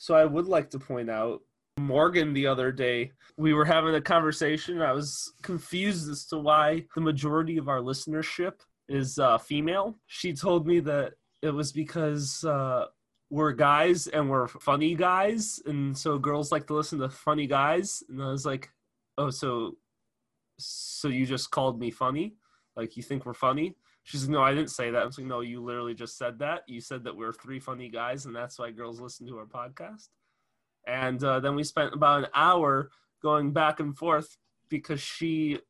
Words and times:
So 0.00 0.14
I 0.14 0.24
would 0.24 0.46
like 0.46 0.70
to 0.70 0.78
point 0.78 1.10
out 1.10 1.42
Morgan 1.78 2.32
the 2.32 2.46
other 2.46 2.72
day. 2.72 3.12
We 3.36 3.52
were 3.52 3.66
having 3.66 3.94
a 3.94 4.00
conversation. 4.00 4.80
I 4.80 4.92
was 4.92 5.30
confused 5.42 6.08
as 6.08 6.24
to 6.28 6.38
why 6.38 6.86
the 6.94 7.02
majority 7.02 7.58
of 7.58 7.68
our 7.68 7.80
listenership 7.80 8.54
is 8.88 9.18
uh, 9.18 9.36
female. 9.36 9.98
She 10.06 10.32
told 10.32 10.66
me 10.66 10.80
that 10.80 11.12
it 11.42 11.50
was 11.50 11.70
because 11.70 12.42
uh, 12.46 12.86
we're 13.28 13.52
guys 13.52 14.06
and 14.06 14.30
we're 14.30 14.48
funny 14.48 14.94
guys, 14.94 15.60
and 15.66 15.96
so 15.96 16.16
girls 16.16 16.50
like 16.50 16.66
to 16.68 16.74
listen 16.74 16.98
to 17.00 17.10
funny 17.10 17.46
guys. 17.46 18.02
And 18.08 18.22
I 18.22 18.30
was 18.30 18.46
like, 18.46 18.70
"Oh, 19.18 19.28
so 19.28 19.76
so 20.58 21.08
you 21.08 21.26
just 21.26 21.50
called 21.50 21.78
me 21.78 21.90
funny? 21.90 22.36
Like 22.74 22.96
you 22.96 23.02
think 23.02 23.26
we're 23.26 23.34
funny?" 23.34 23.76
She's 24.10 24.24
like, 24.24 24.30
"No, 24.30 24.42
I 24.42 24.52
didn't 24.52 24.72
say 24.72 24.90
that." 24.90 25.02
I'm 25.02 25.12
like, 25.16 25.26
"No, 25.26 25.40
you 25.40 25.62
literally 25.62 25.94
just 25.94 26.18
said 26.18 26.40
that. 26.40 26.64
You 26.66 26.80
said 26.80 27.04
that 27.04 27.16
we're 27.16 27.32
three 27.32 27.60
funny 27.60 27.88
guys, 27.88 28.26
and 28.26 28.34
that's 28.34 28.58
why 28.58 28.72
girls 28.72 29.00
listen 29.00 29.24
to 29.28 29.38
our 29.38 29.46
podcast." 29.46 30.08
And 30.84 31.22
uh, 31.22 31.38
then 31.38 31.54
we 31.54 31.62
spent 31.62 31.94
about 31.94 32.24
an 32.24 32.30
hour 32.34 32.90
going 33.22 33.52
back 33.52 33.78
and 33.78 33.96
forth 33.96 34.36
because 34.68 35.00
she 35.00 35.60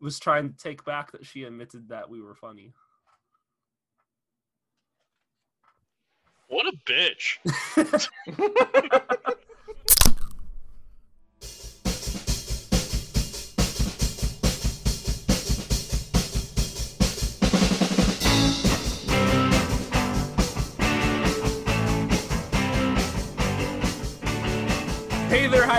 was 0.00 0.18
trying 0.18 0.50
to 0.50 0.56
take 0.56 0.84
back 0.84 1.12
that 1.12 1.24
she 1.24 1.44
admitted 1.44 1.90
that 1.90 2.10
we 2.10 2.20
were 2.20 2.34
funny. 2.34 2.72
What 6.48 6.66
a 6.66 6.72
bitch. 6.84 7.38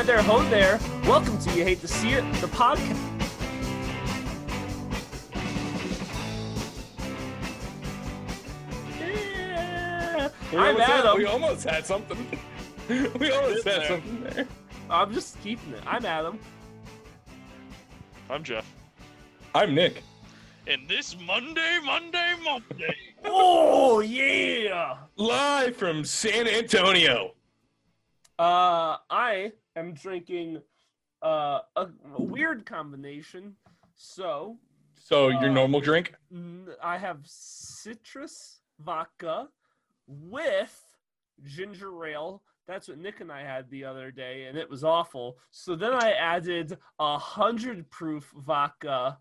hi 0.02 0.08
there, 0.08 0.24
ho 0.24 0.44
there. 0.50 0.80
Welcome 1.04 1.38
to 1.38 1.52
You 1.56 1.64
Hate 1.64 1.80
to 1.82 1.88
See 1.88 2.14
It, 2.14 2.24
the 2.42 2.48
podcast. 2.48 2.98
Yeah. 9.00 10.30
We 10.52 10.58
I'm 10.58 10.66
almost, 10.66 10.88
had, 10.88 11.00
Adam. 11.02 11.18
we 11.20 11.26
almost 11.26 11.70
had 11.70 11.86
something. 11.86 12.40
we 12.90 13.32
almost 13.32 13.64
had 13.64 13.82
there. 13.82 13.88
something 13.90 14.24
there. 14.24 14.48
I'm 14.90 15.14
just 15.14 15.40
keeping 15.44 15.74
it. 15.74 15.84
I'm 15.86 16.04
Adam. 16.04 16.40
I'm 18.28 18.44
Jeff. 18.44 18.66
I'm 19.54 19.76
Nick. 19.76 20.02
And 20.66 20.90
this 20.90 21.16
Monday, 21.22 21.78
Monday, 21.86 22.34
Monday. 22.44 22.96
Oh 23.24 24.00
yeah. 24.00 24.98
Live 25.18 25.76
from 25.76 26.04
San 26.04 26.48
Antonio. 26.48 27.36
Uh, 28.40 28.98
I 29.12 29.52
am 29.76 29.94
drinking 29.94 30.62
uh, 31.24 31.60
a, 31.76 31.88
a 32.16 32.22
weird 32.22 32.66
combination. 32.66 33.56
So 33.96 34.58
So 34.96 35.30
your 35.30 35.50
Uh, 35.50 35.54
normal 35.54 35.82
drink? 35.82 36.16
I 36.84 36.98
have 36.98 37.20
citrus 37.26 38.62
vodka 38.80 39.50
with 40.08 40.76
ginger 41.44 42.06
ale. 42.06 42.44
That's 42.68 42.88
what 42.88 42.98
Nick 43.00 43.20
and 43.20 43.32
I 43.32 43.42
had 43.44 43.70
the 43.70 43.84
other 43.84 44.12
day, 44.12 44.46
and 44.46 44.58
it 44.58 44.70
was 44.70 44.84
awful. 44.84 45.38
So 45.50 45.76
then 45.76 45.94
I 45.94 46.12
added 46.12 46.78
a 47.00 47.18
hundred 47.18 47.90
proof 47.90 48.32
vodka 48.38 49.18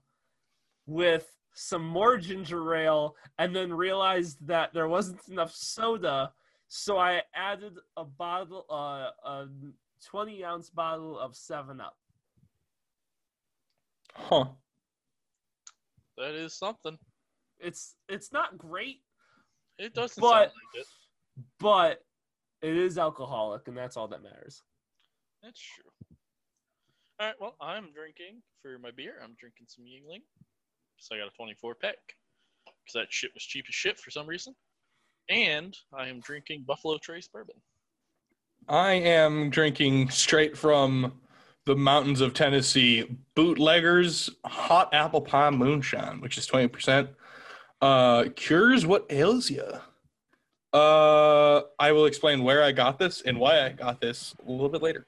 with 0.87 1.27
some 1.55 1.85
more 1.85 2.17
ginger 2.17 2.75
ale, 2.75 3.17
and 3.39 3.55
then 3.55 3.73
realized 3.73 4.47
that 4.47 4.73
there 4.73 4.89
wasn't 4.89 5.21
enough 5.29 5.53
soda. 5.53 6.33
So 6.69 6.99
I 6.99 7.23
added 7.35 7.79
a 7.97 8.05
bottle, 8.05 8.67
uh, 8.71 9.11
a 9.29 9.49
twenty 10.07 10.45
ounce 10.45 10.71
bottle 10.71 11.19
of 11.19 11.37
Seven 11.37 11.81
Up. 11.81 11.97
Huh. 14.15 14.47
That 16.19 16.35
is 16.35 16.55
something. 16.57 16.99
It's 17.59 17.95
it's 18.09 18.33
not 18.33 18.57
great, 18.59 19.03
It 19.79 19.95
doesn't 19.95 20.21
But- 20.21 20.51
sound 20.51 20.53
like 20.75 20.83
it. 20.83 20.87
but 21.59 22.05
it 22.63 22.77
is 22.77 22.99
alcoholic, 22.99 23.69
and 23.69 23.77
that's 23.77 23.97
all 23.97 24.09
that 24.09 24.23
matters. 24.23 24.63
That's 25.43 25.61
true. 25.61 26.17
All 27.19 27.27
right, 27.27 27.41
well, 27.41 27.57
I'm 27.61 27.93
drinking 27.93 28.43
for 28.63 28.79
my 28.79 28.91
beer. 28.91 29.21
I'm 29.23 29.35
drinking 29.39 29.67
some 29.69 29.85
Yuengling. 29.85 30.23
So 30.99 31.15
I 31.15 31.19
got 31.19 31.29
a 31.29 31.37
24 31.37 31.75
pack 31.77 31.97
because 32.65 32.93
that 32.95 33.07
shit 33.13 33.33
was 33.35 33.43
cheap 33.43 33.65
as 33.69 33.75
shit 33.75 33.99
for 33.99 34.11
some 34.11 34.27
reason. 34.27 34.55
And 35.31 35.77
I 35.95 36.09
am 36.09 36.21
drinking 36.21 36.65
Buffalo 36.67 36.99
Trace 36.99 37.29
bourbon. 37.29 37.57
I 38.69 38.93
am 38.93 39.51
drinking 39.51 40.11
straight 40.11 40.57
from 40.57 41.13
the 41.67 41.77
mountains 41.77 42.21
of 42.21 42.35
Tennessee, 42.35 43.17
Bootleggers 43.35 44.31
Hot 44.45 44.93
Apple 44.95 45.21
Pie 45.21 45.51
Moonshine, 45.51 46.21
which 46.21 46.39
is 46.39 46.47
20%. 46.47 47.09
Uh, 47.83 48.25
cures 48.37 48.87
what 48.87 49.07
ails 49.11 49.51
you. 49.51 49.65
Uh, 50.73 51.63
I 51.79 51.93
will 51.93 52.07
explain 52.07 52.45
where 52.45 52.63
I 52.63 52.73
got 52.73 52.99
this 52.99 53.23
and 53.23 53.39
why 53.39 53.65
I 53.67 53.71
got 53.71 54.01
this 54.01 54.35
a 54.47 54.51
little 54.51 54.69
bit 54.69 54.83
later. 54.83 55.07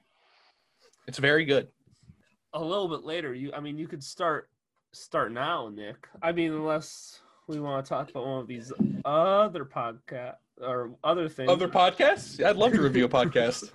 It's 1.06 1.18
very 1.18 1.44
good. 1.44 1.68
a 2.54 2.62
little 2.62 2.88
bit 2.88 3.04
later. 3.04 3.32
You, 3.34 3.52
I 3.54 3.60
mean, 3.60 3.78
you 3.78 3.86
could 3.86 4.02
start 4.02 4.48
start 4.92 5.32
now, 5.32 5.68
Nick. 5.68 6.08
I 6.20 6.32
mean, 6.32 6.52
unless 6.52 7.20
we 7.46 7.60
want 7.60 7.84
to 7.84 7.88
talk 7.88 8.10
about 8.10 8.26
one 8.26 8.40
of 8.40 8.46
these 8.46 8.72
other 9.04 9.64
podcast 9.64 10.36
or 10.60 10.94
other 11.04 11.28
things. 11.28 11.50
Other 11.50 11.68
podcasts? 11.68 12.42
I'd 12.44 12.56
love 12.56 12.72
to 12.72 12.80
review 12.82 13.04
a 13.04 13.08
podcast. 13.08 13.70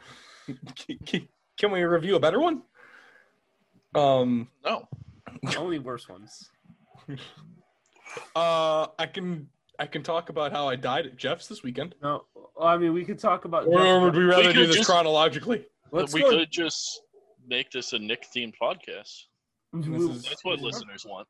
Can 1.57 1.71
we 1.71 1.83
review 1.83 2.15
a 2.15 2.19
better 2.19 2.39
one? 2.39 2.61
Um, 3.95 4.47
No. 4.63 4.87
only 5.57 5.79
worse 5.79 6.07
ones. 6.07 6.49
uh, 8.35 8.87
I 8.99 9.05
can 9.11 9.47
I 9.79 9.85
can 9.85 10.03
talk 10.03 10.29
about 10.29 10.51
how 10.51 10.67
I 10.67 10.75
died 10.75 11.05
at 11.05 11.17
Jeff's 11.17 11.47
this 11.47 11.63
weekend. 11.63 11.95
No, 12.01 12.25
I 12.59 12.77
mean, 12.77 12.93
we 12.93 13.05
could 13.05 13.19
talk 13.19 13.45
about. 13.45 13.67
Or 13.67 14.01
would 14.01 14.15
we 14.15 14.23
rather 14.23 14.47
We 14.47 14.53
do 14.53 14.67
this 14.67 14.77
just- 14.77 14.89
chronologically? 14.89 15.65
Let's 15.91 16.13
we 16.13 16.21
go. 16.21 16.29
could 16.31 16.51
just 16.51 17.01
make 17.47 17.71
this 17.71 17.93
a 17.93 17.99
Nick 17.99 18.25
themed 18.35 18.53
podcast. 18.61 19.23
This 19.73 20.01
is- 20.01 20.23
That's 20.23 20.43
what 20.43 20.59
listeners 20.59 21.05
want. 21.07 21.27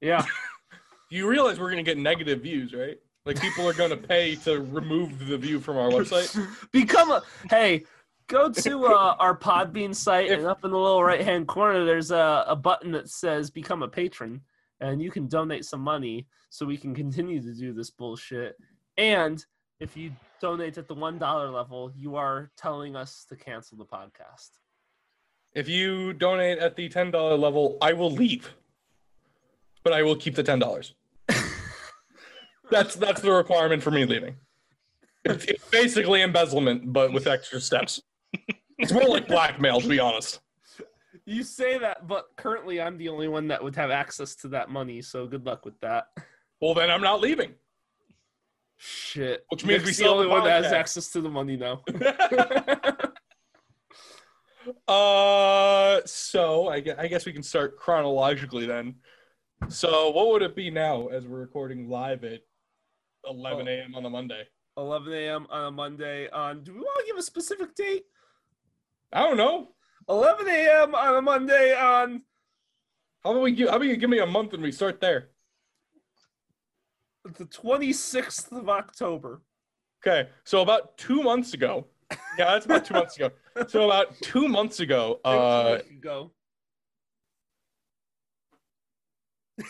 Yeah, 0.00 0.24
You 1.10 1.28
realize 1.28 1.58
we're 1.60 1.70
gonna 1.70 1.82
get 1.82 1.98
negative 1.98 2.40
views, 2.42 2.72
right? 2.74 2.98
Like 3.26 3.40
people 3.40 3.68
are 3.68 3.74
gonna 3.74 3.96
pay 3.96 4.34
to 4.36 4.60
remove 4.60 5.26
the 5.26 5.36
view 5.36 5.60
from 5.60 5.76
our 5.76 5.90
website. 5.90 6.38
become 6.72 7.10
a. 7.10 7.22
Hey, 7.50 7.84
go 8.28 8.50
to 8.50 8.86
uh, 8.86 9.16
our 9.18 9.36
Podbean 9.36 9.94
site, 9.94 10.30
and 10.30 10.46
up 10.46 10.64
in 10.64 10.70
the 10.70 10.78
little 10.78 11.04
right 11.04 11.20
hand 11.20 11.46
corner, 11.46 11.84
there's 11.84 12.10
a, 12.10 12.44
a 12.46 12.56
button 12.56 12.92
that 12.92 13.10
says 13.10 13.50
"Become 13.50 13.82
a 13.82 13.88
Patron," 13.88 14.40
and 14.80 15.02
you 15.02 15.10
can 15.10 15.28
donate 15.28 15.66
some 15.66 15.80
money 15.80 16.26
so 16.48 16.64
we 16.64 16.78
can 16.78 16.94
continue 16.94 17.42
to 17.42 17.52
do 17.52 17.74
this 17.74 17.90
bullshit. 17.90 18.56
And 18.96 19.44
if 19.80 19.96
you 19.96 20.12
donate 20.40 20.78
at 20.78 20.88
the 20.88 20.94
one 20.94 21.18
dollar 21.18 21.50
level, 21.50 21.92
you 21.94 22.16
are 22.16 22.50
telling 22.56 22.96
us 22.96 23.26
to 23.28 23.36
cancel 23.36 23.76
the 23.76 23.84
podcast. 23.84 24.50
If 25.52 25.68
you 25.68 26.14
donate 26.14 26.58
at 26.58 26.74
the 26.74 26.88
ten 26.88 27.10
dollar 27.10 27.36
level, 27.36 27.76
I 27.82 27.92
will 27.92 28.10
leave, 28.10 28.54
but 29.84 29.92
I 29.92 30.02
will 30.02 30.16
keep 30.16 30.36
the 30.36 30.42
ten 30.42 30.58
dollars. 30.58 30.94
That's 32.70 32.94
that's 32.96 33.20
the 33.20 33.32
requirement 33.32 33.82
for 33.82 33.90
me 33.90 34.04
leaving. 34.04 34.36
It's, 35.24 35.44
it's 35.44 35.68
basically 35.68 36.22
embezzlement, 36.22 36.92
but 36.92 37.12
with 37.12 37.26
extra 37.26 37.60
steps. 37.60 38.00
It's 38.78 38.92
more 38.92 39.04
like 39.04 39.28
blackmail, 39.28 39.80
to 39.80 39.88
be 39.88 40.00
honest. 40.00 40.40
You 41.26 41.42
say 41.42 41.76
that, 41.78 42.08
but 42.08 42.28
currently 42.36 42.80
I'm 42.80 42.96
the 42.96 43.10
only 43.10 43.28
one 43.28 43.48
that 43.48 43.62
would 43.62 43.76
have 43.76 43.90
access 43.90 44.34
to 44.36 44.48
that 44.48 44.70
money, 44.70 45.02
so 45.02 45.26
good 45.26 45.44
luck 45.44 45.66
with 45.66 45.78
that. 45.80 46.06
Well, 46.60 46.72
then 46.74 46.90
I'm 46.90 47.02
not 47.02 47.20
leaving. 47.20 47.52
Shit. 48.78 49.44
Which 49.50 49.64
means 49.64 49.82
we 49.82 49.88
Nick's 49.88 49.98
the 49.98 50.08
only 50.08 50.24
the 50.24 50.30
one 50.30 50.44
that 50.44 50.64
has 50.64 50.72
access 50.72 51.10
to 51.10 51.20
the 51.20 51.28
money 51.28 51.58
now. 51.58 51.82
uh, 54.88 56.00
so 56.06 56.68
I 56.68 56.82
I 56.98 57.06
guess 57.06 57.26
we 57.26 57.34
can 57.34 57.42
start 57.42 57.76
chronologically 57.78 58.66
then. 58.66 58.94
So 59.68 60.10
what 60.10 60.28
would 60.28 60.40
it 60.40 60.56
be 60.56 60.70
now 60.70 61.08
as 61.08 61.26
we're 61.26 61.40
recording 61.40 61.90
live 61.90 62.24
at 62.24 62.40
11 63.28 63.66
Oh. 63.68 63.70
a.m. 63.70 63.94
on 63.94 64.04
a 64.06 64.10
Monday? 64.10 64.42
11 64.76 65.12
a.m. 65.12 65.46
on 65.50 65.66
a 65.66 65.70
Monday. 65.70 66.28
On 66.30 66.62
do 66.62 66.72
we 66.72 66.80
want 66.80 67.00
to 67.00 67.06
give 67.06 67.16
a 67.18 67.22
specific 67.22 67.74
date? 67.74 68.04
I 69.12 69.20
don't 69.22 69.36
know. 69.36 69.68
11 70.08 70.48
a.m. 70.48 70.94
on 70.94 71.16
a 71.16 71.22
Monday 71.22 71.74
on 71.74 72.22
How 73.24 73.32
about 73.32 73.42
we 73.42 73.52
give, 73.52 73.68
how 73.68 73.76
about 73.76 73.86
you 73.86 73.96
give 73.96 74.10
me 74.10 74.20
a 74.20 74.26
month 74.26 74.54
and 74.54 74.62
we 74.62 74.72
start 74.72 75.00
there? 75.00 75.28
the 77.24 77.44
26th 77.44 78.50
of 78.52 78.68
October. 78.70 79.42
Okay, 80.02 80.30
so 80.44 80.62
about 80.62 80.96
two 80.96 81.22
months 81.22 81.52
ago, 81.52 81.86
yeah, 82.38 82.46
that's 82.46 82.64
about 82.64 82.84
two 82.86 82.94
months 82.94 83.16
ago. 83.16 83.30
So 83.68 83.84
about 83.84 84.18
two 84.22 84.48
months 84.48 84.80
ago, 84.80 85.20
uh, 85.24 85.78
go. 86.00 86.32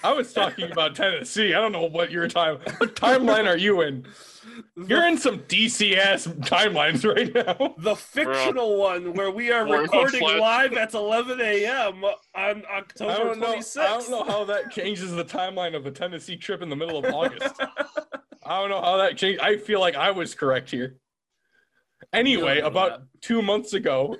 I 0.02 0.12
was 0.12 0.32
talking 0.32 0.70
about 0.70 0.94
Tennessee. 0.94 1.54
I 1.54 1.60
don't 1.60 1.72
know 1.72 1.84
what 1.84 2.10
your 2.10 2.28
time 2.28 2.58
what 2.78 2.94
timeline 2.96 3.46
are 3.46 3.56
you 3.56 3.80
in? 3.82 4.06
You're 4.86 5.06
in 5.06 5.16
some 5.18 5.40
DCS 5.40 6.40
timelines 6.40 7.04
right 7.04 7.32
now. 7.34 7.74
the 7.78 7.94
fictional 7.96 8.76
one 8.78 9.14
where 9.14 9.30
we 9.30 9.50
are 9.50 9.66
We're 9.66 9.82
recording 9.82 10.22
live 10.22 10.72
at 10.74 10.94
11 10.94 11.40
a.m. 11.40 12.04
on 12.04 12.14
I 12.34 12.62
October 12.78 13.12
don't 13.14 13.38
know. 13.40 13.54
26th. 13.56 13.78
I 13.80 13.88
don't 13.88 14.10
know 14.10 14.24
how 14.24 14.44
that 14.44 14.70
changes 14.70 15.12
the 15.12 15.24
timeline 15.24 15.74
of 15.76 15.84
the 15.84 15.90
Tennessee 15.90 16.36
trip 16.36 16.62
in 16.62 16.68
the 16.68 16.76
middle 16.76 16.98
of 16.98 17.12
August. 17.14 17.54
I 18.44 18.60
don't 18.60 18.70
know 18.70 18.80
how 18.80 18.96
that 18.96 19.16
changed. 19.16 19.40
I 19.40 19.56
feel 19.56 19.80
like 19.80 19.94
I 19.94 20.10
was 20.10 20.34
correct 20.34 20.70
here. 20.70 20.96
Anyway, 22.12 22.56
You 22.56 22.60
don't 22.62 22.70
about 22.70 23.02
two 23.20 23.42
months 23.42 23.72
ago, 23.72 24.16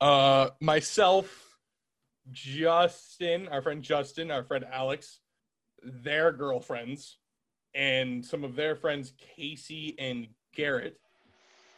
uh, 0.00 0.50
myself, 0.60 1.43
Justin, 2.32 3.48
our 3.48 3.62
friend 3.62 3.82
Justin, 3.82 4.30
our 4.30 4.42
friend 4.42 4.64
Alex, 4.72 5.20
their 5.82 6.32
girlfriends, 6.32 7.18
and 7.74 8.24
some 8.24 8.44
of 8.44 8.56
their 8.56 8.74
friends, 8.76 9.12
Casey 9.36 9.94
and 9.98 10.28
Garrett, 10.54 10.98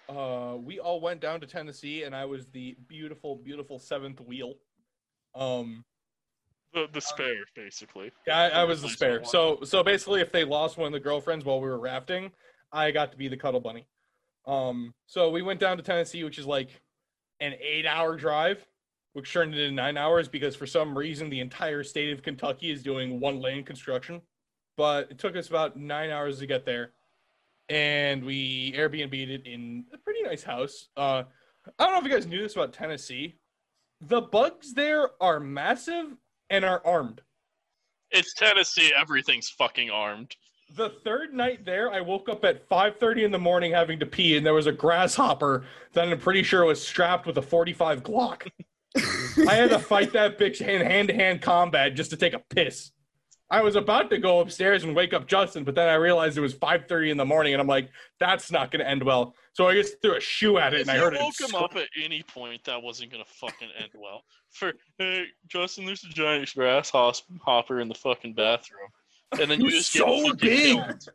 uh, 0.08 0.54
we 0.58 0.78
all 0.78 1.00
went 1.00 1.20
down 1.20 1.40
to 1.40 1.46
Tennessee, 1.46 2.04
and 2.04 2.14
I 2.14 2.24
was 2.26 2.46
the 2.48 2.76
beautiful, 2.86 3.36
beautiful 3.36 3.78
seventh 3.78 4.20
wheel. 4.20 4.54
Um, 5.34 5.84
The, 6.72 6.86
the 6.92 7.00
spare, 7.00 7.44
basically. 7.56 8.12
yeah, 8.26 8.38
I, 8.38 8.48
I 8.60 8.64
was 8.64 8.82
the 8.82 8.88
spare. 8.88 9.24
So 9.24 9.60
so 9.64 9.82
basically, 9.82 10.20
if 10.20 10.30
they 10.30 10.44
lost 10.44 10.76
one 10.76 10.86
of 10.86 10.92
the 10.92 11.00
girlfriends 11.00 11.44
while 11.44 11.60
we 11.60 11.68
were 11.68 11.80
rafting, 11.80 12.30
I 12.72 12.90
got 12.92 13.10
to 13.12 13.16
be 13.18 13.28
the 13.28 13.36
cuddle 13.36 13.60
bunny. 13.60 13.86
Um, 14.46 14.94
so 15.06 15.30
we 15.30 15.42
went 15.42 15.58
down 15.58 15.76
to 15.76 15.82
Tennessee, 15.82 16.22
which 16.22 16.38
is 16.38 16.46
like 16.46 16.68
an 17.40 17.54
eight-hour 17.60 18.16
drive, 18.16 18.64
which 19.16 19.32
turned 19.32 19.54
into 19.54 19.74
nine 19.74 19.96
hours 19.96 20.28
because 20.28 20.54
for 20.54 20.66
some 20.66 20.96
reason 20.96 21.30
the 21.30 21.40
entire 21.40 21.82
state 21.82 22.12
of 22.12 22.22
Kentucky 22.22 22.70
is 22.70 22.82
doing 22.82 23.18
one-lane 23.18 23.64
construction. 23.64 24.20
But 24.76 25.10
it 25.10 25.18
took 25.18 25.36
us 25.36 25.48
about 25.48 25.74
nine 25.74 26.10
hours 26.10 26.38
to 26.40 26.46
get 26.46 26.66
there, 26.66 26.92
and 27.70 28.22
we 28.22 28.74
Airbnb'd 28.76 29.30
it 29.30 29.46
in 29.46 29.86
a 29.94 29.96
pretty 29.96 30.20
nice 30.20 30.42
house. 30.42 30.88
Uh, 30.98 31.22
I 31.78 31.84
don't 31.86 31.94
know 31.94 31.98
if 32.00 32.04
you 32.04 32.10
guys 32.10 32.26
knew 32.26 32.42
this 32.42 32.56
about 32.56 32.74
Tennessee. 32.74 33.38
The 34.02 34.20
bugs 34.20 34.74
there 34.74 35.08
are 35.18 35.40
massive 35.40 36.14
and 36.50 36.62
are 36.62 36.82
armed. 36.84 37.22
It's 38.10 38.34
Tennessee. 38.34 38.92
Everything's 38.94 39.48
fucking 39.48 39.88
armed. 39.88 40.36
The 40.74 40.90
third 41.04 41.32
night 41.32 41.64
there, 41.64 41.90
I 41.90 42.02
woke 42.02 42.28
up 42.28 42.44
at 42.44 42.68
5:30 42.68 43.24
in 43.24 43.30
the 43.30 43.38
morning 43.38 43.72
having 43.72 43.98
to 44.00 44.04
pee, 44.04 44.36
and 44.36 44.44
there 44.44 44.52
was 44.52 44.66
a 44.66 44.72
grasshopper 44.72 45.64
that 45.94 46.06
I'm 46.06 46.18
pretty 46.18 46.42
sure 46.42 46.66
was 46.66 46.86
strapped 46.86 47.26
with 47.26 47.38
a 47.38 47.42
45 47.42 48.02
Glock. 48.02 48.50
I 49.48 49.54
had 49.54 49.70
to 49.70 49.78
fight 49.78 50.12
that 50.12 50.38
bitch 50.38 50.60
in 50.60 50.80
hand-to-hand 50.84 51.42
combat 51.42 51.94
just 51.94 52.10
to 52.10 52.16
take 52.16 52.32
a 52.34 52.38
piss. 52.50 52.90
I 53.48 53.62
was 53.62 53.76
about 53.76 54.10
to 54.10 54.18
go 54.18 54.40
upstairs 54.40 54.82
and 54.82 54.96
wake 54.96 55.12
up 55.14 55.28
Justin, 55.28 55.62
but 55.62 55.76
then 55.76 55.88
I 55.88 55.94
realized 55.94 56.36
it 56.36 56.40
was 56.40 56.54
5:30 56.54 57.10
in 57.10 57.16
the 57.16 57.24
morning, 57.24 57.52
and 57.54 57.60
I'm 57.60 57.68
like, 57.68 57.90
"That's 58.18 58.50
not 58.50 58.72
going 58.72 58.80
to 58.84 58.88
end 58.90 59.04
well." 59.04 59.36
So 59.52 59.68
I 59.68 59.74
just 59.74 60.02
threw 60.02 60.16
a 60.16 60.20
shoe 60.20 60.58
at 60.58 60.74
it, 60.74 60.80
If 60.80 60.88
and 60.88 60.96
I 60.98 61.00
heard 61.00 61.14
it. 61.14 61.20
woke 61.20 61.38
him 61.40 61.48
scream. 61.48 61.62
up 61.62 61.76
at 61.76 61.88
any 62.02 62.22
point, 62.24 62.64
that 62.64 62.82
wasn't 62.82 63.12
gonna 63.12 63.24
fucking 63.24 63.68
end 63.78 63.90
well. 63.94 64.24
For 64.50 64.72
hey, 64.98 65.26
Justin, 65.46 65.84
there's 65.86 66.02
a 66.02 66.08
giant 66.08 66.52
grasshopper 66.56 67.80
in 67.80 67.88
the 67.88 67.94
fucking 67.94 68.34
bathroom, 68.34 68.88
and 69.32 69.42
then 69.50 69.52
It 69.52 69.58
you 69.60 69.64
was 69.66 69.74
just 69.74 69.92
so 69.92 70.34
big. 70.34 70.76
killed. 70.76 71.08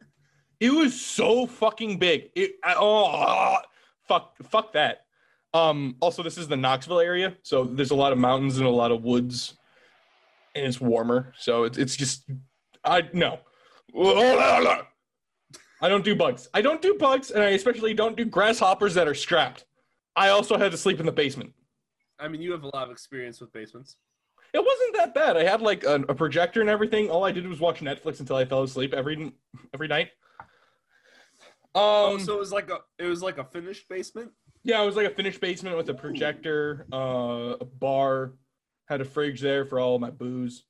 It 0.61 0.71
was 0.71 0.99
so 1.01 1.45
fucking 1.47 1.97
big. 1.99 2.31
It 2.35 2.53
I- 2.63 2.75
oh 2.77 3.05
ah, 3.07 3.61
fuck 4.07 4.37
fuck 4.49 4.71
that. 4.73 5.05
Um 5.53 5.95
also 5.99 6.23
this 6.23 6.37
is 6.37 6.47
the 6.47 6.57
Knoxville 6.57 6.99
area, 6.99 7.35
so 7.43 7.63
there's 7.65 7.91
a 7.91 7.95
lot 7.95 8.11
of 8.11 8.17
mountains 8.17 8.57
and 8.57 8.65
a 8.65 8.69
lot 8.69 8.91
of 8.91 9.03
woods 9.03 9.57
and 10.55 10.65
it's 10.65 10.79
warmer. 10.79 11.33
So 11.37 11.63
it's 11.63 11.77
it's 11.77 11.95
just 11.95 12.29
I 12.83 13.09
no. 13.13 13.39
I 15.81 15.89
don't 15.89 16.05
do 16.05 16.15
bugs. 16.15 16.47
I 16.53 16.61
don't 16.61 16.81
do 16.81 16.95
bugs 16.95 17.31
and 17.31 17.43
I 17.43 17.49
especially 17.49 17.93
don't 17.93 18.15
do 18.15 18.25
grasshoppers 18.25 18.93
that 18.93 19.07
are 19.07 19.15
strapped. 19.15 19.65
I 20.15 20.29
also 20.29 20.57
had 20.57 20.71
to 20.71 20.77
sleep 20.77 20.99
in 20.99 21.05
the 21.05 21.11
basement. 21.11 21.53
I 22.19 22.27
mean, 22.27 22.41
you 22.41 22.51
have 22.51 22.63
a 22.63 22.69
lot 22.73 22.83
of 22.83 22.91
experience 22.91 23.41
with 23.41 23.51
basements. 23.51 23.95
It 24.53 24.59
wasn't 24.59 24.97
that 24.97 25.13
bad. 25.13 25.37
I 25.37 25.43
had 25.43 25.61
like 25.61 25.83
a, 25.83 25.95
a 26.09 26.13
projector 26.13 26.61
and 26.61 26.69
everything. 26.69 27.09
All 27.09 27.23
I 27.23 27.31
did 27.31 27.47
was 27.47 27.59
watch 27.59 27.79
Netflix 27.79 28.19
until 28.19 28.35
I 28.35 28.45
fell 28.45 28.63
asleep 28.63 28.93
every 28.93 29.33
every 29.73 29.87
night. 29.87 30.09
Um, 31.73 31.81
oh, 31.83 32.17
so 32.17 32.33
it 32.33 32.39
was 32.39 32.51
like 32.51 32.69
a 32.69 32.79
it 32.99 33.07
was 33.07 33.23
like 33.23 33.37
a 33.37 33.45
finished 33.45 33.87
basement. 33.87 34.31
Yeah, 34.63 34.81
it 34.81 34.85
was 34.85 34.95
like 34.95 35.07
a 35.07 35.15
finished 35.15 35.41
basement 35.41 35.75
with 35.77 35.89
a 35.89 35.93
projector, 35.93 36.85
uh, 36.93 37.55
a 37.59 37.65
bar, 37.65 38.33
had 38.85 39.01
a 39.01 39.05
fridge 39.05 39.41
there 39.41 39.65
for 39.65 39.79
all 39.79 39.97
my 39.99 40.11
booze. 40.11 40.63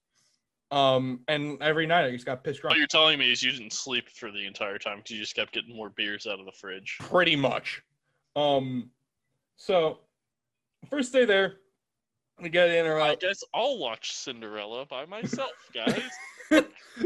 Um, 0.72 1.20
and 1.28 1.62
every 1.62 1.86
night 1.86 2.06
I 2.06 2.12
just 2.12 2.26
got 2.26 2.44
pissed 2.44 2.64
What 2.64 2.70
drunk. 2.70 2.78
you're 2.78 2.88
telling 2.88 3.20
me 3.20 3.30
is 3.32 3.44
you 3.44 3.52
didn't 3.52 3.74
sleep 3.74 4.10
for 4.10 4.32
the 4.32 4.46
entire 4.46 4.78
time 4.78 5.00
because 5.00 5.12
you 5.12 5.20
just 5.20 5.36
kept 5.36 5.52
getting 5.52 5.76
more 5.76 5.90
beers 5.90 6.26
out 6.26 6.40
of 6.40 6.46
the 6.46 6.52
fridge. 6.54 6.96
Pretty 7.00 7.36
much. 7.36 7.82
Um, 8.38 8.90
so 9.58 10.00
first 10.90 11.12
day 11.12 11.26
there, 11.26 11.56
we 12.42 12.48
get 12.48 12.70
in 12.70 12.86
or 12.86 13.02
I 13.02 13.16
guess 13.16 13.44
I'll 13.54 13.78
watch 13.78 14.14
Cinderella 14.14 14.86
by 14.86 15.06
myself, 15.06 15.52
guys. 15.74 16.02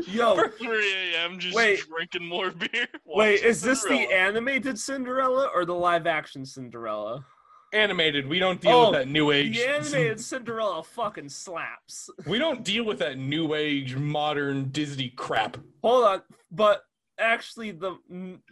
Yo, 0.07 0.35
3 0.57 0.93
a.m. 1.13 1.39
just 1.39 1.55
Wait. 1.55 1.79
drinking 1.87 2.25
more 2.25 2.51
beer. 2.51 2.87
wait, 3.05 3.43
is 3.43 3.61
this 3.61 3.83
the 3.83 4.11
animated 4.11 4.77
Cinderella 4.79 5.49
or 5.53 5.63
the 5.65 5.73
live 5.75 6.07
action 6.07 6.45
Cinderella? 6.45 7.25
Animated. 7.73 8.27
We 8.27 8.39
don't 8.39 8.59
deal 8.61 8.71
Oh, 8.71 8.89
with 8.91 8.99
that 8.99 9.07
new 9.07 9.31
age. 9.31 9.57
The 9.57 9.67
animated 9.69 10.19
Cinderella 10.19 10.83
fucking 10.83 11.29
slaps. 11.29 12.09
We 12.27 12.39
don't 12.39 12.63
deal 12.63 12.83
with 12.85 12.99
that 12.99 13.17
new 13.17 13.53
age 13.53 13.95
modern 13.95 14.69
Disney 14.69 15.09
crap. 15.09 15.57
Hold 15.83 16.05
on, 16.05 16.21
but 16.51 16.83
actually, 17.19 17.71
the 17.71 17.97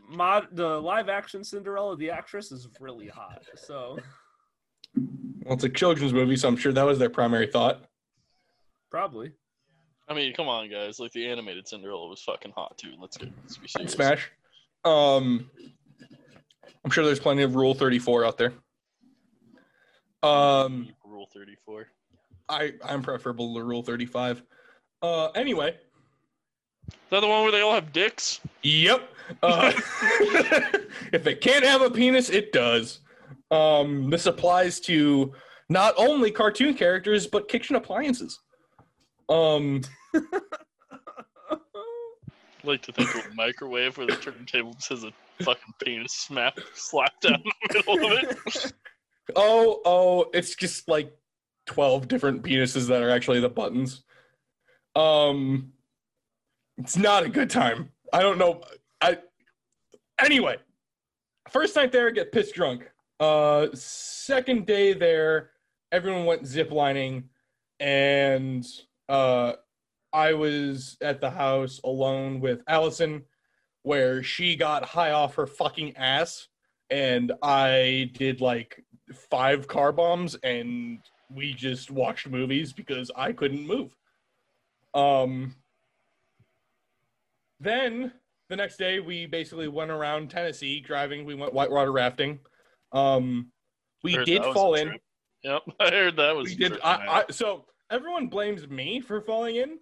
mod, 0.10 0.48
the 0.52 0.80
live 0.82 1.10
action 1.10 1.44
Cinderella, 1.44 1.98
the 1.98 2.12
actress 2.12 2.52
is 2.52 2.68
really 2.80 3.08
hot. 3.08 3.44
So 3.56 3.98
Well, 4.96 5.56
it's 5.56 5.64
a 5.64 5.70
children's 5.70 6.14
movie, 6.14 6.36
so 6.36 6.48
I'm 6.48 6.58
sure 6.58 6.72
that 6.74 6.84
was 6.86 7.00
their 7.00 7.10
primary 7.10 7.48
thought. 7.48 7.86
probably. 8.92 9.32
I 10.14 10.16
mean, 10.16 10.34
come 10.36 10.48
on, 10.48 10.70
guys. 10.70 11.00
Like 11.00 11.12
the 11.12 11.28
animated 11.28 11.68
Cinderella 11.68 12.08
was 12.08 12.22
fucking 12.22 12.52
hot 12.56 12.78
too. 12.78 12.92
Let's 13.02 13.18
get 13.18 13.32
let's 13.42 13.58
be 13.58 13.68
serious. 13.68 13.94
Smash. 13.94 14.32
Um, 14.86 15.50
I'm 16.86 16.92
sure 16.92 17.04
there's 17.04 17.20
plenty 17.20 17.42
of 17.42 17.56
Rule 17.56 17.74
34 17.74 18.24
out 18.24 18.38
there. 18.38 18.54
Um, 20.22 20.90
Rule 21.04 21.28
34. 21.34 21.88
I 22.48 22.74
I'm 22.86 23.02
preferable 23.02 23.56
to 23.56 23.64
Rule 23.64 23.82
35. 23.82 24.44
Uh, 25.02 25.30
anyway. 25.30 25.76
Is 26.90 26.96
that 27.10 27.22
the 27.22 27.28
one 27.28 27.42
where 27.42 27.52
they 27.52 27.62
all 27.62 27.74
have 27.74 27.92
dicks? 27.92 28.40
Yep. 28.62 29.10
Uh, 29.42 29.72
if 31.12 31.26
it 31.26 31.42
can't 31.42 31.66
have 31.66 31.82
a 31.82 31.90
penis, 31.90 32.30
it 32.30 32.52
does. 32.52 33.00
Um, 33.50 34.12
this 34.12 34.28
applies 34.28 34.80
to 34.82 35.34
not 35.70 35.96
only 35.98 36.30
cartoon 36.30 36.76
characters 36.76 37.26
but 37.26 37.50
kitchen 37.50 37.76
appliances. 37.76 38.40
Um, 39.28 39.82
like 42.64 42.82
to 42.82 42.92
think 42.92 43.14
of 43.16 43.32
a 43.32 43.36
microwave 43.36 43.98
where 43.98 44.08
the 44.08 44.16
turntable 44.16 44.76
has 44.90 45.04
a 45.04 45.12
fucking 45.44 45.74
penis 45.84 46.14
smack 46.14 46.58
slapped 46.74 47.22
down 47.22 47.36
in 47.36 47.52
the 47.70 47.84
middle 47.88 48.06
of 48.06 48.24
it. 48.24 48.74
oh 49.36 49.82
oh, 49.86 50.30
it's 50.34 50.56
just 50.56 50.88
like 50.88 51.14
12 51.66 52.08
different 52.08 52.44
penises 52.44 52.88
that 52.88 53.02
are 53.02 53.10
actually 53.10 53.40
the 53.40 53.50
buttons. 53.50 54.04
Um, 54.96 55.74
it's 56.78 56.98
not 56.98 57.24
a 57.24 57.30
good 57.30 57.50
time. 57.50 57.90
I 58.12 58.22
don't 58.22 58.38
know. 58.38 58.62
I 59.02 59.18
anyway. 60.20 60.58
First 61.50 61.76
night 61.76 61.92
there, 61.92 62.08
I 62.08 62.12
get 62.12 62.32
pissed 62.32 62.56
drunk. 62.56 62.90
Uh, 63.20 63.68
second 63.74 64.66
day 64.66 64.94
there, 64.94 65.52
everyone 65.92 66.26
went 66.26 66.44
ziplining, 66.44 67.26
and 67.80 68.66
uh, 69.10 69.54
I 70.14 70.34
was 70.34 70.96
at 71.02 71.20
the 71.20 71.32
house 71.32 71.82
alone 71.84 72.40
with 72.40 72.62
Allison, 72.68 73.24
where 73.82 74.22
she 74.22 74.56
got 74.56 74.86
high 74.86 75.12
off 75.12 75.36
her 75.36 75.48
fucking 75.48 75.98
ass, 75.98 76.48
and 76.92 77.34
I 77.42 78.12
did 78.14 78.40
like 78.40 78.86
five 79.32 79.68
car 79.68 79.92
bombs, 79.92 80.36
and 80.44 81.00
we 81.30 81.54
just 81.54 81.90
watched 81.90 82.30
movies 82.30 82.72
because 82.72 83.10
I 83.16 83.34
couldn't 83.34 83.66
move. 83.66 83.96
Um. 84.94 85.56
Then 87.60 88.12
the 88.50 88.58
next 88.58 88.78
day, 88.78 89.00
we 89.00 89.26
basically 89.26 89.68
went 89.68 89.90
around 89.90 90.30
Tennessee 90.30 90.80
driving. 90.80 91.26
We 91.26 91.34
went 91.34 91.54
whitewater 91.54 91.92
rafting. 91.92 92.40
Um, 92.92 93.52
we 94.04 94.24
did 94.26 94.44
fall 94.44 94.76
in. 94.76 94.90
trip. 94.90 95.02
Yep, 95.44 95.62
I 95.80 95.90
heard 95.90 96.18
that 96.18 96.36
was. 96.36 96.50
We 96.50 96.56
did. 96.56 96.80
I. 96.84 97.24
I, 97.28 97.32
so 97.32 97.66
everyone 97.90 98.28
blames 98.28 98.68
me 98.68 99.00
for 99.00 99.22
falling 99.22 99.56
in 99.56 99.80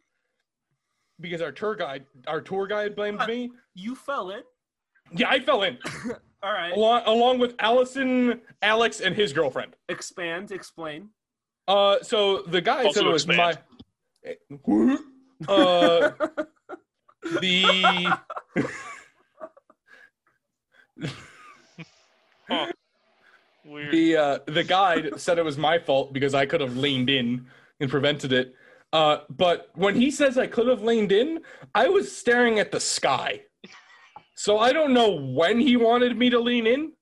because 1.22 1.42
our 1.42 1.52
tour 1.52 1.76
guide, 1.76 2.06
our 2.28 2.42
tour 2.42 2.68
guide 2.68 2.96
blamed 2.96 3.20
What? 3.20 3.30
me. 3.30 3.52
You 3.76 3.96
fell 3.96 4.32
in. 4.32 4.42
Yeah, 5.14 5.30
I 5.30 5.40
fell 5.40 5.64
in 5.64 5.78
All 6.44 6.52
right. 6.54 6.72
along 6.74 7.04
along 7.06 7.40
with 7.40 7.56
Allison, 7.60 8.42
Alex, 8.62 9.00
and 9.02 9.16
his 9.16 9.32
girlfriend. 9.34 9.76
Expand. 9.90 10.52
Explain. 10.52 11.10
Uh, 11.68 11.98
so 12.02 12.42
the 12.44 12.62
guy 12.62 12.84
Also 12.86 13.02
said 13.02 13.08
it 13.08 13.12
was 13.14 13.26
expand. 13.26 13.60
my. 15.48 15.48
Uh, 15.48 16.12
the 17.42 18.18
Huh. 22.50 22.68
Weird. 23.64 23.92
the 23.94 24.18
uh, 24.18 24.40
the 24.48 24.64
guide 24.64 25.12
said 25.20 25.38
it 25.38 25.46
was 25.46 25.58
my 25.58 25.78
fault 25.80 26.12
because 26.14 26.34
I 26.34 26.46
could 26.46 26.62
have 26.62 26.76
leaned 26.78 27.10
in 27.10 27.46
and 27.80 27.90
prevented 27.90 28.34
it. 28.34 28.56
Uh, 28.94 29.20
but 29.30 29.70
when 29.76 29.96
he 29.96 30.12
says 30.12 30.38
I 30.38 30.48
could 30.48 30.68
have 30.68 30.84
leaned 30.84 31.12
in, 31.12 31.42
I 31.74 31.88
was 31.88 32.16
staring 32.16 32.60
at 32.60 32.72
the 32.72 32.80
sky. 32.80 33.42
So 34.36 34.58
I 34.58 34.74
don't 34.74 34.94
know 34.94 35.12
when 35.12 35.60
he 35.60 35.78
wanted 35.78 36.18
me 36.18 36.30
to 36.32 36.40
lean 36.40 36.68
in, 36.68 36.94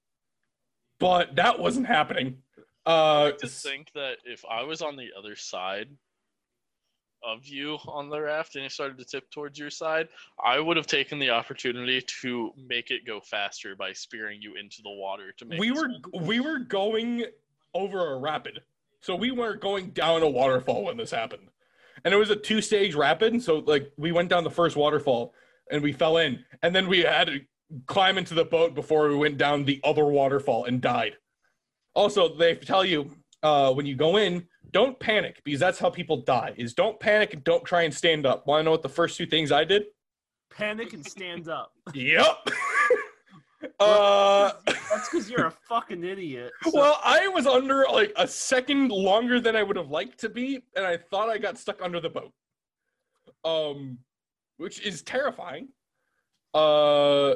but 0.99 1.35
that 1.37 1.59
wasn't 1.59 1.87
happening. 1.87 2.37
Uh, 2.85 3.31
to 3.31 3.47
think 3.47 3.91
that 3.93 4.17
if 4.25 4.43
I 4.49 4.63
was 4.63 4.81
on 4.81 4.95
the 4.95 5.09
other 5.17 5.35
side 5.35 5.89
of 7.23 7.45
you 7.45 7.77
on 7.87 8.09
the 8.09 8.19
raft 8.19 8.55
and 8.55 8.65
it 8.65 8.71
started 8.71 8.97
to 8.97 9.05
tip 9.05 9.29
towards 9.31 9.59
your 9.59 9.69
side, 9.69 10.07
I 10.43 10.59
would 10.59 10.77
have 10.77 10.87
taken 10.87 11.19
the 11.19 11.29
opportunity 11.29 12.01
to 12.21 12.51
make 12.57 12.91
it 12.91 13.05
go 13.05 13.19
faster 13.19 13.75
by 13.75 13.93
spearing 13.93 14.41
you 14.41 14.55
into 14.55 14.81
the 14.81 14.89
water 14.89 15.33
to 15.37 15.45
make 15.45 15.59
we 15.59 15.71
were 15.71 15.89
we 16.21 16.39
were 16.39 16.59
going 16.59 17.25
over 17.73 18.13
a 18.13 18.19
rapid, 18.19 18.61
so 19.01 19.15
we 19.15 19.31
weren't 19.31 19.61
going 19.61 19.89
down 19.91 20.23
a 20.23 20.29
waterfall 20.29 20.85
when 20.85 20.97
this 20.97 21.11
happened, 21.11 21.49
and 22.03 22.13
it 22.13 22.17
was 22.17 22.29
a 22.29 22.35
two 22.35 22.61
stage 22.61 22.95
rapid. 22.95 23.41
So 23.41 23.59
like 23.59 23.91
we 23.97 24.11
went 24.11 24.29
down 24.29 24.43
the 24.43 24.49
first 24.51 24.75
waterfall 24.75 25.33
and 25.71 25.83
we 25.83 25.91
fell 25.91 26.17
in, 26.17 26.43
and 26.61 26.75
then 26.75 26.87
we 26.87 27.01
had 27.01 27.27
to 27.27 27.41
climb 27.85 28.17
into 28.17 28.33
the 28.33 28.45
boat 28.45 28.73
before 28.73 29.07
we 29.09 29.15
went 29.15 29.37
down 29.37 29.65
the 29.65 29.79
other 29.83 30.05
waterfall 30.05 30.65
and 30.65 30.81
died. 30.81 31.13
Also, 31.93 32.35
they 32.35 32.55
tell 32.55 32.83
you 32.83 33.11
uh, 33.43 33.73
when 33.73 33.85
you 33.85 33.95
go 33.95 34.17
in, 34.17 34.47
don't 34.71 34.99
panic 34.99 35.41
because 35.43 35.59
that's 35.59 35.79
how 35.79 35.89
people 35.89 36.17
die. 36.17 36.53
Is 36.57 36.73
don't 36.73 36.99
panic 36.99 37.33
and 37.33 37.43
don't 37.43 37.63
try 37.65 37.83
and 37.83 37.93
stand 37.93 38.25
up. 38.25 38.47
Want 38.47 38.61
to 38.61 38.63
know 38.65 38.71
what 38.71 38.83
the 38.83 38.89
first 38.89 39.17
two 39.17 39.25
things 39.25 39.51
I 39.51 39.63
did? 39.63 39.83
Panic 40.55 40.93
and 40.93 41.05
stand 41.05 41.47
up. 41.47 41.71
Yep. 41.93 42.49
uh. 43.79 44.51
That's 44.65 45.09
because 45.09 45.29
you're 45.29 45.47
a 45.47 45.53
fucking 45.67 46.03
idiot. 46.03 46.51
So- 46.63 46.71
Well, 46.73 46.99
I 47.03 47.27
was 47.27 47.45
under 47.45 47.85
like 47.91 48.11
a 48.15 48.27
second 48.27 48.89
longer 48.89 49.39
than 49.39 49.55
I 49.55 49.63
would 49.63 49.75
have 49.75 49.89
liked 49.89 50.19
to 50.21 50.29
be, 50.29 50.61
and 50.75 50.85
I 50.85 50.97
thought 50.97 51.29
I 51.29 51.37
got 51.37 51.57
stuck 51.57 51.81
under 51.81 51.99
the 51.99 52.09
boat. 52.09 52.33
Um, 53.45 53.99
which 54.57 54.85
is 54.85 55.01
terrifying. 55.01 55.69
Uh, 56.53 57.35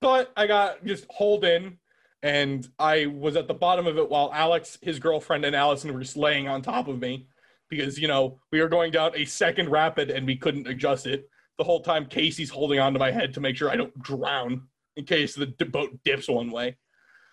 but 0.00 0.32
I 0.36 0.46
got 0.46 0.84
just 0.84 1.06
hauled 1.10 1.44
in, 1.44 1.78
and 2.22 2.68
I 2.78 3.06
was 3.06 3.36
at 3.36 3.46
the 3.48 3.54
bottom 3.54 3.86
of 3.86 3.98
it 3.98 4.08
while 4.08 4.30
Alex, 4.32 4.78
his 4.82 4.98
girlfriend, 4.98 5.44
and 5.44 5.54
Allison 5.54 5.92
were 5.92 6.00
just 6.00 6.16
laying 6.16 6.48
on 6.48 6.62
top 6.62 6.88
of 6.88 6.98
me 7.00 7.28
because 7.68 7.98
you 7.98 8.08
know 8.08 8.38
we 8.52 8.60
were 8.60 8.68
going 8.68 8.90
down 8.92 9.12
a 9.14 9.24
second 9.24 9.68
rapid 9.70 10.10
and 10.10 10.26
we 10.26 10.36
couldn't 10.36 10.66
adjust 10.66 11.06
it. 11.06 11.28
The 11.58 11.64
whole 11.64 11.80
time, 11.80 12.06
Casey's 12.06 12.50
holding 12.50 12.80
onto 12.80 12.98
my 12.98 13.10
head 13.10 13.32
to 13.34 13.40
make 13.40 13.56
sure 13.56 13.70
I 13.70 13.76
don't 13.76 13.96
drown 14.02 14.62
in 14.96 15.04
case 15.04 15.34
the 15.34 15.46
d- 15.46 15.64
boat 15.66 15.98
dips 16.04 16.28
one 16.28 16.50
way. 16.50 16.76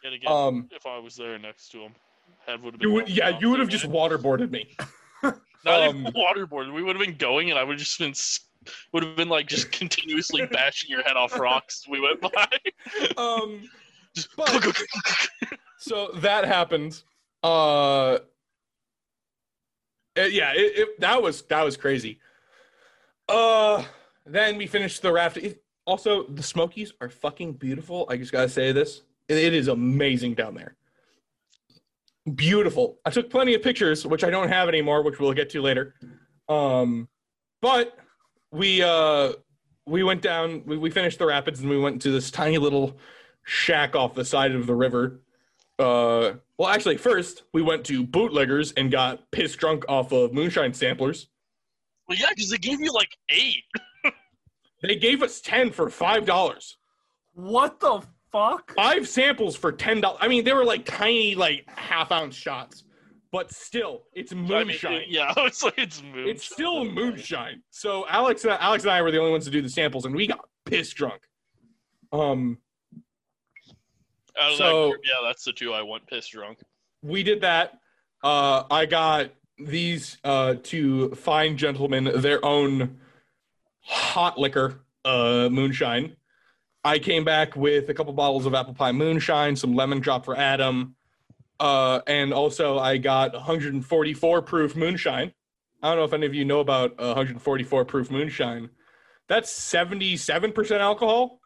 Yet 0.04 0.14
again, 0.14 0.32
Um, 0.32 0.70
if 0.72 0.86
I 0.86 0.98
was 1.00 1.16
there 1.16 1.38
next 1.40 1.70
to 1.72 1.80
him, 1.80 1.94
head 2.46 2.62
would 2.62 2.74
have 2.74 2.80
been. 2.82 2.90
you 2.90 2.96
would, 2.96 3.10
yeah, 3.10 3.40
you 3.40 3.50
would 3.50 3.60
have 3.60 3.70
just 3.70 3.86
waterboarded 3.86 4.52
me. 4.52 4.76
Not 5.24 5.36
um, 5.88 6.02
even 6.08 6.14
waterboard. 6.14 6.74
We 6.74 6.84
would 6.84 6.96
have 6.98 7.06
been 7.06 7.16
going, 7.18 7.50
and 7.50 7.58
I 7.58 7.64
would 7.64 7.80
have 7.80 7.80
just 7.80 7.98
been 8.00 8.14
would 8.92 9.04
have 9.04 9.16
been 9.16 9.30
like 9.30 9.48
just 9.48 9.72
continuously 9.80 10.46
bashing 10.46 10.90
your 10.90 11.04
head 11.04 11.16
off 11.16 11.38
rocks 11.40 11.84
as 11.86 11.90
we 11.90 12.00
went 12.02 12.20
by. 12.22 12.48
Um, 13.18 13.70
But- 14.38 14.78
so 15.80 16.10
that 16.18 16.46
happened. 16.46 17.02
Uh, 17.42 18.20
it- 20.16 20.34
yeah, 20.34 20.52
it, 20.54 20.78
it, 20.78 21.00
that 21.00 21.22
was 21.22 21.42
that 21.44 21.64
was 21.64 21.78
crazy. 21.78 22.20
Uh, 23.30 23.84
then 24.26 24.58
we 24.58 24.68
finished 24.68 25.02
the 25.02 25.12
raft. 25.12 25.38
Also, 25.86 26.28
the 26.28 26.44
Smokies 26.44 26.94
are 27.02 27.10
fucking 27.10 27.54
beautiful. 27.54 28.06
I 28.10 28.18
just 28.18 28.32
gotta 28.32 28.50
say 28.50 28.72
this. 28.72 29.02
It- 29.28 29.38
it 29.38 29.54
is 29.54 29.68
amazing 29.68 30.34
down 30.36 30.56
there. 30.56 30.76
Beautiful. 32.36 33.00
I 33.06 33.10
took 33.10 33.30
plenty 33.30 33.54
of 33.54 33.62
pictures, 33.62 34.06
which 34.06 34.24
I 34.24 34.30
don't 34.30 34.48
have 34.48 34.70
anymore, 34.70 35.04
which 35.04 35.20
we'll 35.20 35.34
get 35.34 35.50
to 35.52 35.62
later. 35.62 35.96
Um, 36.48 37.10
but 37.62 37.98
we 38.52 38.82
uh 38.82 39.34
we 39.86 40.04
went 40.04 40.22
down. 40.22 40.64
We, 40.66 40.78
we 40.78 40.90
finished 40.90 41.20
the 41.20 41.26
rapids 41.26 41.60
and 41.60 41.70
we 41.70 41.78
went 41.78 42.02
to 42.04 42.12
this 42.12 42.32
tiny 42.32 42.58
little 42.58 42.98
shack 43.44 43.96
off 43.96 44.14
the 44.14 44.24
side 44.24 44.56
of 44.56 44.68
the 44.68 44.76
river. 44.76 45.20
Uh, 45.80 46.34
well, 46.58 46.70
actually, 46.70 46.96
first 46.96 47.44
we 47.54 47.62
went 47.62 47.84
to 47.86 48.06
Bootleggers 48.06 48.72
and 48.78 48.90
got 48.90 49.30
pissed 49.32 49.58
drunk 49.60 49.84
off 49.90 50.14
of 50.14 50.32
moonshine 50.34 50.74
samplers. 50.74 51.28
well, 52.08 52.18
yeah, 52.18 52.28
because 52.30 52.50
they 52.52 52.58
gave 52.58 52.80
you 52.80 52.94
like 52.94 53.10
eight. 53.30 53.64
They 54.84 54.96
gave 54.96 55.24
us 55.24 55.42
ten 55.42 55.72
for 55.72 55.90
five 55.90 56.26
dollars. 56.26 56.78
what 57.34 57.80
the 57.80 58.02
fuck? 58.32 58.74
Five 58.76 59.08
samples 59.08 59.56
for 59.56 59.72
ten 59.72 60.02
dollars. 60.02 60.20
I 60.22 60.28
mean, 60.28 60.44
they 60.44 60.54
were 60.54 60.66
like 60.66 60.86
tiny, 60.86 61.34
like 61.36 61.64
half 61.68 62.12
ounce 62.12 62.36
shots, 62.36 62.84
but 63.32 63.52
still, 63.52 64.04
it's 64.14 64.32
I 64.32 64.36
mean, 64.36 64.48
moonshine. 64.48 65.06
yeah, 65.08 65.34
it's 65.38 65.64
like 65.64 65.78
it's 65.78 66.04
moonshine. 66.04 66.28
It's 66.28 66.44
still 66.44 66.84
moonshine. 66.86 67.64
So 67.72 68.06
Alex, 68.10 68.44
and 68.44 68.54
Alex 68.54 68.84
and 68.84 68.92
I 68.92 69.02
were 69.02 69.12
the 69.12 69.20
only 69.20 69.32
ones 69.32 69.46
to 69.46 69.52
do 69.52 69.62
the 69.62 69.70
samples, 69.70 70.06
and 70.06 70.14
we 70.14 70.28
got 70.28 70.46
pissed 70.66 70.96
drunk. 70.96 71.22
Um, 72.12 72.58
Out 74.40 74.52
of 74.52 74.58
so- 74.58 74.64
that 74.86 74.90
group, 74.92 75.02
yeah, 75.06 75.26
that's 75.28 75.44
the 75.44 75.54
two 75.54 75.74
I 75.74 75.82
went 75.82 76.06
pissed 76.08 76.32
drunk. 76.32 76.60
we 77.02 77.24
did 77.24 77.42
that. 77.42 77.80
Uh, 78.24 78.64
I 78.72 78.86
got 78.86 79.32
these 79.58 80.18
uh, 80.24 80.56
two 80.64 81.10
fine 81.12 81.58
gentlemen 81.58 82.10
their 82.22 82.44
own 82.44 83.00
hot 83.84 84.40
liquor, 84.40 84.82
uh, 85.06 85.50
moonshine. 85.52 86.16
I 86.84 87.00
came 87.00 87.24
back 87.24 87.56
with 87.56 87.90
a 87.90 87.94
couple 87.94 88.12
bottles 88.14 88.46
of 88.46 88.54
apple 88.54 88.74
pie 88.74 88.92
moonshine, 88.92 89.56
some 89.56 89.74
lemon 89.74 90.00
drop 90.00 90.26
for 90.26 90.36
Adam, 90.36 90.96
uh, 91.60 92.02
and 92.08 92.34
also 92.34 92.78
I 92.80 92.98
got 92.98 93.34
144 93.34 94.42
proof 94.42 94.76
moonshine. 94.76 95.34
I 95.82 95.90
don't 95.90 95.98
know 95.98 96.04
if 96.04 96.14
any 96.14 96.26
of 96.26 96.34
you 96.34 96.46
know 96.46 96.60
about 96.60 96.92
uh, 96.94 97.14
144 97.16 97.86
proof 97.86 98.12
moonshine. 98.12 98.70
That's 99.28 99.52
77% 99.52 100.80
alcohol, 100.80 101.40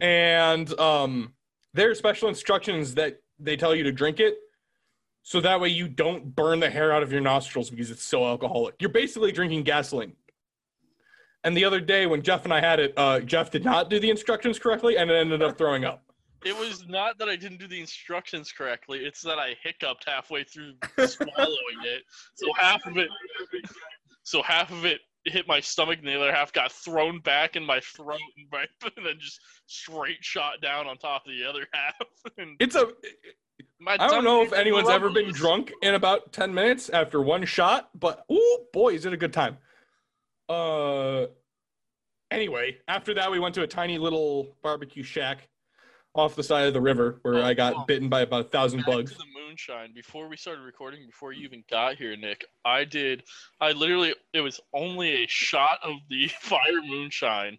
and 0.00 0.78
um, 0.80 1.34
there 1.72 1.90
are 1.90 1.94
special 1.94 2.28
instructions 2.28 2.94
that 2.94 3.20
they 3.38 3.56
tell 3.56 3.74
you 3.74 3.84
to 3.84 3.92
drink 3.92 4.20
it 4.20 4.38
so 5.22 5.40
that 5.40 5.58
way 5.58 5.68
you 5.68 5.88
don't 5.88 6.36
burn 6.36 6.60
the 6.60 6.68
hair 6.68 6.92
out 6.92 7.02
of 7.02 7.10
your 7.10 7.22
nostrils 7.22 7.70
because 7.70 7.90
it's 7.90 8.04
so 8.04 8.26
alcoholic. 8.26 8.74
You're 8.78 8.90
basically 8.90 9.32
drinking 9.32 9.62
gasoline. 9.62 10.12
And 11.44 11.56
the 11.56 11.64
other 11.64 11.80
day 11.80 12.06
when 12.06 12.22
Jeff 12.22 12.44
and 12.44 12.52
I 12.52 12.60
had 12.60 12.80
it, 12.80 12.94
uh, 12.96 13.20
Jeff 13.20 13.50
did 13.50 13.64
not 13.64 13.90
do 13.90 14.00
the 14.00 14.10
instructions 14.10 14.58
correctly 14.58 14.96
and 14.96 15.10
it 15.10 15.14
ended 15.14 15.42
up 15.42 15.58
throwing 15.58 15.84
up. 15.84 16.02
It 16.44 16.56
was 16.56 16.86
not 16.88 17.18
that 17.18 17.28
I 17.28 17.36
didn't 17.36 17.58
do 17.58 17.68
the 17.68 17.80
instructions 17.80 18.52
correctly. 18.52 19.00
It's 19.00 19.22
that 19.22 19.38
I 19.38 19.54
hiccuped 19.62 20.04
halfway 20.06 20.44
through 20.44 20.74
swallowing 21.06 21.80
it. 21.84 22.02
So 22.34 22.46
half 22.58 22.84
of 22.86 22.98
it, 22.98 23.08
so 24.24 24.42
half 24.42 24.70
of 24.70 24.84
it 24.84 25.00
hit 25.24 25.48
my 25.48 25.60
stomach, 25.60 25.98
and 25.98 26.06
the 26.06 26.14
other 26.14 26.32
half 26.32 26.52
got 26.52 26.70
thrown 26.70 27.20
back 27.20 27.56
in 27.56 27.64
my 27.64 27.80
throat, 27.80 28.20
and, 28.36 28.46
my, 28.52 28.66
and 28.96 29.06
then 29.06 29.14
just 29.18 29.40
straight 29.66 30.22
shot 30.22 30.60
down 30.60 30.86
on 30.86 30.98
top 30.98 31.22
of 31.26 31.32
the 31.32 31.48
other 31.48 31.66
half. 31.72 31.94
And 32.38 32.56
It's 32.58 32.74
a. 32.74 32.88
my 33.78 33.96
I 34.00 34.08
don't 34.08 34.24
know 34.24 34.42
if 34.42 34.52
anyone's 34.52 34.88
ever 34.88 35.10
been 35.10 35.30
drunk 35.32 35.72
in 35.82 35.94
about 35.94 36.32
ten 36.32 36.52
minutes 36.52 36.88
after 36.90 37.20
one 37.22 37.44
shot, 37.44 37.90
but 37.94 38.24
oh 38.28 38.66
boy, 38.72 38.94
is 38.94 39.06
it 39.06 39.12
a 39.12 39.16
good 39.16 39.32
time. 39.32 39.58
Uh. 40.48 41.26
Anyway, 42.30 42.76
after 42.88 43.14
that, 43.14 43.30
we 43.30 43.38
went 43.38 43.54
to 43.54 43.62
a 43.62 43.66
tiny 43.66 43.96
little 43.96 44.56
barbecue 44.62 45.02
shack 45.04 45.46
off 46.14 46.34
the 46.34 46.42
side 46.42 46.66
of 46.66 46.74
the 46.74 46.80
river 46.80 47.18
where 47.22 47.36
Oh, 47.36 47.42
I 47.42 47.54
got 47.54 47.74
oh. 47.76 47.84
bitten 47.86 48.08
by 48.08 48.22
about 48.22 48.46
a 48.46 48.48
thousand 48.48 48.78
Back 48.80 48.86
bugs. 48.86 49.16
the 49.16 49.24
moonshine. 49.36 49.92
Before 49.94 50.28
we 50.28 50.36
started 50.36 50.62
recording, 50.62 51.06
before 51.06 51.32
you 51.32 51.44
even 51.44 51.62
got 51.70 51.96
here, 51.96 52.16
Nick, 52.16 52.44
I 52.64 52.84
did. 52.84 53.22
I 53.60 53.72
literally, 53.72 54.14
it 54.32 54.40
was 54.40 54.60
only 54.72 55.22
a 55.24 55.26
shot 55.28 55.78
of 55.82 55.96
the 56.08 56.26
fire 56.40 56.82
moonshine, 56.84 57.58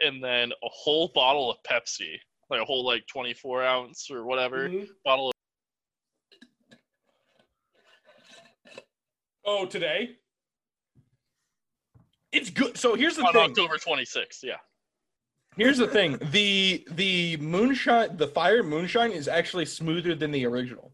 and 0.00 0.22
then 0.22 0.50
a 0.52 0.68
whole 0.70 1.08
bottle 1.14 1.50
of 1.50 1.56
Pepsi, 1.62 2.16
like 2.50 2.60
a 2.60 2.64
whole 2.64 2.84
like 2.84 3.06
24 3.06 3.64
ounce 3.64 4.10
or 4.10 4.24
whatever 4.24 4.68
Mhm. 4.68 4.88
bottle. 5.04 5.28
Of, 5.28 5.34
Oh, 9.46 9.66
today? 9.66 10.16
It's 12.34 12.50
good. 12.50 12.76
So 12.76 12.96
here's 12.96 13.14
the 13.16 13.22
thing. 13.22 13.26
on 13.28 13.54
thing. 13.54 13.64
October 13.64 13.76
26th. 13.76 14.42
Yeah. 14.42 14.56
Here's 15.56 15.78
the 15.78 15.86
thing. 15.86 16.18
The 16.32 16.84
the 16.90 17.36
moonshine, 17.36 18.16
the 18.16 18.26
fire 18.26 18.64
moonshine 18.64 19.12
is 19.12 19.28
actually 19.28 19.66
smoother 19.66 20.14
than 20.16 20.32
the 20.32 20.44
original. 20.46 20.92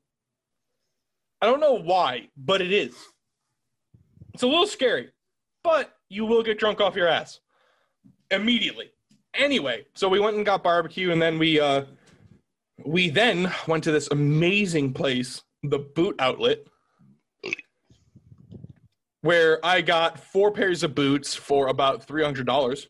I 1.40 1.46
don't 1.46 1.60
know 1.60 1.74
why, 1.74 2.28
but 2.36 2.60
it 2.60 2.72
is. 2.72 2.94
It's 4.34 4.42
a 4.42 4.46
little 4.46 4.66
scary, 4.66 5.08
but 5.64 5.96
you 6.10 6.26
will 6.26 6.42
get 6.42 6.58
drunk 6.58 6.80
off 6.80 6.94
your 6.94 7.08
ass 7.08 7.40
immediately. 8.30 8.90
Anyway, 9.32 9.86
so 9.94 10.08
we 10.08 10.20
went 10.20 10.36
and 10.36 10.44
got 10.44 10.62
barbecue, 10.62 11.10
and 11.10 11.22
then 11.22 11.38
we 11.38 11.58
uh 11.58 11.84
we 12.84 13.08
then 13.08 13.50
went 13.66 13.84
to 13.84 13.92
this 13.92 14.08
amazing 14.10 14.92
place, 14.92 15.42
the 15.62 15.78
Boot 15.78 16.16
Outlet. 16.18 16.66
Where 19.22 19.64
I 19.64 19.80
got 19.80 20.18
four 20.18 20.50
pairs 20.50 20.82
of 20.82 20.94
boots 20.94 21.34
for 21.34 21.68
about 21.68 22.04
three 22.04 22.24
hundred 22.24 22.46
dollars. 22.46 22.88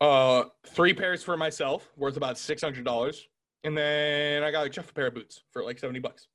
Uh, 0.00 0.44
three 0.66 0.92
pairs 0.92 1.22
for 1.22 1.36
myself, 1.36 1.88
worth 1.96 2.16
about 2.16 2.36
six 2.36 2.62
hundred 2.62 2.84
dollars, 2.84 3.28
and 3.62 3.76
then 3.76 4.42
I 4.42 4.50
got 4.50 4.70
just 4.70 4.90
a 4.90 4.92
pair 4.92 5.06
of 5.06 5.14
boots 5.14 5.42
for 5.52 5.62
like 5.62 5.78
seventy 5.78 6.00
bucks. 6.00 6.26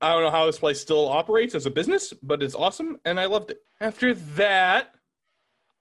I 0.00 0.12
don't 0.12 0.22
know 0.22 0.30
how 0.30 0.44
this 0.44 0.58
place 0.58 0.80
still 0.80 1.08
operates 1.08 1.54
as 1.54 1.64
a 1.64 1.70
business, 1.70 2.12
but 2.22 2.42
it's 2.42 2.54
awesome, 2.54 2.98
and 3.06 3.18
I 3.18 3.24
loved 3.26 3.52
it. 3.52 3.62
After 3.80 4.12
that, 4.12 4.94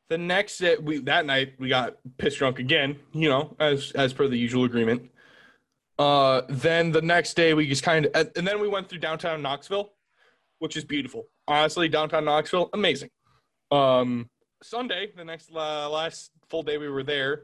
the 0.09 0.17
next 0.17 0.57
day, 0.59 0.77
we 0.77 0.99
that 0.99 1.25
night 1.25 1.55
we 1.59 1.67
got 1.67 1.97
pissed 2.17 2.37
drunk 2.37 2.59
again, 2.59 2.97
you 3.11 3.27
know, 3.27 3.55
as 3.59 3.91
as 3.91 4.13
per 4.13 4.27
the 4.27 4.37
usual 4.37 4.63
agreement. 4.63 5.09
Uh, 5.99 6.41
then 6.49 6.91
the 6.91 7.01
next 7.01 7.35
day 7.35 7.53
we 7.53 7.67
just 7.67 7.83
kind 7.83 8.05
of, 8.05 8.31
and 8.35 8.47
then 8.47 8.59
we 8.59 8.67
went 8.67 8.89
through 8.89 8.99
downtown 8.99 9.41
Knoxville, 9.41 9.91
which 10.59 10.77
is 10.77 10.83
beautiful. 10.85 11.25
Honestly, 11.47 11.89
downtown 11.89 12.25
Knoxville, 12.25 12.69
amazing. 12.73 13.09
Um, 13.71 14.29
Sunday, 14.61 15.11
the 15.15 15.25
next 15.25 15.49
uh, 15.53 15.89
last 15.89 16.31
full 16.49 16.63
day 16.63 16.77
we 16.77 16.87
were 16.89 17.03
there, 17.03 17.43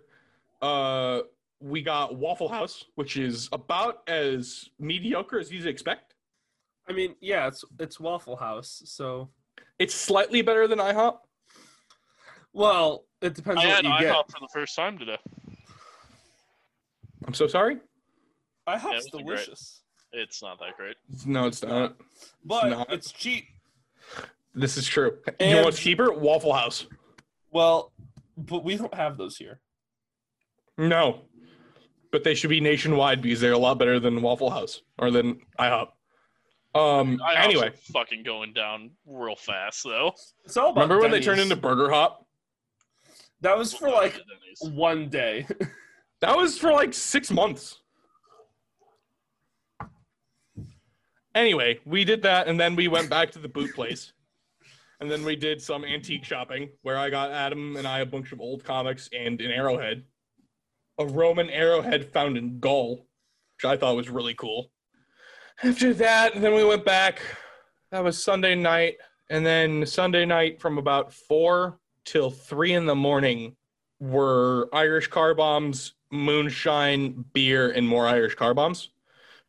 uh, 0.62 1.20
we 1.60 1.82
got 1.82 2.16
Waffle 2.16 2.48
House, 2.48 2.86
which 2.96 3.18
is 3.18 3.50
about 3.52 4.04
as 4.08 4.70
mediocre 4.80 5.40
as 5.40 5.52
you'd 5.52 5.68
expect. 5.68 6.16
I 6.88 6.94
mean, 6.94 7.16
yeah, 7.20 7.48
it's 7.48 7.66
it's 7.80 8.00
Waffle 8.00 8.38
House, 8.38 8.82
so 8.86 9.30
It's 9.80 9.94
slightly 9.94 10.42
better 10.42 10.66
than 10.68 10.80
IHOP. 10.80 11.18
well, 12.54 13.06
it 13.22 13.34
depends 13.36 13.62
I 13.62 13.66
on 13.66 13.70
had 13.70 13.86
what 13.86 14.00
you 14.00 14.06
get. 14.08 14.16
IHOP 14.16 14.32
for 14.32 14.40
the 14.40 14.50
first 14.54 14.76
time 14.76 14.98
today. 14.98 15.18
I'm 17.28 17.34
so 17.34 17.48
sorry. 17.48 17.78
IHOP's 18.68 18.84
Yeah, 18.86 18.98
it's 18.98 19.10
great- 19.10 19.26
delicious, 19.26 19.82
It's 20.14 20.42
not 20.42 20.58
that 20.60 20.78
great. 20.78 20.96
No, 21.26 21.48
it's 21.48 21.62
not. 21.64 21.98
but 22.46 22.70
not. 22.70 22.94
it's 22.94 23.12
cheap. 23.12 23.46
This 24.56 24.78
is 24.78 24.86
true. 24.88 25.18
you 25.28 25.34
And- 25.40 25.52
know 25.60 25.64
what's 25.64 25.80
cheaper? 25.80 26.12
Waffle 26.12 26.54
House. 26.54 26.86
Well, 27.52 27.92
but 28.38 28.64
we 28.64 28.76
don't 28.78 28.94
have 28.94 29.18
those 29.18 29.38
here. 29.38 29.60
No, 30.78 31.22
but 32.12 32.24
they 32.24 32.34
should 32.36 32.50
be 32.50 32.62
nationwide 32.62 33.22
because 33.22 33.42
they're 33.42 33.52
a 33.54 33.58
lot 33.58 33.78
better 33.78 34.00
than 34.00 34.22
Waffle 34.22 34.50
House 34.50 34.82
or 34.98 35.12
than 35.12 35.42
IHOP. 35.60 35.90
Um. 36.76 37.18
IHOP's 37.20 37.46
anyway, 37.46 37.72
fucking 37.94 38.24
going 38.24 38.54
down 38.54 38.92
real 39.06 39.36
fast 39.36 39.84
though. 39.84 40.14
It's 40.46 40.56
all 40.58 40.70
about. 40.72 40.82
remember 40.84 41.02
when 41.02 41.12
they 41.12 41.18
Denny's. 41.18 41.26
turned 41.26 41.40
into 41.42 41.56
Burger 41.56 41.90
Hop? 41.90 42.26
That 43.42 43.58
was 43.58 43.74
for 43.74 43.90
like 43.90 44.14
Denny's. 44.14 44.76
one 44.78 45.10
day. 45.10 45.48
That 46.22 46.36
was 46.36 46.58
for 46.58 46.74
like 46.74 46.94
six 46.94 47.32
months. 47.32 47.79
Anyway, 51.36 51.80
we 51.86 52.04
did 52.04 52.22
that, 52.24 52.48
and 52.48 52.60
then 52.60 52.76
we 52.76 52.88
went 52.88 53.10
back 53.10 53.32
to 53.32 53.40
the 53.40 53.48
boot 53.48 53.74
place, 53.76 54.14
and 55.00 55.10
then 55.10 55.24
we 55.24 55.36
did 55.36 55.62
some 55.62 55.86
antique 55.86 56.26
shopping 56.26 56.70
where 56.82 56.98
I 56.98 57.10
got 57.10 57.32
Adam 57.32 57.78
and 57.78 57.88
I 57.88 58.00
a 58.00 58.06
bunch 58.06 58.32
of 58.32 58.42
old 58.42 58.64
comics 58.64 59.10
and 59.14 59.40
an 59.40 59.52
arrowhead, 59.52 60.04
a 60.98 61.06
Roman 61.06 61.50
arrowhead 61.50 62.12
found 62.12 62.38
in 62.38 62.60
Gaul, 62.60 63.06
which 63.58 63.66
I 63.66 63.78
thought 63.78 63.96
was 63.96 64.10
really 64.10 64.34
cool. 64.34 64.72
After 65.64 65.94
that, 65.96 66.40
then 66.42 66.54
we 66.56 66.64
went 66.64 66.86
back. 66.86 67.22
That 67.92 68.04
was 68.04 68.22
Sunday 68.22 68.56
night, 68.56 68.98
and 69.30 69.46
then 69.46 69.86
Sunday 69.86 70.26
night 70.26 70.60
from 70.60 70.78
about 70.78 71.14
four 71.14 71.80
till 72.06 72.32
three 72.32 72.74
in 72.74 72.86
the 72.86 72.96
morning 72.96 73.56
were 74.00 74.70
Irish 74.74 75.08
car 75.08 75.36
bombs, 75.36 75.94
moonshine, 76.12 77.26
beer, 77.34 77.70
and 77.70 77.88
more 77.88 78.08
Irish 78.08 78.36
car 78.36 78.54
bombs, 78.54 78.90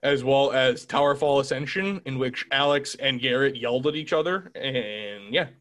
as 0.02 0.24
well 0.24 0.52
as 0.52 0.86
Towerfall 0.86 1.40
Ascension, 1.40 2.00
in 2.06 2.18
which 2.18 2.46
Alex 2.52 2.96
and 3.00 3.20
Garrett 3.20 3.56
yelled 3.56 3.86
at 3.86 3.94
each 3.94 4.12
other. 4.12 4.50
And 4.54 5.32
yeah, 5.32 5.48
it 5.48 5.54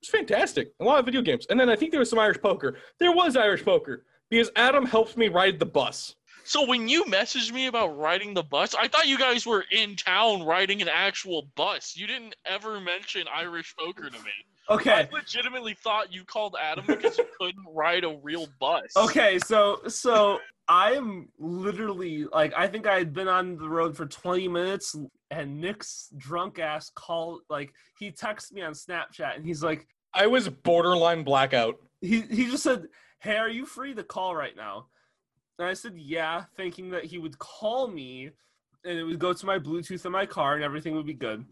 was 0.00 0.08
fantastic. 0.08 0.72
A 0.80 0.84
lot 0.84 0.98
of 0.98 1.06
video 1.06 1.22
games. 1.22 1.46
And 1.50 1.58
then 1.58 1.68
I 1.68 1.76
think 1.76 1.90
there 1.90 2.00
was 2.00 2.10
some 2.10 2.18
Irish 2.18 2.40
poker. 2.40 2.78
There 2.98 3.12
was 3.12 3.36
Irish 3.36 3.64
poker 3.64 4.06
because 4.30 4.50
Adam 4.56 4.86
helped 4.86 5.16
me 5.16 5.28
ride 5.28 5.58
the 5.58 5.66
bus. 5.66 6.14
So 6.46 6.66
when 6.66 6.88
you 6.88 7.04
messaged 7.04 7.52
me 7.52 7.68
about 7.68 7.96
riding 7.96 8.34
the 8.34 8.42
bus, 8.42 8.74
I 8.74 8.86
thought 8.86 9.08
you 9.08 9.18
guys 9.18 9.46
were 9.46 9.64
in 9.72 9.96
town 9.96 10.42
riding 10.42 10.82
an 10.82 10.88
actual 10.88 11.48
bus. 11.56 11.96
You 11.96 12.06
didn't 12.06 12.36
ever 12.44 12.80
mention 12.80 13.24
Irish 13.34 13.74
poker 13.78 14.10
to 14.10 14.18
me. 14.18 14.30
Okay. 14.70 14.92
I 14.92 15.08
legitimately 15.12 15.74
thought 15.74 16.12
you 16.12 16.24
called 16.24 16.56
Adam 16.60 16.84
because 16.86 17.18
you 17.18 17.26
couldn't 17.38 17.64
ride 17.68 18.04
a 18.04 18.18
real 18.22 18.48
bus. 18.60 18.92
Okay, 18.96 19.38
so 19.38 19.80
so 19.88 20.38
I'm 20.68 21.28
literally 21.38 22.24
like 22.24 22.52
I 22.56 22.66
think 22.66 22.86
I 22.86 22.96
had 22.96 23.12
been 23.12 23.28
on 23.28 23.56
the 23.56 23.68
road 23.68 23.96
for 23.96 24.06
20 24.06 24.48
minutes 24.48 24.96
and 25.30 25.60
Nick's 25.60 26.08
drunk 26.16 26.58
ass 26.58 26.90
called 26.94 27.42
like 27.50 27.72
he 27.98 28.10
texted 28.10 28.52
me 28.52 28.62
on 28.62 28.72
Snapchat 28.72 29.36
and 29.36 29.44
he's 29.44 29.62
like 29.62 29.86
I 30.14 30.26
was 30.26 30.48
borderline 30.48 31.24
blackout. 31.24 31.74
he 32.00 32.20
he 32.22 32.46
just 32.50 32.62
said, 32.62 32.86
"Hey, 33.18 33.36
are 33.36 33.48
you 33.48 33.66
free 33.66 33.94
to 33.94 34.04
call 34.04 34.34
right 34.34 34.56
now?" 34.56 34.86
And 35.58 35.68
I 35.68 35.74
said, 35.74 35.94
"Yeah," 35.96 36.44
thinking 36.56 36.90
that 36.90 37.04
he 37.04 37.18
would 37.18 37.38
call 37.38 37.88
me 37.88 38.30
and 38.84 38.98
it 38.98 39.04
would 39.04 39.18
go 39.18 39.32
to 39.32 39.46
my 39.46 39.58
Bluetooth 39.58 40.04
in 40.06 40.12
my 40.12 40.26
car 40.26 40.54
and 40.54 40.64
everything 40.64 40.94
would 40.94 41.06
be 41.06 41.14
good. 41.14 41.44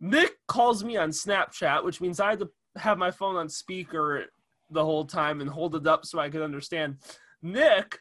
Nick 0.00 0.32
calls 0.48 0.82
me 0.82 0.96
on 0.96 1.10
Snapchat, 1.10 1.84
which 1.84 2.00
means 2.00 2.20
I 2.20 2.30
had 2.30 2.40
to 2.40 2.50
have 2.76 2.98
my 2.98 3.10
phone 3.10 3.36
on 3.36 3.48
speaker 3.48 4.24
the 4.70 4.84
whole 4.84 5.04
time 5.04 5.40
and 5.40 5.50
hold 5.50 5.74
it 5.74 5.86
up 5.86 6.06
so 6.06 6.18
I 6.18 6.30
could 6.30 6.42
understand. 6.42 6.96
Nick 7.42 7.98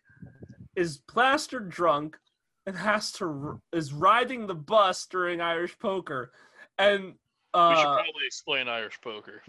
is 0.76 0.98
plastered 1.08 1.70
drunk 1.70 2.18
and 2.66 2.78
has 2.78 3.12
to 3.14 3.60
is 3.74 3.92
riding 3.92 4.48
the 4.48 4.56
bus 4.56 5.06
during 5.08 5.42
Irish 5.42 5.78
poker, 5.80 6.32
and 6.78 7.04
we 7.04 7.10
should 7.10 7.18
uh, 7.54 7.96
probably 7.96 8.26
explain 8.26 8.68
Irish 8.68 9.00
poker. 9.02 9.42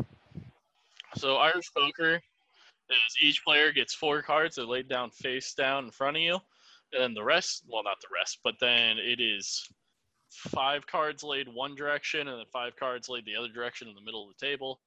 So 1.17 1.37
Irish 1.37 1.71
poker 1.75 2.15
is 2.15 3.17
each 3.23 3.45
player 3.45 3.73
gets 3.73 3.95
four 3.95 4.23
cards 4.23 4.57
that 4.57 4.63
are 4.63 4.67
laid 4.67 4.89
down 4.89 5.11
face 5.11 5.55
down 5.55 5.85
in 5.85 5.91
front 5.91 6.17
of 6.17 6.23
you, 6.23 6.39
and 6.93 7.03
then 7.03 7.15
the 7.15 7.23
rest, 7.23 7.65
well, 7.69 7.85
not 7.85 8.01
the 8.01 8.09
rest, 8.13 8.39
but 8.43 8.55
then 8.61 8.99
it 8.99 9.21
is 9.21 9.69
five 10.31 10.87
cards 10.87 11.23
laid 11.23 11.49
one 11.49 11.75
direction 11.75 12.29
and 12.29 12.39
then 12.39 12.47
five 12.53 12.77
cards 12.77 13.09
laid 13.09 13.25
the 13.25 13.37
other 13.37 13.49
direction 13.49 13.89
in 13.89 13.95
the 13.95 14.01
middle 14.01 14.29
of 14.29 14.35
the 14.39 14.47
table. 14.47 14.81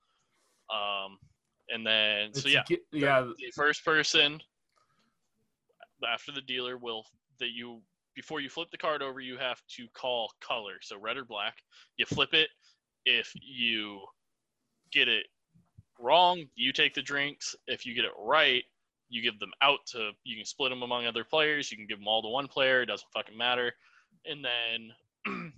Um, 0.74 1.18
and 1.70 1.86
then 1.86 2.34
so 2.34 2.48
yeah, 2.48 2.64
ge- 2.70 2.82
yeah, 2.92 3.22
the 3.22 3.52
first 3.56 3.86
person 3.86 4.42
after 6.12 6.32
the 6.32 6.42
dealer 6.42 6.78
will 6.78 7.06
that 7.40 7.52
you 7.54 7.82
before 8.16 8.42
you 8.42 8.50
flip 8.50 8.70
the 8.72 8.78
card 8.78 9.02
over 9.02 9.20
you 9.20 9.38
have 9.38 9.62
to 9.68 9.88
call 9.94 10.32
color. 10.42 10.74
So 10.82 10.98
red 11.00 11.18
or 11.18 11.26
black 11.26 11.58
you 11.98 12.06
flip 12.06 12.34
it. 12.34 12.50
If 13.06 13.32
you 13.36 14.02
get 14.92 15.08
it 15.08 15.26
wrong 16.00 16.46
you 16.56 16.72
take 16.72 16.94
the 16.94 17.02
drinks. 17.02 17.56
If 17.68 17.86
you 17.86 17.94
get 17.94 18.06
it 18.06 18.12
right 18.18 18.64
you 19.10 19.22
give 19.22 19.40
them 19.40 19.52
out 19.62 19.80
to 19.88 20.12
you 20.24 20.36
can 20.36 20.46
split 20.46 20.72
them 20.72 20.84
among 20.84 21.06
other 21.06 21.24
players. 21.24 21.72
You 21.72 21.78
can 21.78 21.88
give 21.88 22.00
them 22.00 22.08
all 22.08 22.22
to 22.22 22.30
one 22.30 22.48
player. 22.48 22.82
It 22.82 22.88
doesn't 22.88 23.12
fucking 23.14 23.38
matter. 23.38 23.74
And 24.26 24.44
then 24.44 24.92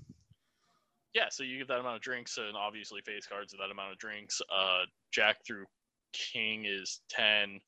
yeah 1.14 1.26
so 1.30 1.44
you 1.44 1.58
give 1.58 1.68
that 1.68 1.80
amount 1.80 1.96
of 1.96 2.02
drinks 2.02 2.38
and 2.38 2.56
obviously 2.58 3.02
face 3.02 3.26
cards 3.26 3.54
of 3.54 3.60
that 3.60 3.72
amount 3.72 3.92
of 3.92 3.98
drinks. 3.98 4.42
Uh 4.54 4.82
jack 5.12 5.38
through 5.46 5.66
king 6.14 6.66
is 6.66 7.02
10 7.10 7.60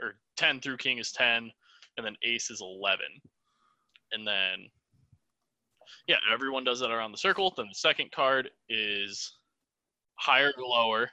or 0.00 0.14
10 0.36 0.60
through 0.60 0.76
king 0.76 0.98
is 0.98 1.12
10 1.12 1.50
and 1.96 2.06
then 2.06 2.16
ace 2.22 2.50
is 2.50 2.60
11 2.62 3.04
and 4.12 4.26
then 4.26 4.66
yeah 6.06 6.16
everyone 6.32 6.64
does 6.64 6.80
that 6.80 6.90
around 6.90 7.12
the 7.12 7.18
circle. 7.18 7.52
Then 7.56 7.66
the 7.68 7.74
second 7.74 8.10
card 8.12 8.50
is 8.68 9.36
higher 10.14 10.52
or 10.56 10.64
lower. 10.64 11.10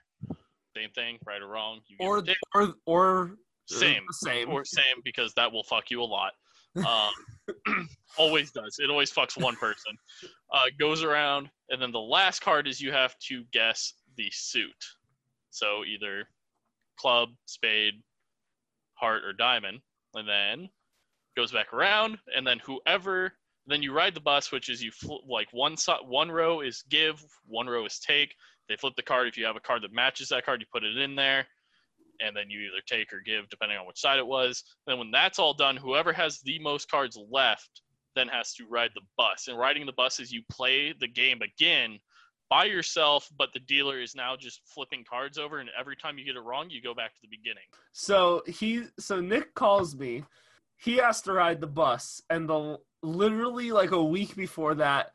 Same 0.75 0.89
thing 0.91 1.17
right 1.25 1.41
or 1.41 1.47
wrong. 1.47 1.81
You 1.87 1.97
or 1.99 2.23
or 2.53 2.73
or 2.85 3.35
Same. 3.65 4.03
same. 4.11 4.49
or 4.49 4.63
same 4.65 5.01
because 5.03 5.33
that 5.35 5.51
will 5.51 5.63
fuck 5.63 5.91
you 5.91 6.01
a 6.01 6.03
lot 6.05 6.31
um, 6.77 7.89
always 8.17 8.51
does. 8.51 8.77
It 8.79 8.89
always 8.89 9.11
fucks 9.11 9.41
one 9.41 9.55
person. 9.55 9.97
Uh, 10.53 10.65
goes 10.79 11.03
around 11.03 11.49
and 11.69 11.81
then 11.81 11.91
the 11.91 11.99
last 11.99 12.41
card 12.41 12.67
is 12.67 12.81
you 12.81 12.91
have 12.91 13.17
to 13.27 13.43
guess 13.51 13.93
the 14.17 14.29
suit. 14.31 14.71
So 15.49 15.83
either 15.85 16.27
club 16.99 17.29
spade 17.45 17.93
heart 18.93 19.23
or 19.23 19.33
diamond 19.33 19.79
and 20.13 20.27
then 20.27 20.69
goes 21.35 21.51
back 21.51 21.73
around 21.73 22.17
and 22.35 22.45
then 22.45 22.59
whoever 22.59 23.31
then 23.67 23.81
you 23.81 23.93
ride 23.93 24.13
the 24.13 24.19
bus 24.19 24.51
which 24.51 24.67
is 24.67 24.83
you 24.83 24.91
fl- 24.91 25.25
like 25.27 25.47
one 25.51 25.77
side 25.77 25.99
one 26.05 26.29
row 26.29 26.61
is 26.61 26.83
give 26.89 27.23
one 27.45 27.67
row 27.67 27.85
is 27.85 27.99
take. 27.99 28.33
They 28.67 28.75
flip 28.75 28.93
the 28.95 29.03
card. 29.03 29.27
If 29.27 29.37
you 29.37 29.45
have 29.45 29.55
a 29.55 29.61
card 29.61 29.81
that 29.83 29.93
matches 29.93 30.29
that 30.29 30.45
card 30.45 30.61
you 30.61 30.67
put 30.71 30.83
it 30.83 30.97
in 30.97 31.15
there 31.15 31.47
and 32.19 32.35
then 32.35 32.49
you 32.49 32.59
either 32.61 32.81
take 32.87 33.13
or 33.13 33.21
give 33.21 33.49
depending 33.49 33.77
on 33.77 33.87
which 33.87 33.99
side 33.99 34.19
it 34.19 34.27
was. 34.27 34.63
Then 34.87 34.99
when 34.99 35.11
that's 35.11 35.39
all 35.39 35.53
done 35.53 35.77
whoever 35.77 36.13
has 36.13 36.39
the 36.41 36.59
most 36.59 36.89
cards 36.89 37.17
left 37.29 37.81
then 38.15 38.27
has 38.27 38.53
to 38.55 38.65
ride 38.69 38.91
the 38.95 39.01
bus. 39.17 39.47
And 39.47 39.57
riding 39.57 39.85
the 39.85 39.93
bus 39.93 40.19
is 40.19 40.31
you 40.31 40.41
play 40.51 40.93
the 40.99 41.07
game 41.07 41.41
again 41.41 41.99
by 42.49 42.65
yourself 42.65 43.29
but 43.37 43.49
the 43.53 43.59
dealer 43.61 44.01
is 44.01 44.15
now 44.15 44.35
just 44.35 44.61
flipping 44.65 45.05
cards 45.07 45.37
over 45.37 45.59
and 45.59 45.69
every 45.79 45.95
time 45.95 46.17
you 46.17 46.25
get 46.25 46.35
it 46.35 46.39
wrong 46.39 46.67
you 46.67 46.81
go 46.81 46.95
back 46.95 47.13
to 47.13 47.21
the 47.21 47.27
beginning. 47.29 47.63
So 47.91 48.43
he 48.47 48.83
so 48.99 49.21
Nick 49.21 49.53
calls 49.53 49.95
me. 49.95 50.23
He 50.77 50.95
has 50.97 51.21
to 51.23 51.33
ride 51.33 51.59
the 51.59 51.67
bus, 51.67 52.21
and 52.29 52.47
the 52.47 52.79
literally 53.03 53.71
like 53.71 53.91
a 53.91 54.01
week 54.01 54.35
before 54.35 54.75
that, 54.75 55.11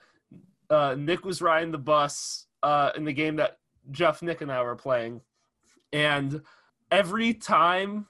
uh, 0.69 0.95
Nick 0.99 1.25
was 1.25 1.41
riding 1.41 1.73
the 1.73 1.79
bus 1.79 2.47
uh, 2.63 2.91
in 2.97 3.05
the 3.05 3.13
game 3.13 3.37
that 3.37 3.59
Jeff, 3.91 4.23
Nick, 4.23 4.41
and 4.41 4.53
I 4.53 4.63
were 4.63 4.77
playing, 4.77 5.21
and 5.93 6.43
every 6.99 7.35
time, 7.35 8.07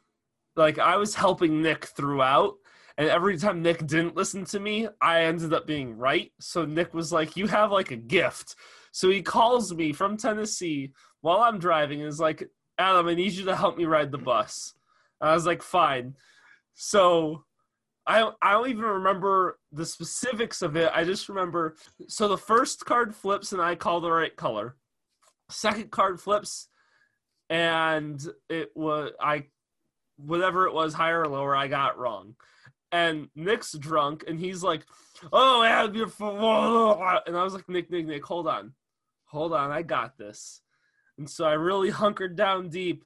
like 0.57 0.79
I 0.79 0.97
was 0.97 1.15
helping 1.15 1.63
Nick 1.63 1.87
throughout, 1.87 2.55
and 2.97 3.09
every 3.09 3.39
time 3.39 3.63
Nick 3.63 3.87
didn't 3.87 4.17
listen 4.17 4.45
to 4.47 4.61
me, 4.61 4.89
I 5.01 5.23
ended 5.23 5.53
up 5.53 5.67
being 5.67 5.97
right. 5.97 6.33
So 6.41 6.65
Nick 6.65 6.95
was 6.95 7.13
like, 7.13 7.37
"You 7.37 7.47
have 7.49 7.73
like 7.73 7.91
a 7.91 7.97
gift." 7.97 8.57
So 8.93 9.11
he 9.11 9.23
calls 9.23 9.75
me 9.75 9.93
from 9.93 10.17
Tennessee 10.17 10.93
while 11.21 11.41
I'm 11.41 11.59
driving 11.59 12.01
and 12.01 12.09
is 12.09 12.21
like, 12.21 12.49
"Adam, 12.79 13.09
I 13.09 13.15
need 13.15 13.33
you 13.33 13.45
to 13.47 13.57
help 13.57 13.77
me 13.77 13.85
ride 13.87 14.13
the 14.13 14.19
bus." 14.19 14.75
And 15.21 15.31
I 15.31 15.35
was 15.35 15.47
like, 15.47 15.63
"Fine." 15.63 16.17
So 16.75 17.45
I 18.07 18.31
I 18.43 18.53
don't 18.53 18.69
even 18.69 18.85
remember 18.85 19.59
the 19.73 19.87
specifics 19.87 20.63
of 20.63 20.77
it. 20.77 20.91
I 20.95 21.05
just 21.05 21.29
remember 21.29 21.77
so 22.09 22.29
the 22.29 22.39
first 22.39 22.85
card 22.85 23.15
flips 23.15 23.53
and 23.53 23.63
I 23.63 23.75
call 23.75 24.01
the 24.01 24.11
right 24.13 24.37
color. 24.37 24.77
Second 25.51 25.91
card 25.91 26.21
flips 26.21 26.69
and 27.51 28.25
it 28.49 28.71
was 28.75 29.13
I 29.21 29.47
whatever 30.17 30.67
it 30.67 30.75
was 30.75 30.95
higher 30.95 31.23
or 31.23 31.29
lower 31.29 31.57
I 31.57 31.69
got 31.69 31.99
wrong. 31.99 32.37
And 32.93 33.29
Nick's 33.35 33.73
drunk 33.73 34.25
and 34.29 34.39
he's 34.39 34.63
like, 34.63 34.85
"Oh, 35.33 35.63
yeah, 35.63 35.89
you're 35.93 36.13
and 37.27 37.37
I 37.37 37.43
was 37.43 37.55
like, 37.55 37.69
"Nick, 37.69 37.91
Nick, 37.91 38.07
Nick, 38.07 38.25
hold 38.25 38.47
on. 38.47 38.75
Hold 39.27 39.53
on, 39.53 39.71
I 39.71 39.83
got 39.83 40.17
this." 40.17 40.61
And 41.19 41.29
so 41.29 41.45
I 41.45 41.55
really 41.55 41.91
hunkered 42.03 42.37
down 42.37 42.69
deep 42.69 43.05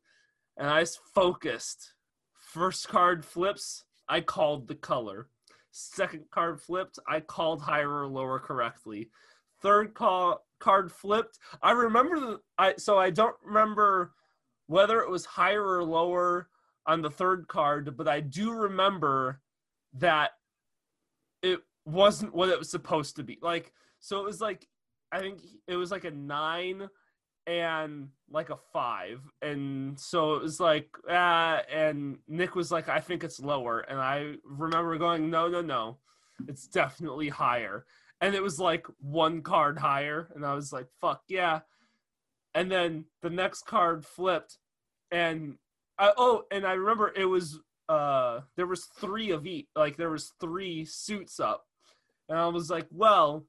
and 0.57 0.69
I 0.69 0.85
focused. 1.15 1.95
First 2.35 2.89
card 2.89 3.25
flips 3.25 3.85
I 4.09 4.21
called 4.21 4.69
the 4.69 4.75
color. 4.75 5.29
Second 5.71 6.25
card 6.31 6.61
flipped, 6.61 6.99
I 7.07 7.21
called 7.21 7.61
higher 7.63 8.03
or 8.03 8.09
lower 8.09 8.39
correctly. 8.39 9.11
Third 9.61 9.95
call 9.95 10.47
card 10.59 10.91
flipped. 10.91 11.39
I 11.63 11.73
remember 11.73 12.19
the 12.19 12.41
I 12.57 12.75
so 12.79 12.99
I 12.99 13.11
don't 13.11 13.37
remember 13.45 14.13
whether 14.69 15.01
it 15.01 15.11
was 15.11 15.25
higher 15.25 15.65
or 15.65 15.83
lower 15.83 16.49
on 16.87 17.03
the 17.03 17.11
third 17.11 17.49
card, 17.49 17.97
but 17.97 18.07
I 18.07 18.21
do 18.21 18.53
remember 18.53 19.41
that 19.95 20.31
it 21.43 21.61
wasn't 21.85 22.35
what 22.35 22.49
it 22.49 22.59
was 22.59 22.71
supposed 22.71 23.17
to 23.17 23.25
be. 23.25 23.39
Like 23.43 23.73
so 24.01 24.21
it 24.21 24.25
was 24.25 24.41
like 24.41 24.69
I 25.11 25.19
think 25.21 25.41
it 25.67 25.77
was 25.77 25.91
like 25.91 26.05
a 26.05 26.11
9 26.11 26.89
and 27.47 28.09
like 28.31 28.51
a 28.51 28.59
five. 28.75 29.23
And 29.41 29.99
so 29.99 30.35
it 30.35 30.43
was 30.43 30.61
like, 30.61 30.91
ah, 31.09 31.63
and 31.73 32.19
Nick 32.29 32.55
was 32.55 32.71
like, 32.71 32.91
I 32.91 33.01
think 33.01 33.25
it's 33.25 33.41
lower. 33.41 33.81
And 33.81 33.99
I 33.99 34.35
remember 34.45 34.99
going, 34.99 35.31
no, 35.31 35.49
no, 35.49 35.63
no, 35.63 35.97
it's 36.47 36.67
definitely 36.67 37.31
higher. 37.31 37.87
And 38.21 38.35
it 38.35 38.43
was 38.43 38.61
like 38.61 38.87
one 39.01 39.41
card 39.41 39.79
higher. 39.79 40.29
And 40.35 40.45
I 40.45 40.53
was 40.55 40.73
like, 40.73 40.89
fuck 41.01 41.23
yeah. 41.29 41.61
And 42.55 42.71
then 42.71 43.05
the 43.23 43.31
next 43.31 43.67
card 43.67 44.05
flipped. 44.05 44.59
And 45.11 45.57
I, 45.99 46.13
oh, 46.17 46.45
and 46.51 46.67
I 46.67 46.73
remember 46.73 47.13
it 47.15 47.27
was, 47.27 47.61
uh, 47.89 48.41
there 48.57 48.67
was 48.67 48.85
three 48.85 49.31
of 49.31 49.47
each, 49.47 49.67
like 49.77 49.97
there 49.97 50.11
was 50.11 50.33
three 50.41 50.85
suits 50.85 51.41
up. 51.41 51.65
And 52.29 52.39
I 52.39 52.47
was 52.49 52.71
like, 52.71 52.87
well, 52.91 53.47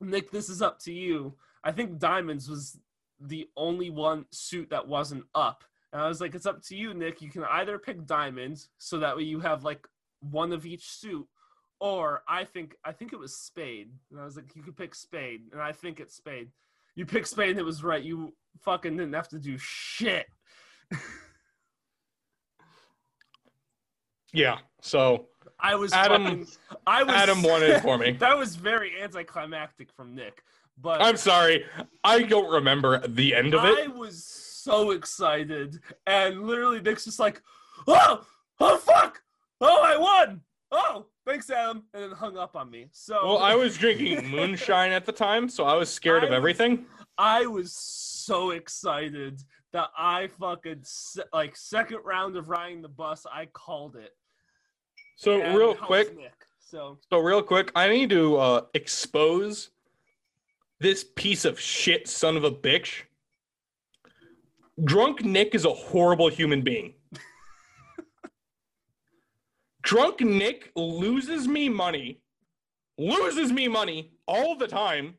Nick, 0.00 0.30
this 0.30 0.48
is 0.48 0.62
up 0.62 0.78
to 0.80 0.92
you. 0.92 1.34
I 1.62 1.72
think 1.72 1.98
diamonds 1.98 2.48
was 2.48 2.78
the 3.20 3.48
only 3.56 3.90
one 3.90 4.26
suit 4.30 4.70
that 4.70 4.88
wasn't 4.88 5.24
up. 5.34 5.64
And 5.92 6.00
I 6.00 6.08
was 6.08 6.20
like, 6.20 6.34
it's 6.34 6.46
up 6.46 6.62
to 6.64 6.76
you, 6.76 6.94
Nick. 6.94 7.20
You 7.20 7.30
can 7.30 7.44
either 7.44 7.78
pick 7.78 8.06
diamonds, 8.06 8.68
so 8.78 8.98
that 8.98 9.16
way 9.16 9.24
you 9.24 9.40
have 9.40 9.64
like 9.64 9.86
one 10.20 10.52
of 10.52 10.64
each 10.64 10.88
suit, 10.88 11.26
or 11.80 12.22
I 12.28 12.44
think 12.44 12.76
I 12.84 12.92
think 12.92 13.12
it 13.12 13.18
was 13.18 13.36
spade. 13.36 13.90
And 14.10 14.20
I 14.20 14.24
was 14.24 14.36
like, 14.36 14.54
you 14.54 14.62
could 14.62 14.76
pick 14.76 14.94
spade, 14.94 15.42
and 15.52 15.60
I 15.60 15.72
think 15.72 15.98
it's 15.98 16.14
spade. 16.14 16.48
You 17.00 17.06
pick 17.06 17.26
Spain 17.26 17.56
it 17.56 17.64
was 17.64 17.82
right. 17.82 18.04
You 18.04 18.34
fucking 18.60 18.94
didn't 18.94 19.14
have 19.14 19.28
to 19.28 19.38
do 19.38 19.56
shit. 19.56 20.26
yeah. 24.34 24.58
So 24.82 25.28
I 25.58 25.76
was 25.76 25.94
Adam. 25.94 26.24
fucking, 26.24 26.46
I 26.86 27.02
was 27.02 27.14
Adam 27.14 27.42
it 27.42 27.80
for 27.80 27.96
me. 27.96 28.10
that 28.20 28.36
was 28.36 28.54
very 28.54 29.00
anticlimactic 29.00 29.90
from 29.94 30.14
Nick. 30.14 30.42
But 30.76 31.00
I'm 31.00 31.16
sorry, 31.16 31.64
I 32.04 32.20
don't 32.20 32.52
remember 32.52 33.00
the 33.08 33.34
end 33.34 33.54
of 33.54 33.64
it. 33.64 33.78
I 33.78 33.86
was 33.86 34.22
so 34.22 34.90
excited, 34.90 35.80
and 36.06 36.42
literally 36.42 36.82
Nick's 36.82 37.06
just 37.06 37.18
like, 37.18 37.40
"Oh, 37.88 38.26
oh 38.60 38.76
fuck! 38.76 39.22
Oh, 39.62 39.82
I 39.82 39.96
won! 39.96 40.42
Oh, 40.72 41.06
thanks, 41.26 41.50
Adam," 41.50 41.84
and 41.94 42.02
then 42.04 42.10
hung 42.12 42.36
up 42.36 42.54
on 42.56 42.70
me. 42.70 42.88
So 42.92 43.26
Well, 43.26 43.38
I 43.38 43.54
was 43.54 43.76
drinking 43.76 44.28
moonshine 44.30 44.92
at 44.92 45.04
the 45.04 45.12
time, 45.12 45.48
so 45.48 45.64
I 45.64 45.74
was 45.74 45.92
scared 45.92 46.22
of 46.24 46.30
I- 46.30 46.36
everything. 46.36 46.86
I 47.18 47.46
was 47.46 47.72
so 47.74 48.50
excited 48.50 49.42
that 49.72 49.90
I 49.96 50.28
fucking 50.38 50.80
se- 50.82 51.22
like 51.32 51.56
second 51.56 51.98
round 52.04 52.36
of 52.36 52.48
riding 52.48 52.82
the 52.82 52.88
bus. 52.88 53.26
I 53.30 53.46
called 53.46 53.96
it. 53.96 54.16
So 55.16 55.40
and 55.42 55.56
real 55.56 55.74
quick, 55.74 56.16
Nick. 56.16 56.32
So 56.60 56.98
so 57.10 57.18
real 57.18 57.42
quick, 57.42 57.70
I 57.74 57.88
need 57.88 58.10
to 58.10 58.36
uh, 58.38 58.60
expose 58.74 59.70
this 60.78 61.04
piece 61.16 61.44
of 61.44 61.60
shit 61.60 62.08
son 62.08 62.36
of 62.36 62.44
a 62.44 62.50
bitch. 62.50 63.02
Drunk 64.82 65.24
Nick 65.24 65.54
is 65.54 65.64
a 65.66 65.72
horrible 65.72 66.28
human 66.28 66.62
being. 66.62 66.94
Drunk 69.90 70.20
Nick 70.20 70.70
loses 70.76 71.48
me 71.48 71.68
money, 71.68 72.20
loses 72.96 73.50
me 73.50 73.66
money 73.66 74.12
all 74.28 74.54
the 74.54 74.68
time, 74.68 75.16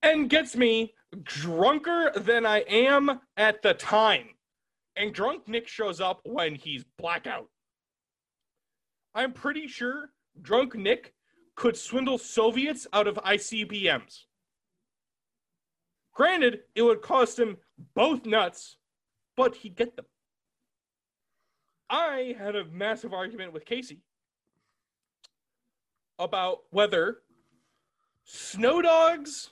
and 0.00 0.30
gets 0.30 0.56
me 0.56 0.94
drunker 1.22 2.12
than 2.16 2.46
I 2.46 2.60
am 2.60 3.20
at 3.36 3.60
the 3.60 3.74
time. 3.74 4.28
And 4.96 5.12
Drunk 5.12 5.46
Nick 5.46 5.68
shows 5.68 6.00
up 6.00 6.22
when 6.24 6.54
he's 6.54 6.82
blackout. 6.96 7.50
I'm 9.14 9.34
pretty 9.34 9.66
sure 9.68 10.12
Drunk 10.40 10.74
Nick 10.74 11.12
could 11.56 11.76
swindle 11.76 12.16
Soviets 12.16 12.86
out 12.94 13.06
of 13.06 13.16
ICBMs. 13.16 14.20
Granted, 16.14 16.60
it 16.74 16.80
would 16.80 17.02
cost 17.02 17.38
him 17.38 17.58
both 17.94 18.24
nuts, 18.24 18.78
but 19.36 19.56
he'd 19.56 19.76
get 19.76 19.94
them. 19.96 20.06
I 21.90 22.36
had 22.38 22.54
a 22.54 22.64
massive 22.66 23.12
argument 23.12 23.52
with 23.52 23.64
Casey 23.66 23.98
about 26.18 26.60
whether 26.70 27.18
Snow 28.24 28.80
Dogs 28.80 29.50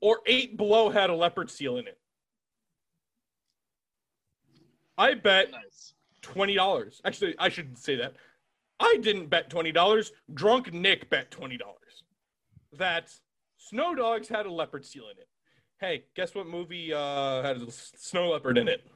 or 0.00 0.20
Eight 0.26 0.56
Below 0.56 0.90
had 0.90 1.10
a 1.10 1.14
leopard 1.14 1.50
seal 1.50 1.76
in 1.78 1.88
it. 1.88 1.98
I 4.96 5.14
bet 5.14 5.50
Nice. 5.50 5.94
twenty 6.22 6.54
dollars. 6.54 7.00
Actually, 7.04 7.34
I 7.38 7.48
shouldn't 7.48 7.78
say 7.78 7.96
that. 7.96 8.14
I 8.78 8.98
didn't 9.02 9.26
bet 9.26 9.50
twenty 9.50 9.72
dollars. 9.72 10.12
Drunk 10.32 10.72
Nick 10.72 11.10
bet 11.10 11.30
twenty 11.30 11.56
dollars. 11.56 12.04
That 12.78 13.10
Snow 13.58 13.94
Dogs 13.94 14.28
had 14.28 14.46
a 14.46 14.52
leopard 14.52 14.84
seal 14.84 15.04
in 15.12 15.18
it. 15.18 15.28
Hey, 15.80 16.04
guess 16.14 16.34
what 16.34 16.46
movie 16.46 16.92
uh, 16.94 17.42
had 17.42 17.56
a 17.56 17.70
snow 17.70 18.30
leopard 18.30 18.56
in 18.56 18.68
it, 18.68 18.86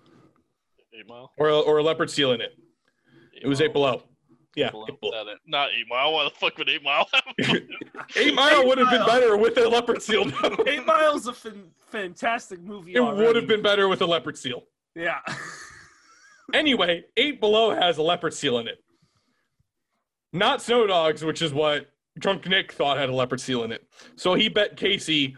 Eight 0.98 1.08
Mile. 1.08 1.30
or 1.38 1.48
a, 1.48 1.58
or 1.58 1.78
a 1.78 1.82
leopard 1.82 2.10
seal 2.10 2.32
in 2.32 2.40
it? 2.40 2.52
It 3.40 3.46
was 3.46 3.60
eight 3.60 3.72
below. 3.72 4.02
Yeah, 4.56 4.70
Below. 4.70 4.86
Eight 4.88 5.00
Below. 5.00 5.24
Not, 5.46 5.68
Eight 5.70 5.86
Mile. 5.88 6.12
Why 6.12 6.24
the 6.24 6.30
fuck 6.30 6.58
would 6.58 6.68
Eight 6.68 6.82
Mile 6.82 7.06
have? 7.14 7.22
Eight 8.16 8.34
Mile 8.34 8.66
would 8.66 8.78
have 8.78 8.90
been 8.90 9.06
better 9.06 9.36
with 9.36 9.56
a 9.58 9.68
leopard 9.68 10.02
seal. 10.02 10.24
though. 10.24 10.56
Eight 10.66 10.84
Miles 10.84 11.26
a 11.28 11.32
fan- 11.32 11.70
fantastic 11.88 12.60
movie. 12.60 12.94
it 12.94 13.00
would 13.00 13.36
have 13.36 13.46
been 13.46 13.62
better 13.62 13.88
with 13.88 14.02
a 14.02 14.06
leopard 14.06 14.36
seal. 14.36 14.64
Yeah. 14.96 15.20
Anyway, 16.52 17.04
Eight 17.16 17.40
Below 17.40 17.70
has 17.74 17.98
a 17.98 18.02
leopard 18.02 18.34
seal 18.34 18.58
in 18.58 18.66
it. 18.66 18.82
Not 20.32 20.60
Snow 20.62 20.86
Dogs, 20.86 21.24
which 21.24 21.42
is 21.42 21.52
what 21.52 21.86
Drunk 22.18 22.46
Nick 22.48 22.72
thought 22.72 22.98
had 22.98 23.08
a 23.08 23.14
leopard 23.14 23.40
seal 23.40 23.62
in 23.62 23.70
it. 23.72 23.86
So 24.16 24.34
he 24.34 24.48
bet 24.48 24.76
Casey 24.76 25.36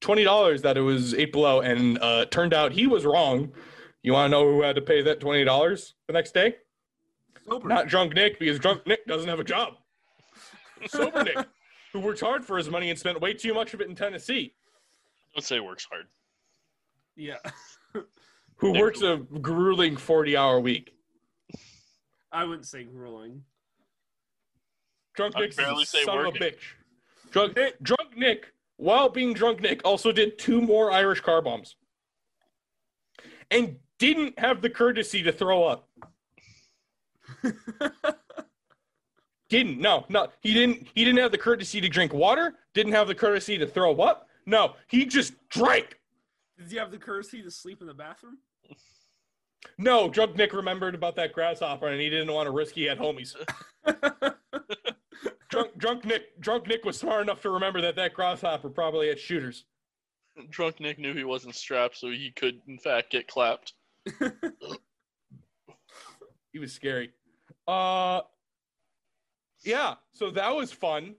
twenty 0.00 0.24
dollars 0.24 0.62
that 0.62 0.76
it 0.78 0.80
was 0.82 1.12
Eight 1.14 1.32
Below, 1.32 1.60
and 1.60 1.98
uh, 2.00 2.24
turned 2.26 2.54
out 2.54 2.72
he 2.72 2.86
was 2.86 3.04
wrong. 3.04 3.52
You 4.04 4.12
want 4.12 4.26
to 4.30 4.36
know 4.38 4.44
who 4.48 4.60
had 4.62 4.76
to 4.76 4.82
pay 4.82 5.00
that 5.02 5.18
twenty 5.18 5.44
dollars 5.44 5.94
the 6.06 6.12
next 6.12 6.34
day? 6.34 6.56
Sober. 7.48 7.66
Not 7.68 7.88
Drunk 7.88 8.14
Nick, 8.14 8.38
because 8.38 8.58
Drunk 8.58 8.86
Nick 8.86 9.06
doesn't 9.06 9.28
have 9.28 9.40
a 9.40 9.44
job. 9.44 9.74
Sober 10.86 11.24
Nick, 11.24 11.38
who 11.92 12.00
worked 12.00 12.20
hard 12.20 12.44
for 12.44 12.58
his 12.58 12.68
money 12.68 12.90
and 12.90 12.98
spent 12.98 13.18
way 13.22 13.32
too 13.32 13.54
much 13.54 13.72
of 13.72 13.80
it 13.80 13.88
in 13.88 13.94
Tennessee, 13.96 14.54
Don't 15.34 15.42
say 15.42 15.58
works 15.58 15.86
hard. 15.90 16.04
yeah. 17.16 17.36
who 18.56 18.72
Nick- 18.72 18.80
works 18.82 19.00
a 19.00 19.16
grueling 19.40 19.96
forty-hour 19.96 20.60
week. 20.60 20.92
I 22.30 22.44
wouldn't 22.44 22.66
say 22.66 22.84
grueling. 22.84 23.42
Drunk 25.14 25.34
I'd 25.36 25.42
Nick's 25.42 25.56
barely 25.56 25.84
a 25.84 25.86
say 25.86 26.04
son 26.04 26.26
of 26.26 26.34
a 26.34 26.38
bitch. 26.38 26.58
Drunk, 27.30 27.56
Nick, 27.56 27.82
drunk 27.82 28.16
Nick, 28.18 28.52
while 28.76 29.08
being 29.08 29.32
drunk 29.32 29.62
Nick, 29.62 29.80
also 29.82 30.12
did 30.12 30.38
two 30.38 30.60
more 30.60 30.92
Irish 30.92 31.20
car 31.20 31.40
bombs, 31.40 31.76
and 33.50 33.76
didn't 33.98 34.38
have 34.38 34.62
the 34.62 34.70
courtesy 34.70 35.22
to 35.22 35.32
throw 35.32 35.64
up. 35.64 35.88
Didn't 39.50 39.78
no 39.78 40.04
no 40.08 40.28
he 40.40 40.54
didn't 40.54 40.88
he 40.94 41.04
didn't 41.04 41.20
have 41.20 41.30
the 41.30 41.38
courtesy 41.38 41.80
to 41.80 41.88
drink 41.88 42.12
water. 42.12 42.54
Didn't 42.72 42.92
have 42.92 43.06
the 43.06 43.14
courtesy 43.14 43.58
to 43.58 43.66
throw 43.66 43.94
up. 43.96 44.28
No, 44.46 44.74
he 44.88 45.06
just 45.06 45.34
drank. 45.48 46.00
Did 46.58 46.72
you 46.72 46.78
have 46.78 46.90
the 46.90 46.98
courtesy 46.98 47.42
to 47.42 47.50
sleep 47.50 47.80
in 47.80 47.86
the 47.86 47.94
bathroom? 47.94 48.38
No, 49.78 50.08
drunk 50.08 50.36
Nick 50.36 50.52
remembered 50.52 50.94
about 50.94 51.16
that 51.16 51.32
grasshopper 51.32 51.88
and 51.88 52.00
he 52.00 52.10
didn't 52.10 52.32
want 52.32 52.46
to 52.46 52.50
risk 52.50 52.74
he 52.74 52.84
had 52.84 52.98
homies. 52.98 53.36
drunk 55.48 55.78
drunk 55.78 56.04
Nick 56.04 56.40
drunk 56.40 56.66
Nick 56.66 56.84
was 56.84 56.98
smart 56.98 57.22
enough 57.22 57.42
to 57.42 57.50
remember 57.50 57.80
that 57.82 57.96
that 57.96 58.14
grasshopper 58.14 58.70
probably 58.70 59.08
had 59.08 59.20
shooters. 59.20 59.66
Drunk 60.50 60.80
Nick 60.80 60.98
knew 60.98 61.14
he 61.14 61.24
wasn't 61.24 61.54
strapped, 61.54 61.96
so 61.96 62.08
he 62.08 62.32
could, 62.34 62.60
in 62.66 62.78
fact, 62.78 63.12
get 63.12 63.28
clapped. 63.28 63.74
He 66.54 66.60
was 66.60 66.72
scary. 66.72 67.10
Uh 67.66 68.20
Yeah, 69.64 69.94
so 70.12 70.30
that 70.30 70.54
was 70.54 70.72
fun. 70.72 71.16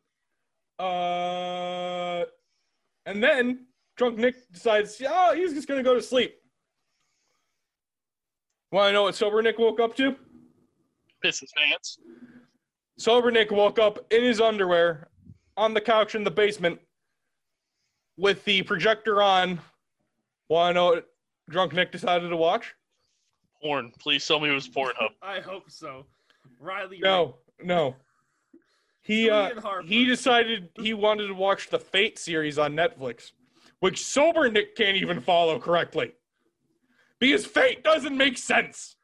Uh 0.80 2.24
and 3.06 3.22
then 3.22 3.68
drunk 3.98 4.18
Nick 4.18 4.52
decides, 4.52 5.00
oh, 5.08 5.36
he's 5.36 5.54
just 5.54 5.68
gonna 5.68 5.84
go 5.84 5.94
to 5.94 6.02
sleep. 6.02 6.36
Wanna 8.72 8.94
know 8.94 9.04
what 9.04 9.16
sober 9.16 9.42
Nick 9.42 9.60
woke 9.60 9.82
up 9.82 9.96
to? 9.98 10.16
Piss 11.22 11.42
his 11.42 11.52
pants. 11.56 12.00
Sober 12.98 13.30
Nick 13.30 13.52
woke 13.52 13.78
up 13.78 14.00
in 14.12 14.24
his 14.24 14.40
underwear 14.40 15.10
on 15.58 15.74
the 15.74 15.82
couch 15.82 16.16
in 16.16 16.24
the 16.24 16.32
basement 16.32 16.80
with 18.18 18.44
the 18.46 18.62
projector 18.64 19.22
on. 19.22 19.60
Wanna 20.50 20.74
know 20.76 20.86
what 20.86 21.08
drunk 21.50 21.74
Nick 21.74 21.92
decided 21.92 22.30
to 22.30 22.38
watch? 22.38 22.74
Porn. 23.62 23.92
Please 24.00 24.26
tell 24.28 24.40
me 24.40 24.50
it 24.50 24.54
was 24.54 24.68
Pornhub. 24.68 25.10
I 25.22 25.40
hope 25.40 25.70
so. 25.70 26.06
Riley. 26.60 27.00
No, 27.02 27.38
no. 27.64 27.96
He 29.02 29.30
uh, 29.30 29.52
he 29.86 30.06
decided 30.06 30.70
he 30.80 30.96
wanted 30.96 31.28
to 31.28 31.36
watch 31.36 31.70
the 31.70 31.78
Fate 31.78 32.18
series 32.18 32.58
on 32.58 32.74
Netflix, 32.74 33.34
which 33.80 34.04
sober 34.04 34.50
Nick 34.50 34.76
can't 34.76 34.98
even 34.98 35.22
follow 35.22 35.60
correctly. 35.60 36.14
Because 37.20 37.46
Fate 37.46 37.84
doesn't 37.84 38.18
make 38.18 38.36
sense. 38.36 38.96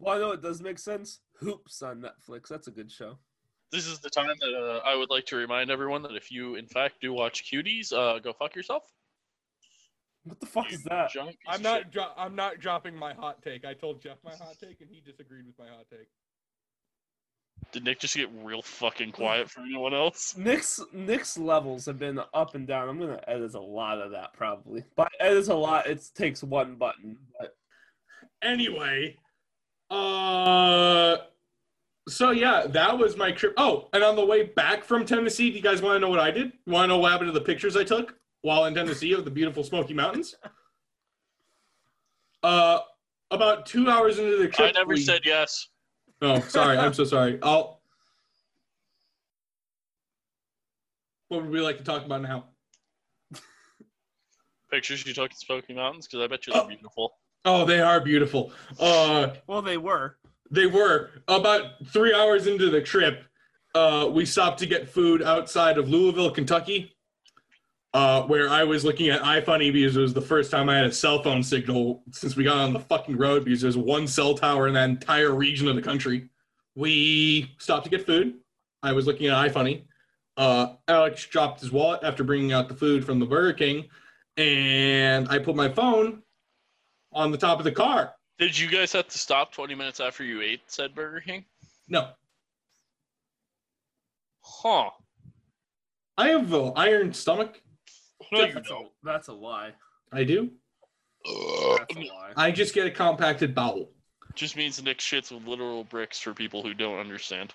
Well, 0.00 0.16
I 0.16 0.18
know 0.18 0.32
it 0.32 0.42
does 0.42 0.60
make 0.60 0.80
sense. 0.80 1.20
Hoops 1.38 1.82
on 1.82 2.02
Netflix. 2.02 2.48
That's 2.48 2.66
a 2.66 2.72
good 2.72 2.90
show. 2.90 3.16
This 3.70 3.86
is 3.86 4.00
the 4.00 4.10
time 4.10 4.26
that 4.40 4.54
uh, 4.54 4.80
I 4.84 4.96
would 4.96 5.08
like 5.08 5.26
to 5.26 5.36
remind 5.36 5.70
everyone 5.70 6.02
that 6.02 6.16
if 6.16 6.32
you, 6.32 6.56
in 6.56 6.66
fact, 6.66 6.96
do 7.00 7.12
watch 7.12 7.44
Cuties, 7.48 7.92
uh, 7.92 8.18
go 8.18 8.32
fuck 8.32 8.56
yourself. 8.56 8.92
What 10.24 10.40
the 10.40 10.46
fuck 10.46 10.72
is 10.72 10.82
that? 10.84 11.10
I'm 11.46 11.62
not 11.62 11.90
dro- 11.90 12.12
I'm 12.16 12.34
not 12.34 12.60
dropping 12.60 12.94
my 12.94 13.14
hot 13.14 13.42
take. 13.42 13.64
I 13.64 13.74
told 13.74 14.02
Jeff 14.02 14.18
my 14.24 14.32
hot 14.32 14.56
take 14.60 14.80
and 14.80 14.90
he 14.90 15.00
disagreed 15.00 15.46
with 15.46 15.58
my 15.58 15.68
hot 15.68 15.86
take. 15.90 16.08
Did 17.72 17.84
Nick 17.84 18.00
just 18.00 18.16
get 18.16 18.28
real 18.42 18.62
fucking 18.62 19.12
quiet 19.12 19.50
for 19.50 19.60
anyone 19.60 19.94
else? 19.94 20.36
Nick's 20.38 20.80
Nick's 20.92 21.36
levels 21.38 21.86
have 21.86 21.98
been 21.98 22.20
up 22.34 22.54
and 22.54 22.66
down. 22.66 22.88
I'm 22.88 22.98
gonna 22.98 23.20
edit 23.26 23.54
a 23.54 23.60
lot 23.60 24.00
of 24.00 24.10
that 24.12 24.32
probably. 24.34 24.84
But 24.96 25.10
edit 25.20 25.48
a 25.48 25.54
lot. 25.54 25.86
It 25.86 26.02
takes 26.14 26.42
one 26.42 26.76
button. 26.76 27.16
But 27.38 27.54
Anyway, 28.42 29.16
uh 29.90 31.16
so 32.08 32.30
yeah, 32.30 32.66
that 32.68 32.96
was 32.96 33.16
my 33.16 33.32
trip. 33.32 33.52
Oh, 33.56 33.88
and 33.92 34.02
on 34.02 34.16
the 34.16 34.24
way 34.24 34.44
back 34.44 34.82
from 34.82 35.04
Tennessee, 35.04 35.50
do 35.50 35.56
you 35.56 35.62
guys 35.62 35.82
want 35.82 35.96
to 35.96 36.00
know 36.00 36.08
what 36.08 36.20
I 36.20 36.30
did? 36.30 36.52
You 36.64 36.72
want 36.72 36.84
to 36.84 36.88
know 36.88 36.98
what 36.98 37.12
happened 37.12 37.28
to 37.28 37.38
the 37.38 37.44
pictures 37.44 37.76
I 37.76 37.84
took 37.84 38.17
while 38.42 38.64
in 38.66 38.74
Tennessee 38.74 39.12
of 39.12 39.24
the 39.24 39.30
beautiful 39.30 39.62
Smoky 39.64 39.94
Mountains? 39.94 40.34
Uh, 42.42 42.78
about 43.30 43.66
two 43.66 43.88
hours 43.90 44.18
into 44.18 44.36
the 44.38 44.48
trip, 44.48 44.68
I 44.68 44.72
never 44.78 44.94
we- 44.94 45.00
said 45.00 45.22
yes. 45.24 45.68
Oh, 46.20 46.40
sorry. 46.40 46.76
I'm 46.78 46.92
so 46.94 47.04
sorry. 47.04 47.38
I'll. 47.42 47.80
What 51.28 51.42
would 51.42 51.50
we 51.50 51.60
like 51.60 51.78
to 51.78 51.84
talk 51.84 52.04
about 52.04 52.22
now? 52.22 52.46
Pictures 54.70 55.06
you 55.06 55.12
took 55.14 55.30
in 55.30 55.36
Smoky 55.36 55.74
Mountains, 55.74 56.06
because 56.06 56.24
I 56.24 56.26
bet 56.26 56.46
you 56.46 56.52
they're 56.52 56.62
Oh. 56.62 56.68
beautiful. 56.68 57.12
Oh, 57.44 57.64
they 57.64 57.80
are 57.80 58.00
beautiful. 58.00 58.52
Uh, 58.80 59.28
well, 59.46 59.62
they 59.62 59.76
were. 59.78 60.16
they 60.50 60.66
were 60.66 61.10
about 61.28 61.86
three 61.92 62.12
hours 62.14 62.46
into 62.46 62.70
the 62.70 62.80
trip. 62.80 63.24
Uh, 63.74 64.08
we 64.10 64.24
stopped 64.24 64.58
to 64.58 64.66
get 64.66 64.88
food 64.88 65.22
outside 65.22 65.78
of 65.78 65.88
Louisville, 65.88 66.30
Kentucky, 66.30 66.96
uh, 67.94 68.22
where 68.22 68.48
I 68.48 68.64
was 68.64 68.84
looking 68.84 69.08
at 69.08 69.22
iFunny 69.22 69.72
because 69.72 69.96
it 69.96 70.00
was 70.00 70.14
the 70.14 70.20
first 70.20 70.50
time 70.50 70.68
I 70.68 70.76
had 70.76 70.86
a 70.86 70.92
cell 70.92 71.22
phone 71.22 71.42
signal 71.42 72.02
since 72.12 72.36
we 72.36 72.44
got 72.44 72.58
on 72.58 72.72
the 72.72 72.80
fucking 72.80 73.16
road 73.16 73.44
because 73.44 73.60
there's 73.60 73.76
one 73.76 74.06
cell 74.06 74.34
tower 74.34 74.68
in 74.68 74.74
that 74.74 74.90
entire 74.90 75.34
region 75.34 75.68
of 75.68 75.76
the 75.76 75.82
country. 75.82 76.28
We 76.74 77.54
stopped 77.58 77.84
to 77.84 77.90
get 77.90 78.06
food. 78.06 78.34
I 78.82 78.92
was 78.92 79.06
looking 79.06 79.28
at 79.28 79.50
iFunny. 79.50 79.84
Uh, 80.36 80.74
Alex 80.86 81.26
dropped 81.26 81.60
his 81.60 81.72
wallet 81.72 82.00
after 82.04 82.22
bringing 82.22 82.52
out 82.52 82.68
the 82.68 82.74
food 82.74 83.04
from 83.04 83.18
the 83.18 83.26
Burger 83.26 83.52
King, 83.54 83.88
and 84.36 85.28
I 85.28 85.38
put 85.40 85.56
my 85.56 85.68
phone 85.68 86.22
on 87.12 87.32
the 87.32 87.38
top 87.38 87.58
of 87.58 87.64
the 87.64 87.72
car. 87.72 88.12
Did 88.38 88.56
you 88.56 88.68
guys 88.68 88.92
have 88.92 89.08
to 89.08 89.18
stop 89.18 89.52
20 89.52 89.74
minutes 89.74 89.98
after 89.98 90.22
you 90.22 90.40
ate 90.42 90.60
said 90.68 90.94
Burger 90.94 91.20
King? 91.20 91.44
No, 91.88 92.10
Huh. 94.48 94.90
I 96.16 96.28
have 96.28 96.52
an 96.52 96.72
iron 96.74 97.12
stomach. 97.12 97.60
No, 98.32 98.44
you 98.44 98.52
that's, 98.52 98.66
a, 98.66 98.70
don't. 98.70 98.88
that's 99.02 99.28
a 99.28 99.32
lie. 99.32 99.72
I 100.12 100.24
do. 100.24 100.50
That's 101.24 101.96
a 101.96 102.00
lie. 102.00 102.32
I 102.36 102.50
just 102.50 102.74
get 102.74 102.86
a 102.86 102.90
compacted 102.90 103.54
bowel. 103.54 103.90
Just 104.34 104.56
means 104.56 104.82
Nick 104.82 104.98
shits 104.98 105.32
with 105.32 105.46
literal 105.46 105.84
bricks 105.84 106.18
for 106.20 106.32
people 106.32 106.62
who 106.62 106.74
don't 106.74 106.98
understand. 106.98 107.54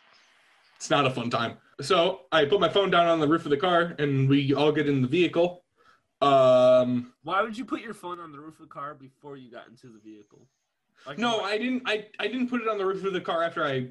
It's 0.75 0.89
not 0.89 1.05
a 1.05 1.09
fun 1.09 1.29
time. 1.29 1.57
So 1.81 2.21
I 2.31 2.45
put 2.45 2.59
my 2.59 2.69
phone 2.69 2.89
down 2.89 3.07
on 3.07 3.19
the 3.19 3.27
roof 3.27 3.45
of 3.45 3.51
the 3.51 3.57
car, 3.57 3.95
and 3.99 4.27
we 4.27 4.53
all 4.53 4.71
get 4.71 4.89
in 4.89 5.01
the 5.01 5.07
vehicle. 5.07 5.63
Um, 6.21 7.13
Why 7.23 7.41
would 7.41 7.57
you 7.57 7.65
put 7.65 7.81
your 7.81 7.93
phone 7.93 8.19
on 8.19 8.31
the 8.31 8.39
roof 8.39 8.55
of 8.55 8.67
the 8.67 8.73
car 8.73 8.93
before 8.93 9.37
you 9.37 9.51
got 9.51 9.67
into 9.67 9.87
the 9.87 9.99
vehicle? 10.03 10.47
Like, 11.05 11.17
no, 11.17 11.41
I 11.41 11.57
didn't. 11.57 11.83
I, 11.85 12.07
I 12.19 12.27
didn't 12.27 12.47
put 12.47 12.61
it 12.61 12.67
on 12.67 12.77
the 12.77 12.85
roof 12.85 13.03
of 13.03 13.13
the 13.13 13.21
car 13.21 13.43
after 13.43 13.63
I 13.63 13.87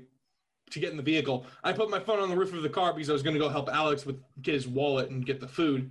to 0.70 0.80
get 0.80 0.90
in 0.90 0.96
the 0.96 1.02
vehicle. 1.02 1.46
I 1.62 1.72
put 1.72 1.90
my 1.90 1.98
phone 1.98 2.18
on 2.20 2.30
the 2.30 2.36
roof 2.36 2.54
of 2.54 2.62
the 2.62 2.68
car 2.68 2.92
because 2.94 3.10
I 3.10 3.12
was 3.12 3.22
going 3.22 3.34
to 3.34 3.40
go 3.40 3.48
help 3.48 3.68
Alex 3.68 4.06
with 4.06 4.20
get 4.40 4.54
his 4.54 4.66
wallet 4.66 5.10
and 5.10 5.24
get 5.24 5.40
the 5.40 5.48
food. 5.48 5.90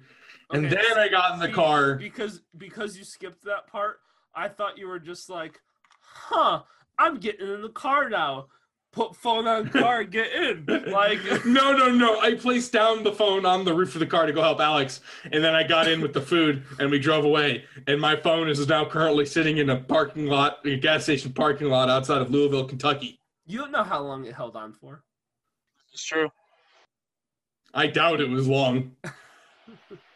And 0.54 0.66
Okay, 0.66 0.76
then 0.76 0.98
I 1.00 1.08
got 1.08 1.34
in 1.34 1.40
the 1.40 1.48
see, 1.48 1.52
car. 1.54 1.96
because 1.96 2.42
because 2.58 2.98
you 2.98 3.04
skipped 3.04 3.44
that 3.46 3.68
part. 3.68 4.00
I 4.36 4.48
thought 4.48 4.78
you 4.78 4.88
were 4.88 5.00
just 5.00 5.30
like, 5.30 5.60
huh? 6.02 6.62
I'm 6.98 7.18
getting 7.18 7.48
in 7.48 7.62
the 7.62 7.70
car 7.70 8.10
now. 8.10 8.48
Put 8.94 9.16
phone 9.16 9.48
on 9.48 9.70
car, 9.82 10.04
get 10.04 10.32
in. 10.34 10.66
Like, 10.92 11.20
No, 11.46 11.72
no, 11.76 11.90
no. 11.90 12.20
I 12.20 12.36
placed 12.36 12.74
down 12.74 13.04
the 13.04 13.12
phone 13.14 13.46
on 13.46 13.64
the 13.64 13.74
roof 13.74 13.96
of 13.96 14.00
the 14.00 14.06
car 14.06 14.26
to 14.26 14.34
go 14.34 14.42
help 14.42 14.60
Alex, 14.60 15.00
and 15.32 15.42
then 15.42 15.56
I 15.56 15.64
got 15.64 15.88
in 15.88 16.02
with 16.02 16.12
the 16.14 16.20
food 16.22 16.64
and 16.80 16.92
we 16.92 17.00
drove 17.00 17.24
away. 17.24 17.64
And 17.88 18.02
my 18.02 18.18
phone 18.18 18.50
is 18.50 18.68
now 18.68 18.84
currently 18.84 19.26
sitting 19.26 19.58
in 19.60 19.70
a 19.70 19.78
parking 19.78 20.26
lot, 20.26 20.60
a 20.66 20.76
gas 20.76 21.04
station 21.04 21.32
parking 21.32 21.70
lot 21.70 21.90
outside 21.90 22.22
of 22.22 22.30
Louisville, 22.32 22.66
Kentucky. 22.66 23.20
you 23.46 23.60
don't 23.60 23.72
know 23.72 23.84
how 23.84 24.02
long 24.02 24.26
it 24.26 24.34
held 24.36 24.58
on 24.58 24.74
for. 24.74 25.04
It's 25.94 26.04
true. 26.04 26.30
I 27.74 27.88
doubt 27.88 28.20
it 28.20 28.30
was 28.30 28.48
long. 28.50 28.92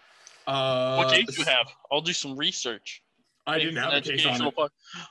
Uh, 0.48 0.96
What 0.98 1.14
case 1.14 1.26
do 1.36 1.42
you 1.42 1.46
have? 1.46 1.68
I'll 1.92 2.02
do 2.02 2.14
some 2.14 2.36
research. 2.38 3.02
I 3.48 3.60
didn't 3.60 3.76
have 3.78 3.94
a 3.94 4.02
case 4.02 4.26
on 4.26 4.48
it. 4.48 4.54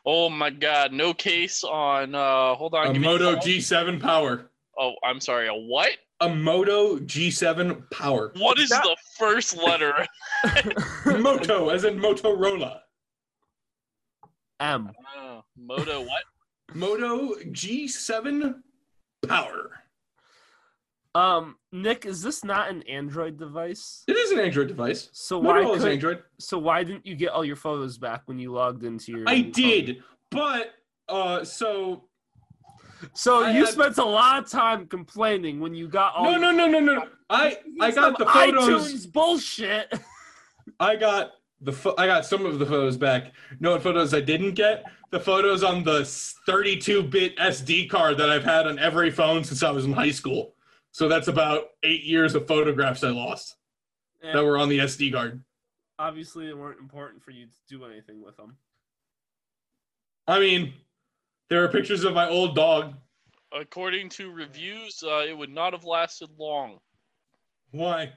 Oh 0.05 0.29
my 0.29 0.51
god, 0.51 0.93
no 0.93 1.15
case 1.15 1.63
on. 1.65 2.15
uh 2.15 2.55
Hold 2.57 2.75
on. 2.75 2.89
A 2.89 2.93
give 2.93 3.03
Moto 3.03 3.37
G7 3.37 4.01
Power. 4.01 4.51
Oh, 4.79 4.95
I'm 5.05 5.21
sorry. 5.21 5.47
A 5.49 5.55
what? 5.55 5.91
A 6.21 6.29
Moto 6.29 6.99
G7 6.99 7.89
Power. 7.91 8.33
What 8.37 8.59
is 8.59 8.71
That- 8.71 8.83
the 8.83 8.97
first 9.19 9.57
letter? 9.57 9.95
Moto, 11.21 11.69
as 11.69 11.85
in 11.85 11.99
Motorola. 11.99 12.81
M. 14.61 14.91
Oh, 15.17 15.45
Moto 15.57 16.01
what? 16.03 16.23
Moto 16.75 17.35
G7 17.51 18.55
Power. 19.29 19.84
Um, 21.15 21.57
Nick, 21.71 22.07
is 22.07 22.23
this 22.23 22.43
not 22.43 22.71
an 22.71 22.83
Android 22.89 23.39
device? 23.39 24.03
It 24.09 24.17
is 24.17 24.33
an 24.33 24.41
Android 24.41 24.67
device. 24.69 25.09
So 25.13 25.39
why 25.39 25.61
Motorola 25.61 25.77
is 25.77 25.83
could, 25.83 25.93
Android. 25.93 26.23
so 26.39 26.59
why 26.59 26.83
didn't 26.83 27.07
you 27.07 27.15
get 27.15 27.29
all 27.31 27.45
your 27.45 27.57
photos 27.57 27.99
back 27.99 28.23
when 28.27 28.39
you 28.39 28.53
logged 28.53 28.83
into 28.85 29.13
your? 29.13 29.29
I 29.29 29.43
phone? 29.43 29.53
did, 29.53 30.03
but 30.31 30.75
uh, 31.09 31.45
so 31.45 32.05
So 33.13 33.45
I 33.45 33.53
you 33.53 33.65
had- 33.65 33.73
spent 33.75 33.99
a 33.99 34.05
lot 34.05 34.43
of 34.43 34.51
time 34.51 34.87
complaining 34.87 35.61
when 35.61 35.73
you 35.75 35.87
got 35.87 36.15
all. 36.17 36.25
no, 36.33 36.37
no, 36.37 36.51
no, 36.51 36.67
no, 36.67 36.81
no. 36.81 37.09
I 37.31 37.59
I 37.81 37.91
got 37.93 38.19
the 38.19 38.27
photos. 38.27 38.93
iTunes 38.93 39.13
bullshit. 39.13 39.93
I 40.81 40.97
got 40.97 41.33
the 41.61 41.73
pho- 41.73 41.95
I 41.97 42.07
got 42.07 42.27
some 42.27 42.45
of 42.45 42.59
the 42.59 42.67
photos 42.67 42.97
back. 42.97 43.33
No 43.61 43.71
what 43.73 43.83
photos 43.83 44.13
I 44.15 44.21
didn't 44.21 44.55
get? 44.55 44.85
The 45.11 45.21
photos 45.21 45.63
on 45.63 45.85
the 45.85 46.01
32-bit 46.49 47.37
SD 47.37 47.89
card 47.89 48.19
that 48.19 48.29
I've 48.31 48.43
had 48.43 48.67
on 48.67 48.81
every 48.81 49.11
phone 49.13 49.45
since 49.45 49.63
I 49.63 49.71
was 49.71 49.85
in 49.85 49.93
high 49.93 50.11
school. 50.11 50.55
So 50.95 51.09
that's 51.09 51.27
about 51.27 51.71
eight 51.83 52.05
years 52.05 52.37
of 52.37 52.47
photographs 52.47 53.03
I 53.03 53.09
lost 53.09 53.57
And 54.23 54.39
that 54.39 54.45
were 54.45 54.57
on 54.57 54.69
the 54.69 54.79
SD 54.79 55.13
card. 55.13 55.43
obviously, 55.99 56.47
they 56.47 56.55
weren't 56.55 56.79
important 56.79 57.21
for 57.21 57.33
you 57.33 57.47
to 57.47 57.53
do 57.69 57.85
anything 57.85 58.23
with 58.23 58.37
them. 58.37 58.57
I 60.29 60.39
mean, 60.39 60.73
there 61.51 61.65
are 61.65 61.69
pictures 61.69 62.05
of 62.05 62.15
my 62.15 62.29
old 62.29 62.55
dog. 62.55 62.95
According 63.51 64.09
to 64.11 64.31
reviews, 64.31 65.03
uh, 65.05 65.25
it 65.29 65.37
would 65.37 65.51
not 65.51 65.73
have 65.73 65.85
lasted 65.85 66.29
long. 66.39 66.79
Why? 67.73 68.13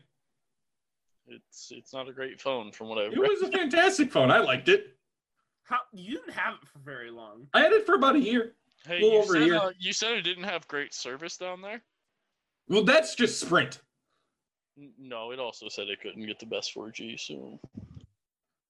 It's 1.27 1.71
it's 1.71 1.93
not 1.93 2.07
a 2.07 2.13
great 2.13 2.39
phone 2.39 2.71
from 2.71 2.89
what 2.89 2.99
I've 2.99 3.11
It 3.11 3.19
read. 3.19 3.31
was 3.31 3.41
a 3.41 3.51
fantastic 3.57 4.11
phone. 4.11 4.29
I 4.29 4.37
liked 4.37 4.69
it. 4.69 4.95
How 5.63 5.79
you 5.93 6.11
didn't 6.19 6.33
have 6.33 6.53
it 6.61 6.67
for 6.67 6.77
very 6.77 7.09
long. 7.09 7.47
I 7.55 7.61
had 7.61 7.73
it 7.73 7.87
for 7.87 7.95
about 7.95 8.15
a 8.15 8.19
year. 8.19 8.53
Hey, 8.85 9.01
little 9.01 9.13
you 9.13 9.17
over 9.23 9.35
a 9.35 9.39
said, 9.39 9.45
year. 9.47 9.55
uh, 9.55 9.71
you 9.79 9.93
said 9.93 10.11
it 10.11 10.21
didn't 10.21 10.43
have 10.43 10.67
great 10.67 10.93
service 10.93 11.37
down 11.37 11.63
there. 11.63 11.81
Well, 12.69 12.83
that's 12.83 13.15
just 13.15 13.39
Sprint. 13.39 13.79
No, 14.99 15.31
it 15.31 15.39
also 15.39 15.69
said 15.69 15.87
it 15.89 16.01
couldn't 16.01 16.25
get 16.25 16.39
the 16.39 16.45
best 16.45 16.73
4G. 16.75 17.19
So 17.19 17.59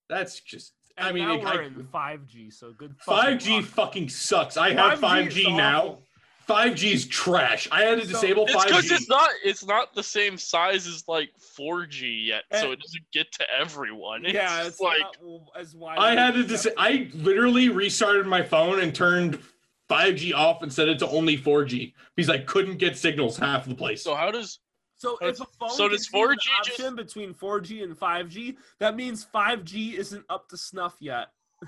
That's 0.09 0.39
just. 0.39 0.73
And 0.97 1.07
I 1.07 1.11
mean, 1.11 1.27
now 1.27 1.35
it- 1.35 1.43
we're 1.43 1.61
I- 1.61 1.65
in 1.65 1.87
5G, 1.93 2.51
so 2.53 2.71
good. 2.71 2.95
5G 3.05 3.57
luck. 3.57 3.65
fucking 3.65 4.09
sucks. 4.09 4.55
I 4.57 4.71
have 4.71 4.99
5G 4.99 5.29
5G 5.43 5.57
now. 5.57 5.81
awful. 5.81 6.03
Five 6.47 6.75
G 6.75 6.93
is 6.93 7.05
trash. 7.05 7.67
I 7.73 7.81
had 7.81 7.99
to 7.99 8.05
So- 8.05 8.13
disable 8.13 8.45
it's 8.45 8.53
five 8.53 8.67
because 8.67 8.85
G. 8.87 8.93
it's 8.95 9.09
not 9.09 9.29
it's 9.43 9.65
not 9.65 9.93
the 9.93 10.01
same 10.01 10.37
size 10.37 10.87
as 10.87 11.05
like 11.05 11.29
4G 11.57 12.25
yet, 12.27 12.45
so 12.53 12.69
eh. 12.69 12.71
it 12.71 12.79
doesn't 12.79 13.03
get 13.11 13.29
to 13.33 13.45
everyone. 13.59 14.23
It's 14.25 14.33
yeah, 14.33 14.65
it's 14.65 14.79
like 14.79 15.01
not 15.01 15.13
w- 15.19 15.45
as 15.57 15.75
wide. 15.75 15.97
I 15.97 16.15
had 16.15 16.35
to 16.35 16.39
as 16.39 16.47
dis- 16.47 16.67
I 16.77 17.11
literally 17.15 17.67
restarted 17.67 18.27
my 18.27 18.41
phone 18.43 18.79
and 18.79 18.95
turned 18.95 19.43
five 19.89 20.15
G 20.15 20.33
off 20.33 20.61
and 20.63 20.71
set 20.71 20.87
it 20.89 20.99
to 20.99 21.07
only 21.07 21.37
four 21.37 21.63
G 21.65 21.93
because 22.15 22.29
I 22.29 22.39
couldn't 22.39 22.77
get 22.77 22.97
signals 22.97 23.37
half 23.37 23.65
the 23.65 23.75
place. 23.75 24.03
so. 24.03 24.15
How 24.15 24.31
does 24.31 24.59
So 24.95 25.17
if 25.21 25.39
a 25.39 25.45
phone 25.59 25.69
So 25.69 25.87
does 25.87 26.07
gives 26.07 26.13
you 26.13 26.23
an 26.23 26.27
4G 26.29 26.37
just- 26.65 26.79
option 26.79 26.95
between 26.95 27.33
4G 27.33 27.83
and 27.83 27.95
5G, 27.97 28.57
that 28.79 28.95
means 28.95 29.25
5G 29.33 29.93
isn't 29.97 30.25
up 30.29 30.49
to 30.49 30.57
snuff 30.57 30.95
yet. 30.99 31.27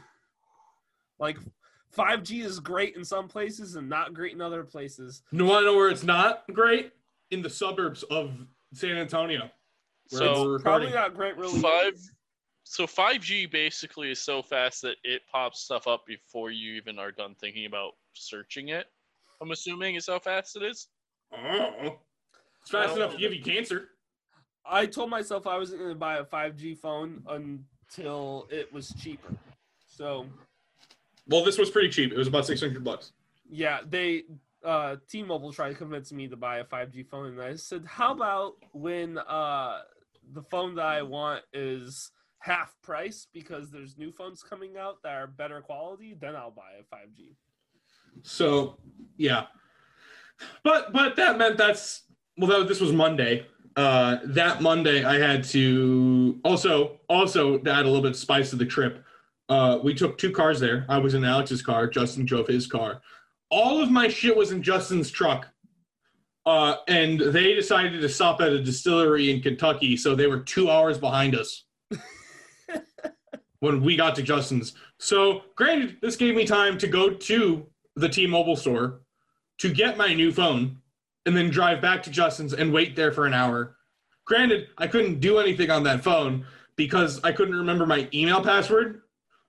like 1.20 1.38
5G 1.96 2.44
is 2.44 2.60
great 2.60 2.96
in 2.96 3.04
some 3.06 3.28
places 3.28 3.76
and 3.76 3.88
not 3.90 4.14
great 4.14 4.34
in 4.34 4.42
other 4.42 4.64
places. 4.64 5.22
You 5.32 5.46
want 5.46 5.62
to 5.64 5.66
know 5.72 5.76
where 5.76 5.90
it's 5.90 6.04
not 6.04 6.44
great? 6.54 6.92
In 7.32 7.42
the 7.42 7.50
suburbs 7.50 8.04
of 8.04 8.32
San 8.74 8.98
Antonio. 8.98 9.50
Where 10.10 10.22
So, 10.22 10.46
we're 10.46 10.60
Probably 10.60 10.90
not 10.92 11.14
great 11.16 11.38
really. 11.38 11.60
five? 11.62 11.94
So 12.72 12.86
5G 12.86 13.50
basically 13.50 14.12
is 14.12 14.22
so 14.22 14.44
fast 14.44 14.84
that 14.84 14.98
it 15.04 15.24
pops 15.32 15.60
stuff 15.60 15.88
up 15.88 16.06
before 16.06 16.52
you 16.52 16.74
even 16.74 17.00
are 17.00 17.12
done 17.12 17.34
thinking 17.42 17.66
about 17.66 17.94
searching 18.14 18.70
it. 18.70 18.86
I'm 19.42 19.50
assuming 19.50 19.96
is 19.96 20.06
how 20.06 20.20
fast 20.20 20.56
it 20.56 20.62
is. 20.62 20.88
Oh. 21.36 21.98
It's 22.62 22.70
fast 22.70 22.96
enough 22.96 23.14
to 23.14 23.18
give 23.18 23.34
you 23.34 23.42
cancer. 23.42 23.90
I 24.64 24.86
told 24.86 25.10
myself 25.10 25.48
I 25.48 25.58
wasn't 25.58 25.80
going 25.80 25.94
to 25.94 25.98
buy 25.98 26.18
a 26.18 26.24
5G 26.24 26.78
phone 26.78 27.24
until 27.28 28.48
it 28.52 28.72
was 28.72 28.94
cheaper. 29.02 29.34
So, 29.88 30.28
Well, 31.28 31.44
this 31.44 31.58
was 31.58 31.72
pretty 31.72 31.90
cheap. 31.90 32.12
It 32.12 32.20
was 32.20 32.28
about 32.28 32.46
six 32.46 32.62
hundred 32.62 32.84
bucks. 32.84 33.14
yeah, 33.50 33.80
they 33.90 34.26
uh 34.64 34.98
T-Mobile 35.10 35.54
tried 35.54 35.70
to 35.70 35.76
convince 35.76 36.12
me 36.12 36.28
to 36.28 36.36
buy 36.38 36.60
a 36.60 36.64
5G 36.66 37.10
phone 37.10 37.28
and 37.32 37.42
I 37.42 37.56
said, 37.56 37.84
"How 37.88 38.12
about 38.14 38.58
when 38.74 39.18
uh 39.18 39.80
the 40.34 40.44
phone 40.44 40.76
that 40.76 40.86
I 40.86 41.02
want 41.02 41.44
is 41.52 42.12
half 42.40 42.76
price 42.82 43.28
because 43.34 43.70
there's 43.70 43.98
new 43.98 44.12
phones 44.12 44.42
coming 44.42 44.78
out 44.78 45.02
that 45.04 45.14
are 45.14 45.28
better 45.28 45.62
quality, 45.62 46.16
then 46.20 46.36
I'll 46.36 46.52
buy 46.52 46.72
a 46.80 46.96
5G." 46.96 47.36
So, 48.24 48.78
yeah. 49.18 49.46
But 50.64 50.94
but 50.94 51.16
that 51.18 51.38
meant 51.38 51.58
that's 51.58 52.04
well. 52.38 52.60
That, 52.60 52.68
this 52.68 52.80
was 52.80 52.92
Monday. 52.92 53.46
Uh, 53.76 54.18
that 54.26 54.62
Monday, 54.62 55.04
I 55.04 55.20
had 55.20 55.44
to 55.46 56.40
also 56.44 57.00
also 57.08 57.58
to 57.58 57.72
add 57.72 57.86
a 57.86 57.88
little 57.88 58.02
bit 58.02 58.12
of 58.12 58.18
spice 58.18 58.50
to 58.52 58.56
the 58.56 58.66
trip. 58.66 59.04
Uh, 59.48 59.80
we 59.84 59.94
took 59.94 60.18
two 60.18 60.32
cars 60.32 60.60
there. 60.60 60.86
I 60.90 60.98
was 61.00 61.14
in 61.14 61.24
Alex's 61.26 61.62
car. 61.62 61.88
Justin 61.88 62.26
drove 62.26 62.48
his 62.48 62.68
car. 62.68 63.02
All 63.50 63.82
of 63.82 63.90
my 63.90 64.08
shit 64.08 64.36
was 64.36 64.52
in 64.52 64.62
Justin's 64.62 65.10
truck. 65.10 65.48
Uh, 66.46 66.78
and 66.88 67.20
they 67.20 67.54
decided 67.54 68.02
to 68.02 68.10
stop 68.10 68.42
at 68.42 68.52
a 68.52 68.64
distillery 68.64 69.30
in 69.30 69.42
Kentucky, 69.42 69.98
so 69.98 70.16
they 70.16 70.26
were 70.26 70.40
two 70.40 70.70
hours 70.70 70.98
behind 70.98 71.36
us 71.36 71.66
when 73.60 73.82
we 73.82 73.96
got 73.96 74.16
to 74.16 74.24
Justin's. 74.24 74.74
So, 75.00 75.42
granted, 75.56 75.98
this 76.02 76.16
gave 76.16 76.36
me 76.36 76.46
time 76.46 76.78
to 76.78 76.88
go 76.88 77.10
to 77.10 77.66
the 77.96 78.10
T-Mobile 78.10 78.56
store 78.56 79.02
to 79.60 79.74
get 79.74 79.98
my 79.98 80.14
new 80.14 80.32
phone 80.32 80.78
and 81.26 81.36
then 81.36 81.50
drive 81.50 81.82
back 81.82 82.02
to 82.04 82.10
Justin's 82.10 82.54
and 82.54 82.72
wait 82.72 82.96
there 82.96 83.12
for 83.12 83.26
an 83.26 83.34
hour. 83.34 83.76
Granted, 84.26 84.68
I 84.78 84.88
couldn't 84.88 85.20
do 85.20 85.40
anything 85.40 85.70
on 85.70 85.84
that 85.84 86.04
phone 86.04 86.46
because 86.76 87.20
I 87.24 87.32
couldn't 87.32 87.56
remember 87.56 87.86
my 87.86 88.08
email 88.14 88.42
password. 88.42 89.02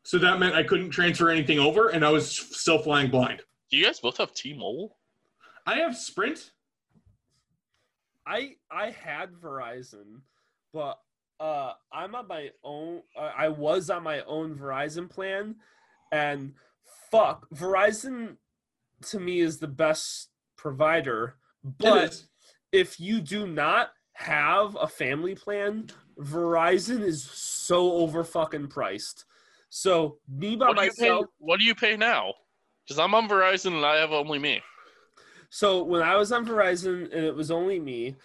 So 0.03 0.18
that 0.18 0.40
meant 0.40 0.55
I 0.55 0.62
couldn't 0.62 0.90
transfer 0.90 1.31
anything 1.31 1.59
over 1.59 1.88
and 1.88 2.05
I 2.05 2.11
was 2.11 2.31
still 2.31 2.79
flying 2.79 3.11
blind. 3.11 3.42
Do 3.70 3.77
you 3.77 3.85
guys 3.85 4.01
both 4.01 4.16
have 4.16 4.33
T-Mobile? 4.35 4.96
I 5.66 5.77
have 5.77 5.96
Sprint. 5.96 6.51
I 8.27 8.57
I 8.70 8.90
had 8.90 9.33
Verizon, 9.33 10.20
but 10.73 10.99
uh 11.40 11.72
I'm 11.92 12.14
on 12.14 12.29
my 12.29 12.50
own 12.62 13.03
uh, 13.18 13.33
I 13.37 13.48
was 13.48 13.90
on 13.90 14.03
my 14.03 14.20
own 14.22 14.55
Verizon 14.55 15.09
plan 15.11 15.57
and 16.12 16.53
fuck, 17.11 17.48
Verizon 17.50 18.37
to 19.07 19.18
me 19.18 19.40
is 19.40 19.59
the 19.59 19.68
best 19.68 20.29
provider, 20.57 21.37
but 21.79 22.22
if 22.72 23.00
you 23.00 23.20
do 23.20 23.46
not 23.46 23.90
have 24.12 24.76
a 24.81 24.87
family 24.87 25.35
plan, 25.35 25.88
Verizon 26.18 27.00
is 27.03 27.24
so 27.24 27.92
over 27.92 28.22
fucking 28.22 28.68
priced. 28.68 29.24
So 29.70 30.18
me 30.29 30.57
by 30.57 30.68
What 30.68 30.76
do, 30.76 30.85
you 30.85 30.90
pay, 30.92 31.09
myself. 31.09 31.26
what 31.38 31.61
do 31.61 31.64
you 31.64 31.74
pay 31.74 31.96
now? 31.96 32.35
Because 32.85 32.98
I'm 32.98 33.14
on 33.14 33.29
Verizon 33.29 33.76
and 33.76 33.87
I 33.87 33.96
have 33.96 34.12
only 34.12 34.38
me. 34.38 34.61
So 35.48 35.83
when 35.83 36.03
I 36.03 36.16
was 36.16 36.33
on 36.33 36.46
Verizon 36.46 37.05
and 37.05 37.24
it 37.24 37.35
was 37.35 37.50
only 37.50 37.81
me, 37.81 38.16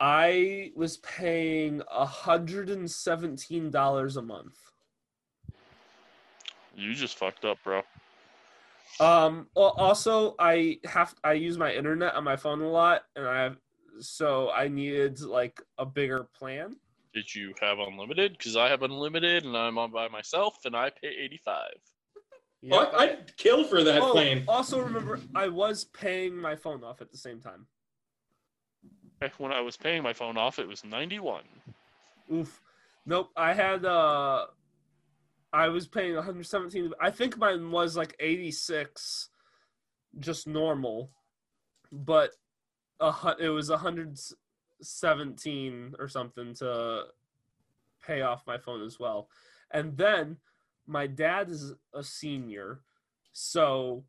I 0.00 0.70
was 0.76 0.98
paying 0.98 1.82
hundred 1.90 2.70
and 2.70 2.90
seventeen 2.90 3.70
dollars 3.70 4.16
a 4.16 4.22
month. 4.22 4.56
You 6.76 6.94
just 6.94 7.18
fucked 7.18 7.44
up, 7.44 7.58
bro. 7.64 7.82
Um. 9.00 9.48
al- 9.56 9.74
Also, 9.76 10.34
I 10.38 10.78
have 10.84 11.14
I 11.24 11.32
use 11.32 11.58
my 11.58 11.72
internet 11.72 12.14
on 12.14 12.24
my 12.24 12.36
phone 12.36 12.60
a 12.62 12.68
lot, 12.68 13.02
and 13.16 13.26
I 13.26 13.42
have 13.42 13.56
so 14.00 14.50
I 14.50 14.68
needed 14.68 15.20
like 15.20 15.60
a 15.78 15.84
bigger 15.86 16.28
plan. 16.38 16.76
Did 17.14 17.34
you 17.34 17.52
have 17.60 17.78
unlimited? 17.80 18.32
Because 18.38 18.54
I 18.56 18.68
have 18.68 18.82
unlimited 18.82 19.44
and 19.44 19.56
I'm 19.56 19.78
on 19.78 19.90
by 19.90 20.06
myself 20.08 20.58
and 20.66 20.76
I 20.76 20.90
pay 20.90 21.08
85. 21.08 21.70
Yeah. 22.60 22.76
I, 22.76 22.96
I'd 23.02 23.36
kill 23.38 23.64
for 23.64 23.82
that 23.82 24.02
Oh, 24.02 24.12
plane. 24.12 24.44
also 24.46 24.78
remember, 24.80 25.18
I 25.34 25.48
was 25.48 25.84
paying 25.86 26.36
my 26.36 26.54
phone 26.54 26.84
off 26.84 27.00
at 27.00 27.10
the 27.10 27.16
same 27.16 27.40
time. 27.40 27.66
When 29.38 29.52
I 29.52 29.60
was 29.60 29.76
paying 29.76 30.02
my 30.02 30.12
phone 30.12 30.36
off, 30.36 30.58
it 30.58 30.66
was 30.68 30.84
91. 30.84 31.42
Oof. 32.32 32.60
Nope. 33.06 33.30
I 33.36 33.54
had 33.54 33.84
uh 33.84 34.46
I 35.52 35.68
was 35.68 35.86
paying 35.86 36.14
117. 36.14 36.92
I 37.00 37.10
think 37.10 37.38
mine 37.38 37.70
was 37.70 37.96
like 37.96 38.16
86 38.20 39.30
just 40.18 40.46
normal. 40.46 41.10
But 41.90 42.32
hu- 43.00 43.38
it 43.40 43.48
was 43.48 43.70
117 43.70 45.94
or 45.98 46.08
something 46.08 46.52
to 46.54 47.04
pay 48.06 48.20
off 48.20 48.46
my 48.46 48.58
phone 48.58 48.84
as 48.84 49.00
well. 49.00 49.30
And 49.70 49.96
then 49.96 50.36
my 50.86 51.06
dad 51.06 51.48
is 51.50 51.72
a 51.94 52.02
senior. 52.02 52.80
So 53.32 54.04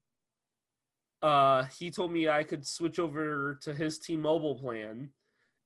uh 1.22 1.64
he 1.78 1.92
told 1.92 2.12
me 2.12 2.30
I 2.30 2.44
could 2.44 2.66
switch 2.66 3.00
over 3.00 3.60
to 3.62 3.74
his 3.74 4.00
T-Mobile 4.00 4.56
plan 4.56 5.10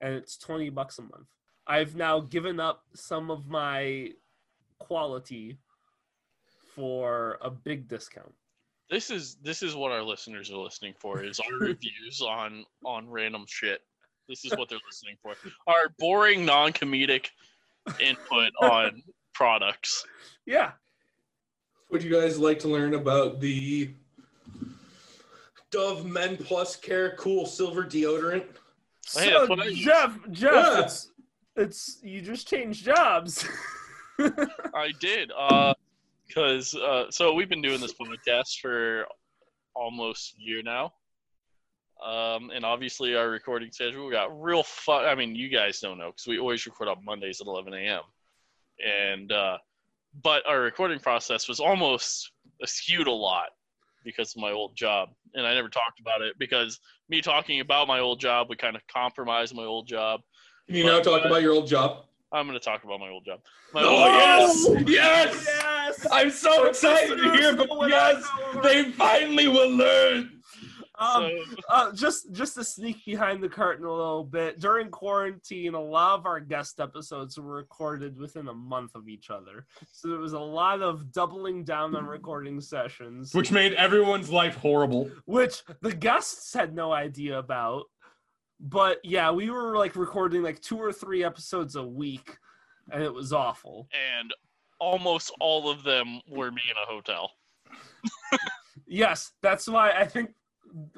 and 0.01 0.15
it's 0.15 0.37
20 0.37 0.69
bucks 0.69 0.99
a 0.99 1.01
month. 1.01 1.27
I've 1.65 1.95
now 1.95 2.19
given 2.19 2.59
up 2.59 2.83
some 2.93 3.31
of 3.31 3.47
my 3.47 4.09
quality 4.79 5.57
for 6.75 7.37
a 7.41 7.49
big 7.49 7.87
discount. 7.87 8.33
This 8.89 9.09
is 9.09 9.37
this 9.41 9.63
is 9.63 9.75
what 9.75 9.91
our 9.91 10.03
listeners 10.03 10.51
are 10.51 10.57
listening 10.57 10.93
for 10.99 11.23
is 11.23 11.39
our 11.39 11.57
reviews 11.59 12.21
on 12.21 12.65
on 12.85 13.09
random 13.09 13.45
shit. 13.47 13.81
This 14.27 14.45
is 14.45 14.55
what 14.57 14.69
they're 14.69 14.79
listening 14.87 15.15
for. 15.21 15.33
Our 15.67 15.93
boring 15.99 16.45
non-comedic 16.45 17.27
input 17.99 18.51
on 18.61 19.03
products. 19.33 20.05
Yeah. 20.45 20.71
Would 21.91 22.03
you 22.03 22.11
guys 22.11 22.39
like 22.39 22.59
to 22.59 22.67
learn 22.67 22.93
about 22.93 23.39
the 23.39 23.93
Dove 25.73 26.05
Men 26.05 26.37
Plus 26.37 26.75
Care 26.75 27.15
Cool 27.17 27.45
Silver 27.47 27.83
Deodorant? 27.83 28.45
Hey, 29.13 29.29
So 29.31 29.39
that's 29.39 29.49
what 29.49 29.59
I 29.59 29.65
use. 29.65 29.79
Jeff, 29.79 30.17
Jeff, 30.31 30.53
Yeah. 30.53 30.83
it's 30.83 31.11
it's 31.55 31.99
you 32.03 32.21
just 32.21 32.47
changed 32.47 32.85
jobs. 32.85 33.45
I 34.19 34.91
did. 34.99 35.31
Uh 35.37 35.73
because 36.27 36.73
uh 36.75 37.05
so 37.09 37.33
we've 37.33 37.49
been 37.49 37.61
doing 37.61 37.81
this 37.81 37.93
podcast 37.93 38.59
for 38.61 39.05
almost 39.75 40.35
a 40.37 40.41
year 40.41 40.61
now. 40.63 40.93
Um 42.03 42.49
and 42.53 42.63
obviously 42.65 43.15
our 43.15 43.29
recording 43.29 43.71
schedule 43.71 44.09
got 44.11 44.41
real 44.41 44.63
fun 44.63 45.05
I 45.05 45.15
mean 45.15 45.35
you 45.35 45.49
guys 45.49 45.79
don't 45.79 45.97
know 45.97 46.11
because 46.11 46.27
we 46.27 46.37
always 46.39 46.65
record 46.65 46.87
on 46.87 47.03
Mondays 47.03 47.41
at 47.41 47.47
eleven 47.47 47.73
AM. 47.73 48.01
And 48.85 49.31
uh 49.31 49.57
but 50.23 50.45
our 50.47 50.59
recording 50.61 50.99
process 50.99 51.47
was 51.47 51.59
almost 51.59 52.31
skewed 52.65 53.07
a 53.07 53.11
lot 53.11 53.47
because 54.03 54.35
of 54.35 54.41
my 54.41 54.51
old 54.51 54.75
job. 54.75 55.09
And 55.33 55.45
I 55.45 55.53
never 55.53 55.69
talked 55.69 55.99
about 55.99 56.21
it 56.21 56.37
because 56.37 56.79
me 57.09 57.21
talking 57.21 57.59
about 57.59 57.87
my 57.87 57.99
old 57.99 58.19
job 58.19 58.49
would 58.49 58.59
kind 58.59 58.75
of 58.75 58.81
compromise 58.87 59.53
my 59.53 59.63
old 59.63 59.87
job. 59.87 60.21
Can 60.67 60.75
you 60.77 60.85
now 60.85 61.01
talk 61.01 61.25
about 61.25 61.41
your 61.41 61.53
old 61.53 61.67
job? 61.67 62.05
I'm 62.31 62.47
gonna 62.47 62.59
talk 62.59 62.83
about 62.83 62.99
my 62.99 63.09
old 63.09 63.25
job. 63.25 63.39
My 63.73 63.81
Oh, 63.83 64.65
old 64.67 64.89
yes! 64.89 64.89
Yes! 64.89 65.45
Yes. 65.47 66.07
I'm 66.11 66.31
so 66.31 66.65
excited 66.65 67.17
to 67.17 67.31
hear, 67.33 67.55
but 67.55 67.69
yes, 67.89 68.27
they 68.63 68.91
finally 68.91 69.47
will 69.47 69.69
learn. 69.69 70.41
Um, 70.99 71.23
so, 71.23 71.55
uh, 71.69 71.91
just 71.93 72.31
just 72.33 72.53
to 72.53 72.63
sneak 72.63 73.03
behind 73.03 73.41
the 73.41 73.49
curtain 73.49 73.83
a 73.85 73.91
little 73.91 74.23
bit 74.23 74.59
during 74.59 74.89
quarantine 74.89 75.73
a 75.73 75.81
lot 75.81 76.19
of 76.19 76.27
our 76.27 76.39
guest 76.39 76.79
episodes 76.79 77.35
were 77.39 77.55
recorded 77.55 78.15
within 78.19 78.47
a 78.47 78.53
month 78.53 78.93
of 78.93 79.09
each 79.09 79.31
other 79.31 79.65
so 79.91 80.07
there 80.07 80.19
was 80.19 80.33
a 80.33 80.39
lot 80.39 80.83
of 80.83 81.11
doubling 81.11 81.63
down 81.63 81.95
on 81.95 82.05
recording 82.05 82.61
sessions 82.61 83.33
Which 83.33 83.51
made 83.51 83.73
everyone's 83.73 84.29
life 84.29 84.55
horrible. 84.55 85.09
which 85.25 85.63
the 85.81 85.95
guests 85.95 86.53
had 86.53 86.75
no 86.75 86.91
idea 86.91 87.39
about 87.39 87.85
but 88.59 88.99
yeah 89.03 89.31
we 89.31 89.49
were 89.49 89.75
like 89.75 89.95
recording 89.95 90.43
like 90.43 90.61
two 90.61 90.77
or 90.77 90.93
three 90.93 91.23
episodes 91.23 91.75
a 91.75 91.83
week 91.83 92.37
and 92.91 93.01
it 93.01 93.11
was 93.13 93.33
awful 93.33 93.87
and 94.19 94.31
almost 94.79 95.31
all 95.39 95.71
of 95.71 95.81
them 95.83 96.21
were 96.29 96.51
me 96.51 96.61
in 96.69 96.77
a 96.77 96.85
hotel. 96.85 97.31
yes 98.85 99.31
that's 99.41 99.67
why 99.67 99.91
i 99.91 100.05
think 100.05 100.29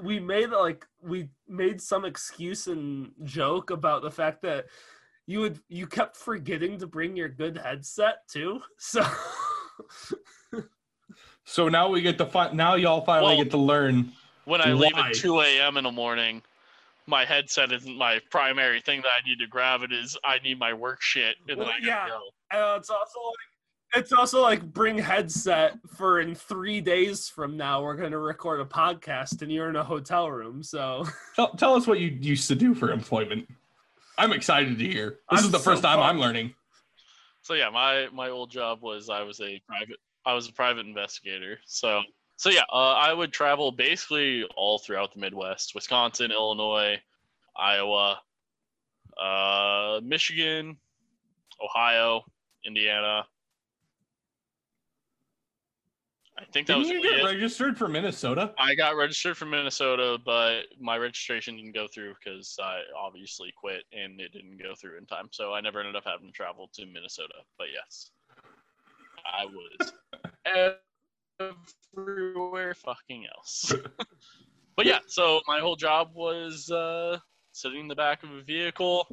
we 0.01 0.19
made 0.19 0.49
like 0.49 0.85
we 1.01 1.29
made 1.47 1.81
some 1.81 2.05
excuse 2.05 2.67
and 2.67 3.11
joke 3.23 3.71
about 3.71 4.01
the 4.01 4.11
fact 4.11 4.41
that 4.41 4.65
you 5.25 5.39
would 5.39 5.59
you 5.67 5.85
kept 5.85 6.15
forgetting 6.15 6.77
to 6.77 6.87
bring 6.87 7.15
your 7.15 7.29
good 7.29 7.57
headset 7.57 8.27
too 8.29 8.61
so 8.77 9.03
So 11.45 11.69
now 11.69 11.89
we 11.89 12.01
get 12.01 12.17
to 12.17 12.25
fi- 12.25 12.51
now 12.51 12.73
y'all 12.75 13.01
finally 13.01 13.35
Well- 13.35 13.43
get 13.43 13.51
to 13.51 13.57
learn. 13.57 14.11
When 14.45 14.61
I 14.61 14.73
leave 14.73 14.95
at 14.95 15.15
2 15.15 15.41
a.m. 15.41 15.77
in 15.77 15.85
the 15.85 15.91
morning, 15.91 16.43
my 17.07 17.25
headset 17.25 17.71
isn't 17.71 17.97
my 17.97 18.19
primary 18.29 18.79
thing 18.79 19.01
that 19.01 19.09
I 19.09 19.27
need 19.27 19.39
to 19.39 19.47
grab. 19.47 19.81
It 19.81 19.91
is 19.91 20.15
I 20.23 20.37
need 20.39 20.59
my 20.59 20.71
work 20.71 21.01
shit, 21.01 21.35
and 21.49 21.59
then 21.59 21.67
I 21.67 21.77
yeah. 21.81 22.07
go. 22.07 22.21
uh, 22.51 22.77
it's 22.77 22.91
also 22.91 23.19
like 23.25 23.54
it's 23.95 24.11
also 24.11 24.41
like 24.41 24.61
bring 24.73 24.97
headset 24.97 25.77
for 25.95 26.19
in 26.19 26.35
three 26.35 26.81
days 26.81 27.29
from 27.29 27.55
now 27.57 27.81
we're 27.81 27.95
gonna 27.95 28.17
record 28.17 28.59
a 28.59 28.65
podcast 28.65 29.41
and 29.41 29.51
you're 29.51 29.69
in 29.69 29.75
a 29.75 29.83
hotel 29.83 30.29
room 30.29 30.61
so 30.61 31.05
Tell, 31.35 31.51
tell 31.55 31.75
us 31.75 31.85
what 31.87 31.99
you 31.99 32.07
used 32.07 32.47
to 32.47 32.55
do 32.55 32.73
for 32.73 32.91
employment. 32.91 33.47
I'm 34.17 34.31
excited 34.31 34.79
to 34.79 34.87
hear. 34.87 35.19
This 35.29 35.39
I'm 35.41 35.45
is 35.45 35.51
the 35.51 35.57
so 35.57 35.71
first 35.71 35.83
time 35.83 35.99
I'm 35.99 36.19
learning. 36.19 36.53
So 37.41 37.53
yeah, 37.53 37.69
my 37.69 38.07
my 38.13 38.29
old 38.29 38.49
job 38.49 38.81
was 38.81 39.09
I 39.09 39.21
was 39.23 39.41
a 39.41 39.61
private 39.67 39.97
I 40.25 40.33
was 40.33 40.47
a 40.47 40.53
private 40.53 40.85
investigator. 40.85 41.59
So 41.65 42.01
so 42.37 42.49
yeah, 42.49 42.63
uh, 42.71 42.93
I 42.93 43.13
would 43.13 43.33
travel 43.33 43.71
basically 43.71 44.43
all 44.55 44.79
throughout 44.79 45.13
the 45.13 45.19
Midwest: 45.19 45.75
Wisconsin, 45.75 46.31
Illinois, 46.31 46.97
Iowa, 47.55 48.19
uh, 49.21 49.99
Michigan, 50.03 50.77
Ohio, 51.63 52.23
Indiana. 52.65 53.25
I 56.37 56.43
think 56.51 56.67
that 56.67 56.73
Didn't 56.73 56.79
was 56.79 56.89
you 56.89 57.01
get 57.01 57.19
it. 57.19 57.23
registered 57.23 57.77
for 57.77 57.87
Minnesota? 57.87 58.53
I 58.59 58.75
got 58.75 58.97
registered 58.97 59.37
for 59.37 59.45
Minnesota, 59.45 60.17
but 60.23 60.63
my 60.79 60.97
registration 60.97 61.55
didn't 61.55 61.73
go 61.73 61.87
through 61.87 62.13
because 62.23 62.57
I 62.61 62.81
obviously 62.97 63.53
quit 63.55 63.83
and 63.93 64.19
it 64.19 64.33
didn't 64.33 64.61
go 64.61 64.73
through 64.75 64.97
in 64.97 65.05
time. 65.05 65.29
So 65.31 65.53
I 65.53 65.61
never 65.61 65.79
ended 65.79 65.95
up 65.95 66.03
having 66.05 66.27
to 66.27 66.33
travel 66.33 66.69
to 66.73 66.85
Minnesota. 66.85 67.35
But 67.57 67.67
yes, 67.73 68.11
I 69.25 69.45
was 69.45 70.75
everywhere 71.95 72.73
fucking 72.73 73.25
else. 73.37 73.73
but 74.75 74.85
yeah, 74.85 74.99
so 75.07 75.39
my 75.47 75.59
whole 75.59 75.77
job 75.77 76.09
was 76.13 76.69
uh, 76.69 77.17
sitting 77.53 77.79
in 77.79 77.87
the 77.87 77.95
back 77.95 78.23
of 78.23 78.31
a 78.31 78.41
vehicle, 78.41 79.07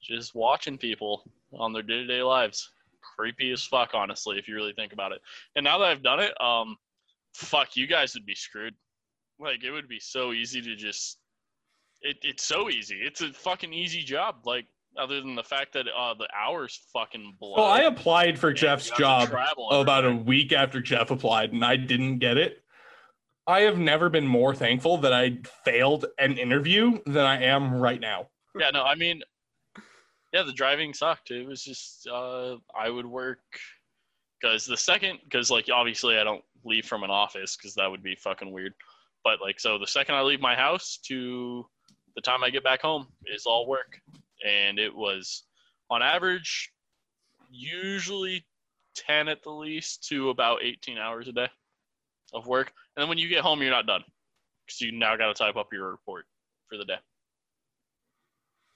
just 0.00 0.34
watching 0.34 0.78
people 0.78 1.24
on 1.52 1.74
their 1.74 1.82
day 1.82 1.98
to 1.98 2.06
day 2.06 2.22
lives. 2.22 2.70
Creepy 3.16 3.50
as 3.52 3.62
fuck, 3.64 3.90
honestly, 3.94 4.38
if 4.38 4.48
you 4.48 4.54
really 4.54 4.72
think 4.72 4.92
about 4.92 5.12
it. 5.12 5.20
And 5.56 5.64
now 5.64 5.78
that 5.78 5.88
I've 5.88 6.02
done 6.02 6.20
it, 6.20 6.32
um, 6.40 6.76
fuck, 7.34 7.76
you 7.76 7.86
guys 7.86 8.14
would 8.14 8.26
be 8.26 8.34
screwed. 8.34 8.74
Like, 9.38 9.64
it 9.64 9.70
would 9.70 9.88
be 9.88 10.00
so 10.00 10.32
easy 10.32 10.60
to 10.62 10.76
just. 10.76 11.18
It, 12.02 12.16
it's 12.22 12.44
so 12.44 12.68
easy. 12.68 12.96
It's 13.02 13.20
a 13.20 13.32
fucking 13.32 13.72
easy 13.72 14.02
job. 14.02 14.36
Like, 14.44 14.66
other 14.98 15.20
than 15.20 15.34
the 15.34 15.42
fact 15.42 15.72
that 15.74 15.86
uh, 15.88 16.14
the 16.14 16.28
hours 16.36 16.80
fucking 16.92 17.36
blow. 17.40 17.54
Well, 17.56 17.66
I 17.66 17.82
applied 17.82 18.38
for 18.38 18.52
Jeff's 18.52 18.90
you 18.98 19.04
have 19.04 19.28
to 19.28 19.30
job 19.30 19.54
about 19.70 20.04
a 20.04 20.14
week 20.14 20.52
after 20.52 20.80
Jeff 20.80 21.10
applied, 21.10 21.52
and 21.52 21.64
I 21.64 21.76
didn't 21.76 22.18
get 22.18 22.36
it. 22.36 22.62
I 23.46 23.60
have 23.62 23.78
never 23.78 24.08
been 24.08 24.26
more 24.26 24.54
thankful 24.54 24.98
that 24.98 25.12
I 25.12 25.38
failed 25.64 26.06
an 26.18 26.38
interview 26.38 26.98
than 27.06 27.24
I 27.24 27.42
am 27.44 27.74
right 27.74 28.00
now. 28.00 28.28
yeah 28.58 28.70
no 28.70 28.82
i 28.84 28.94
mean 28.94 29.22
yeah 30.32 30.42
the 30.42 30.52
driving 30.52 30.94
sucked. 30.94 31.30
It 31.30 31.46
was 31.46 31.62
just 31.62 32.06
uh 32.08 32.56
i 32.76 32.88
would 32.88 33.06
work 33.06 33.40
because 34.40 34.66
the 34.66 34.76
second 34.76 35.18
because 35.24 35.50
like 35.50 35.68
obviously 35.72 36.18
i 36.18 36.24
don't 36.24 36.44
leave 36.64 36.86
from 36.86 37.02
an 37.02 37.10
office 37.10 37.56
because 37.56 37.74
that 37.74 37.90
would 37.90 38.02
be 38.02 38.16
fucking 38.16 38.50
weird. 38.50 38.74
But 39.24 39.40
like 39.40 39.60
so 39.60 39.78
the 39.78 39.86
second 39.86 40.14
i 40.14 40.22
leave 40.22 40.40
my 40.40 40.54
house 40.54 40.98
to 41.04 41.66
the 42.14 42.20
time 42.20 42.42
i 42.42 42.50
get 42.50 42.64
back 42.64 42.82
home 42.82 43.06
is 43.26 43.46
all 43.46 43.66
work. 43.66 44.00
And 44.46 44.78
it 44.78 44.94
was 44.94 45.44
on 45.90 46.02
average 46.02 46.72
usually 47.50 48.44
10 48.96 49.28
at 49.28 49.42
the 49.42 49.50
least 49.50 50.06
to 50.08 50.30
about 50.30 50.62
18 50.62 50.98
hours 50.98 51.28
a 51.28 51.32
day 51.32 51.48
of 52.32 52.46
work. 52.46 52.72
And 52.96 53.02
then 53.02 53.08
when 53.08 53.18
you 53.18 53.28
get 53.28 53.40
home 53.40 53.60
you're 53.62 53.70
not 53.70 53.86
done 53.86 54.02
because 54.66 54.80
you 54.80 54.92
now 54.92 55.16
got 55.16 55.26
to 55.28 55.34
type 55.34 55.56
up 55.56 55.72
your 55.72 55.90
report 55.90 56.24
for 56.68 56.78
the 56.78 56.84
day. 56.84 56.98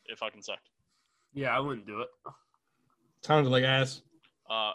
It 0.06 0.18
fucking 0.18 0.42
sucked 0.42 0.68
yeah 1.36 1.56
i 1.56 1.60
wouldn't 1.60 1.86
do 1.86 2.00
it 2.00 2.08
Sounded 3.26 3.50
like 3.50 3.64
ass. 3.64 4.02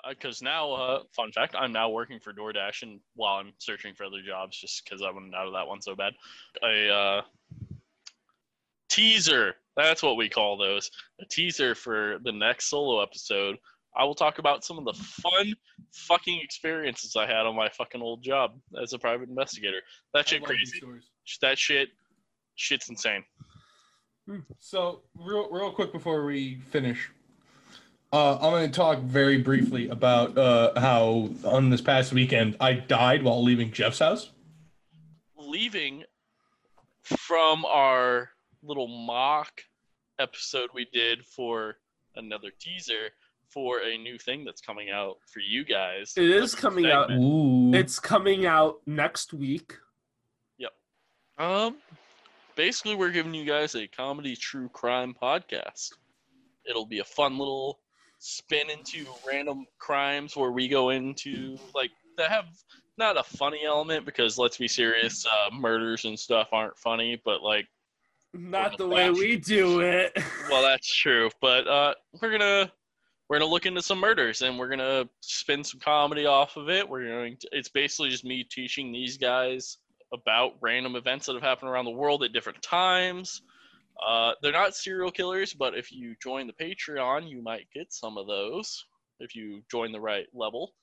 because 0.09 0.41
now, 0.41 0.73
uh, 0.73 1.03
fun 1.15 1.31
fact, 1.31 1.55
I'm 1.57 1.71
now 1.71 1.87
working 1.89 2.19
for 2.19 2.33
DoorDash, 2.33 2.81
and 2.81 2.99
while 3.15 3.35
I'm 3.35 3.53
searching 3.59 3.93
for 3.93 4.03
other 4.03 4.21
jobs, 4.21 4.59
just 4.59 4.83
because 4.83 5.01
I 5.01 5.09
wanted 5.09 5.33
out 5.33 5.47
of 5.47 5.53
that 5.53 5.65
one 5.65 5.81
so 5.81 5.95
bad, 5.95 6.11
a 6.61 6.89
uh, 6.89 7.21
teaser. 8.89 9.55
That's 9.77 10.03
what 10.03 10.17
we 10.17 10.27
call 10.27 10.57
those. 10.57 10.91
A 11.21 11.25
teaser 11.25 11.75
for 11.75 12.17
the 12.25 12.31
next 12.33 12.65
solo 12.65 13.01
episode. 13.01 13.57
I 13.95 14.03
will 14.03 14.15
talk 14.15 14.37
about 14.37 14.65
some 14.65 14.77
of 14.77 14.83
the 14.83 15.01
fun 15.01 15.53
fucking 15.93 16.41
experiences 16.43 17.15
I 17.15 17.25
had 17.25 17.45
on 17.45 17.55
my 17.55 17.69
fucking 17.69 18.01
old 18.01 18.21
job 18.21 18.51
as 18.81 18.91
a 18.91 18.99
private 18.99 19.29
investigator. 19.29 19.79
That 20.13 20.27
shit 20.27 20.43
crazy. 20.43 20.81
That 21.41 21.57
shit, 21.57 21.87
shit's 22.55 22.89
insane. 22.89 23.23
So, 24.59 25.01
real, 25.17 25.49
real 25.51 25.71
quick 25.71 25.91
before 25.91 26.25
we 26.25 26.55
finish, 26.69 27.09
uh, 28.13 28.35
I'm 28.35 28.51
going 28.51 28.69
to 28.69 28.75
talk 28.75 28.99
very 28.99 29.37
briefly 29.37 29.89
about 29.89 30.37
uh, 30.37 30.79
how 30.79 31.29
on 31.45 31.69
this 31.69 31.81
past 31.81 32.11
weekend 32.13 32.57
I 32.59 32.73
died 32.73 33.23
while 33.23 33.43
leaving 33.43 33.71
Jeff's 33.71 33.99
house. 33.99 34.31
leaving 35.37 36.03
from 37.03 37.65
our 37.65 38.29
little 38.63 38.87
mock 38.87 39.61
episode 40.19 40.69
we 40.73 40.85
did 40.93 41.25
for 41.25 41.75
another 42.15 42.49
teaser 42.59 43.09
for 43.49 43.79
a 43.81 43.97
new 43.97 44.17
thing 44.17 44.45
that's 44.45 44.61
coming 44.61 44.89
out 44.91 45.17
for 45.33 45.39
you 45.39 45.65
guys. 45.65 46.13
It 46.15 46.29
is 46.29 46.53
Like 46.53 46.59
a 46.59 46.61
coming 46.61 46.85
out- 46.91 47.11
Ooh. 47.11 47.73
it's 47.73 47.99
coming 47.99 48.45
out 48.45 48.79
next 48.85 49.33
week 49.33 49.77
Yep. 50.57 50.71
Um, 51.37 51.77
basically, 52.55 52.95
we're 52.95 53.11
giving 53.11 53.33
you 53.33 53.45
guys 53.45 53.75
a 53.75 53.87
comedy 53.87 54.35
true 54.35 54.69
crime 54.69 55.15
podcast. 55.21 55.91
It'll 56.69 56.85
be 56.85 56.99
a 56.99 57.03
fun 57.03 57.37
little 57.37 57.79
spin 58.19 58.69
into 58.69 59.05
random 59.27 59.65
crimes 59.79 60.35
where 60.37 60.51
we 60.51 60.67
go 60.67 60.89
into 60.89 61.57
like 61.73 61.91
that 62.17 62.29
have 62.29 62.45
not 62.97 63.17
a 63.17 63.23
funny 63.23 63.61
element 63.65 64.05
because 64.05 64.37
let's 64.37 64.57
be 64.57 64.67
serious, 64.67 65.25
uh, 65.25 65.49
murders 65.53 66.05
and 66.05 66.17
stuff 66.19 66.49
aren't 66.51 66.77
funny, 66.77 67.19
but 67.25 67.41
like 67.41 67.67
not 68.33 68.77
the 68.77 68.87
way 68.87 69.09
we 69.09 69.37
do 69.37 69.81
it. 69.81 70.15
Well 70.49 70.63
that's 70.63 70.93
true 70.93 71.29
but 71.39 71.67
uh 71.67 71.93
we're 72.21 72.31
gonna 72.31 72.71
we're 73.29 73.39
gonna 73.39 73.49
look 73.49 73.65
into 73.65 73.81
some 73.81 73.99
murders 73.99 74.41
and 74.41 74.59
we're 74.59 74.67
gonna 74.67 75.07
spin 75.21 75.63
some 75.63 75.79
comedy 75.79 76.25
off 76.25 76.57
of 76.57 76.69
it. 76.69 76.87
We're 76.87 77.07
going 77.07 77.37
to 77.37 77.47
it's 77.51 77.69
basically 77.69 78.09
just 78.09 78.25
me 78.25 78.43
teaching 78.43 78.91
these 78.91 79.17
guys 79.17 79.77
about 80.13 80.53
random 80.61 80.95
events 80.95 81.25
that 81.25 81.33
have 81.33 81.43
happened 81.43 81.69
around 81.69 81.85
the 81.85 81.91
world 81.91 82.23
at 82.23 82.33
different 82.33 82.61
times. 82.61 83.41
Uh 84.05 84.33
they're 84.41 84.51
not 84.51 84.75
serial 84.75 85.11
killers 85.11 85.53
but 85.53 85.77
if 85.77 85.91
you 85.91 86.15
join 86.21 86.47
the 86.47 86.53
patreon 86.53 87.29
you 87.29 87.41
might 87.41 87.67
get 87.73 87.93
some 87.93 88.17
of 88.17 88.27
those 88.27 88.85
if 89.19 89.35
you 89.35 89.61
join 89.69 89.91
the 89.91 89.99
right 89.99 90.27
level. 90.33 90.73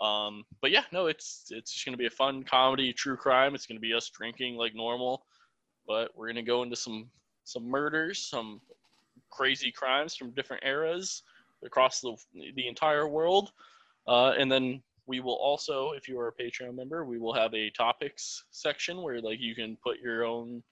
Um 0.00 0.44
but 0.60 0.70
yeah 0.70 0.84
no 0.92 1.06
it's 1.06 1.46
it's 1.50 1.72
just 1.72 1.84
gonna 1.84 1.96
be 1.96 2.06
a 2.06 2.10
fun 2.10 2.42
comedy 2.42 2.92
true 2.92 3.16
crime. 3.16 3.54
It's 3.54 3.66
gonna 3.66 3.80
be 3.80 3.94
us 3.94 4.10
drinking 4.10 4.56
like 4.56 4.74
normal 4.74 5.26
but 5.86 6.10
we're 6.16 6.28
gonna 6.28 6.42
go 6.42 6.62
into 6.62 6.76
some 6.76 7.08
some 7.44 7.64
murders 7.64 8.26
some 8.26 8.60
crazy 9.30 9.70
crimes 9.70 10.16
from 10.16 10.30
different 10.32 10.64
eras 10.64 11.22
across 11.64 12.00
the 12.00 12.16
the 12.54 12.66
entire 12.66 13.08
world. 13.08 13.52
Uh, 14.06 14.30
and 14.38 14.50
then 14.50 14.82
we 15.06 15.20
will 15.20 15.36
also, 15.36 15.92
if 15.92 16.08
you 16.08 16.18
are 16.18 16.28
a 16.28 16.32
Patreon 16.32 16.74
member, 16.74 17.04
we 17.04 17.18
will 17.18 17.32
have 17.34 17.54
a 17.54 17.70
topics 17.70 18.44
section 18.50 19.02
where 19.02 19.20
like 19.20 19.40
you 19.40 19.54
can 19.54 19.76
put 19.82 19.98
your 20.00 20.24
own 20.24 20.62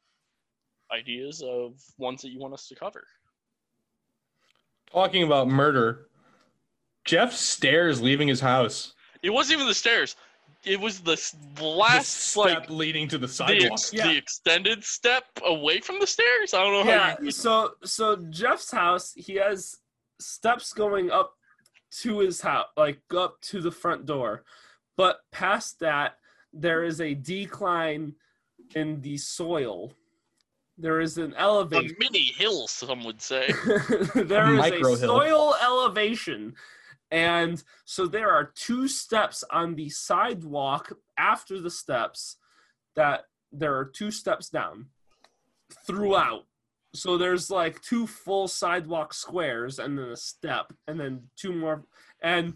ideas 0.92 1.42
of 1.46 1.74
ones 1.98 2.22
that 2.22 2.30
you 2.30 2.38
want 2.40 2.54
us 2.54 2.66
to 2.68 2.74
cover. 2.74 3.04
talking 4.92 5.24
about 5.24 5.48
murder, 5.48 6.06
Jeff 7.04 7.32
Stairs 7.32 8.00
leaving 8.00 8.28
his 8.28 8.40
house. 8.40 8.94
It 9.22 9.30
wasn't 9.30 9.56
even 9.56 9.66
the 9.66 9.74
stairs. 9.74 10.14
It 10.64 10.78
was 10.80 11.00
the 11.00 11.12
s- 11.12 11.34
The 11.56 11.64
last 11.64 12.08
step 12.08 12.44
like 12.44 12.70
leading 12.70 13.08
to 13.08 13.18
the 13.18 13.26
the, 13.26 13.32
sidewalk. 13.32 13.72
ex- 13.72 13.92
Yeah. 13.92 14.08
the 14.08 14.16
extended 14.16 14.84
step 14.84 15.24
away 15.44 15.80
from 15.80 15.98
the 16.00 16.06
stairs. 16.06 16.54
I 16.54 16.62
don't 16.62 16.72
know 16.72 16.84
how. 16.84 16.90
Yeah. 17.08 17.16
You, 17.22 17.30
So 17.32 17.74
so 17.84 18.16
Jeff's 18.30 18.70
house, 18.70 19.12
he 19.14 19.34
has 19.34 19.76
steps 20.20 20.72
going 20.72 21.10
up 21.10 21.34
to 22.02 22.18
his 22.18 22.40
house, 22.40 22.66
like 22.76 23.00
up 23.16 23.40
to 23.42 23.60
the 23.60 23.70
front 23.70 24.06
door, 24.06 24.44
but 24.96 25.20
past 25.32 25.80
that 25.80 26.18
there 26.52 26.84
is 26.84 27.00
a 27.00 27.14
decline 27.14 28.14
in 28.74 29.00
the 29.00 29.16
soil. 29.16 29.92
There 30.76 31.00
is 31.00 31.18
an 31.18 31.34
elevation. 31.34 31.74
a 31.74 31.78
elevation. 31.78 31.96
mini 32.00 32.24
hill, 32.36 32.66
some 32.66 33.04
would 33.04 33.20
say. 33.20 33.52
there 34.14 34.52
is 34.52 34.58
micro 34.58 34.94
a 34.94 34.96
soil 34.96 35.54
elevation. 35.62 36.54
And 37.10 37.62
so 37.84 38.06
there 38.06 38.30
are 38.30 38.52
two 38.54 38.88
steps 38.88 39.44
on 39.50 39.76
the 39.76 39.88
sidewalk 39.88 40.92
after 41.16 41.60
the 41.60 41.70
steps 41.70 42.36
that 42.96 43.26
there 43.52 43.76
are 43.76 43.84
two 43.84 44.10
steps 44.10 44.48
down 44.48 44.86
throughout. 45.86 46.46
So 46.94 47.18
there's 47.18 47.50
like 47.50 47.80
two 47.82 48.06
full 48.06 48.46
sidewalk 48.48 49.12
squares 49.14 49.78
and 49.78 49.98
then 49.98 50.06
a 50.10 50.16
step 50.16 50.72
and 50.86 50.98
then 50.98 51.24
two 51.36 51.52
more 51.52 51.84
and 52.22 52.54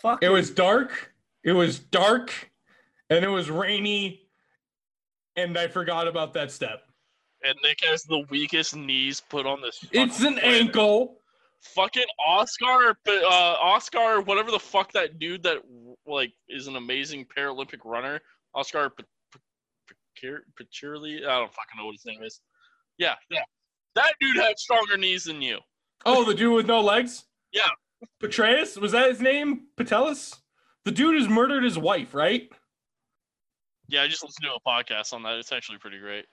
fucking 0.00 0.26
It 0.28 0.32
was 0.32 0.50
dark. 0.50 1.12
It 1.44 1.52
was 1.52 1.78
dark, 1.78 2.50
and 3.10 3.22
it 3.24 3.28
was 3.28 3.50
rainy, 3.50 4.22
and 5.36 5.56
I 5.58 5.68
forgot 5.68 6.08
about 6.08 6.32
that 6.34 6.50
step. 6.50 6.80
and 7.44 7.54
Nick 7.62 7.80
has 7.84 8.02
the 8.04 8.24
weakest 8.30 8.74
knees 8.74 9.20
put 9.20 9.44
on 9.46 9.60
this. 9.60 9.84
It's 9.92 10.20
an 10.20 10.34
planet. 10.38 10.62
ankle. 10.62 11.18
Fucking 11.60 12.06
Oscar, 12.26 12.96
uh, 13.06 13.56
Oscar, 13.60 14.20
whatever 14.22 14.50
the 14.50 14.58
fuck 14.58 14.90
that 14.92 15.18
dude 15.18 15.42
that 15.42 15.58
like 16.06 16.32
is 16.48 16.66
an 16.66 16.76
amazing 16.76 17.26
Paralympic 17.26 17.80
runner, 17.84 18.20
Oscar 18.54 18.88
P- 18.90 19.04
P- 19.32 19.40
P- 20.16 20.28
Pachurli. 20.58 21.26
I 21.26 21.38
don't 21.40 21.52
fucking 21.52 21.76
know 21.78 21.86
what 21.86 21.92
his 21.94 22.04
name 22.06 22.22
is. 22.22 22.40
Yeah, 22.98 23.14
yeah, 23.30 23.42
that 23.94 24.14
dude 24.20 24.36
had 24.36 24.58
stronger 24.58 24.96
knees 24.96 25.24
than 25.24 25.42
you. 25.42 25.58
Oh, 26.06 26.24
the 26.24 26.34
dude 26.34 26.54
with 26.54 26.66
no 26.66 26.80
legs. 26.80 27.24
Yeah. 27.52 27.68
Petraeus 28.22 28.76
was 28.80 28.92
that 28.92 29.08
his 29.08 29.20
name? 29.20 29.68
Patelis. 29.76 30.36
The 30.84 30.90
dude 30.90 31.18
who's 31.18 31.28
murdered 31.28 31.64
his 31.64 31.78
wife, 31.78 32.14
right? 32.14 32.50
Yeah, 33.88 34.02
I 34.02 34.08
just 34.08 34.22
listened 34.22 34.44
to 34.44 34.54
a 34.54 34.60
podcast 34.68 35.12
on 35.12 35.22
that. 35.22 35.38
It's 35.38 35.52
actually 35.52 35.78
pretty 35.78 35.98
great. 35.98 36.26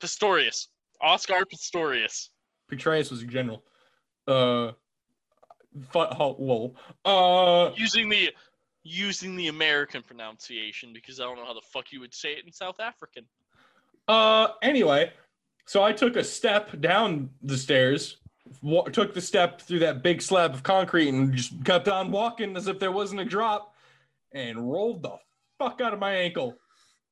Pistorius, 0.00 0.66
Oscar 1.00 1.44
Pistorius. 1.44 2.28
Petraeus 2.70 3.10
was 3.10 3.22
a 3.22 3.26
general. 3.26 3.64
Uh, 4.26 4.72
fu- 5.90 5.98
oh, 5.98 6.34
whoa. 6.34 6.74
Uh, 7.04 7.72
using 7.76 8.08
the 8.08 8.30
using 8.82 9.34
the 9.36 9.48
American 9.48 10.02
pronunciation 10.02 10.92
because 10.92 11.20
I 11.20 11.24
don't 11.24 11.36
know 11.36 11.46
how 11.46 11.54
the 11.54 11.62
fuck 11.72 11.90
you 11.90 12.00
would 12.00 12.14
say 12.14 12.32
it 12.32 12.44
in 12.44 12.52
South 12.52 12.80
African. 12.80 13.24
Uh, 14.06 14.48
anyway, 14.62 15.10
so 15.66 15.82
I 15.82 15.92
took 15.92 16.16
a 16.16 16.24
step 16.24 16.80
down 16.80 17.30
the 17.42 17.56
stairs, 17.56 18.18
wa- 18.62 18.84
took 18.84 19.14
the 19.14 19.20
step 19.20 19.60
through 19.60 19.80
that 19.80 20.02
big 20.02 20.20
slab 20.22 20.54
of 20.54 20.62
concrete, 20.62 21.08
and 21.08 21.34
just 21.34 21.64
kept 21.64 21.88
on 21.88 22.10
walking 22.10 22.56
as 22.56 22.66
if 22.66 22.78
there 22.78 22.92
wasn't 22.92 23.20
a 23.20 23.24
drop, 23.24 23.74
and 24.32 24.70
rolled 24.70 25.02
the 25.02 25.16
fuck 25.58 25.80
out 25.80 25.92
of 25.92 25.98
my 25.98 26.14
ankle. 26.14 26.56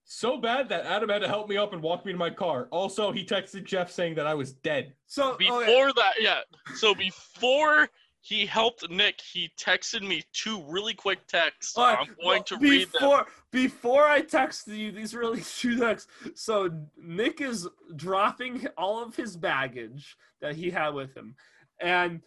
So 0.05 0.37
bad 0.37 0.69
that 0.69 0.85
Adam 0.85 1.09
had 1.09 1.21
to 1.21 1.29
help 1.29 1.49
me 1.49 1.57
up 1.57 1.73
and 1.73 1.81
walk 1.81 2.05
me 2.05 2.13
to 2.13 2.19
my 2.19 2.31
car. 2.31 2.67
Also, 2.71 3.13
he 3.13 3.25
texted 3.25 3.65
Jeff 3.65 3.91
saying 3.91 4.17
that 4.17 4.27
I 4.27 4.35
was 4.35 4.53
dead. 4.53 4.95
so 5.07 5.37
Before 5.37 5.63
oh, 5.63 5.85
okay. 5.85 5.93
that, 5.97 6.15
yeah. 6.21 6.41
So 6.75 6.95
before 6.95 7.89
he 8.25 8.47
helped 8.47 8.89
Nick, 8.89 9.21
he 9.21 9.51
texted 9.59 10.07
me 10.07 10.23
two 10.33 10.63
really 10.69 10.95
quick 10.95 11.27
texts. 11.27 11.75
Right, 11.77 11.99
I'm 12.01 12.07
going 12.07 12.17
well, 12.25 12.43
to 12.45 12.57
read 12.57 12.83
them. 12.83 12.91
before 12.93 13.27
before 13.51 14.05
I 14.07 14.23
texted 14.23 14.77
you 14.79 14.93
these 14.93 15.13
really 15.15 15.41
two 15.59 15.77
texts. 15.77 16.09
So 16.37 16.71
Nick 16.97 17.41
is 17.41 17.69
dropping 17.97 18.67
all 18.79 19.03
of 19.03 19.17
his 19.17 19.37
baggage 19.37 20.17
that 20.41 20.55
he 20.55 20.71
had 20.71 20.91
with 20.91 21.15
him, 21.17 21.35
and 21.81 22.21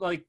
like 0.00 0.24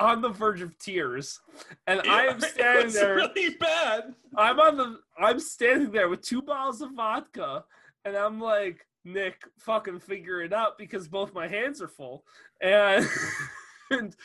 on 0.00 0.20
the 0.20 0.28
verge 0.28 0.62
of 0.62 0.76
tears, 0.78 1.40
and 1.86 2.00
I 2.02 2.24
am 2.24 2.36
It 2.42 2.42
standing 2.42 2.84
was 2.86 2.94
there. 2.94 3.14
really 3.14 3.50
bad. 3.50 4.14
I'm 4.36 4.58
on 4.58 4.76
the. 4.76 4.98
I'm 5.16 5.38
standing 5.38 5.92
there 5.92 6.08
with 6.08 6.22
two 6.22 6.42
bottles 6.42 6.80
of 6.80 6.90
vodka, 6.92 7.64
and 8.04 8.16
I'm 8.16 8.40
like, 8.40 8.84
Nick, 9.04 9.42
fucking 9.58 10.00
figure 10.00 10.42
it 10.42 10.52
out 10.52 10.76
because 10.76 11.06
both 11.06 11.32
my 11.34 11.46
hands 11.46 11.80
are 11.80 11.88
full, 11.88 12.24
and 12.60 13.08
and, 13.90 14.16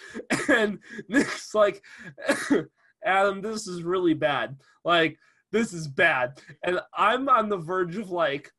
and 0.49 0.80
Nick's 1.07 1.53
like, 1.53 1.84
Adam, 3.05 3.41
this 3.41 3.68
is 3.68 3.84
really 3.84 4.14
bad. 4.14 4.57
Like, 4.84 5.18
this 5.51 5.74
is 5.74 5.88
bad, 5.88 6.39
and 6.64 6.80
I'm 6.97 7.30
on 7.30 7.49
the 7.49 7.57
verge 7.57 7.97
of 7.97 8.09
like, 8.09 8.51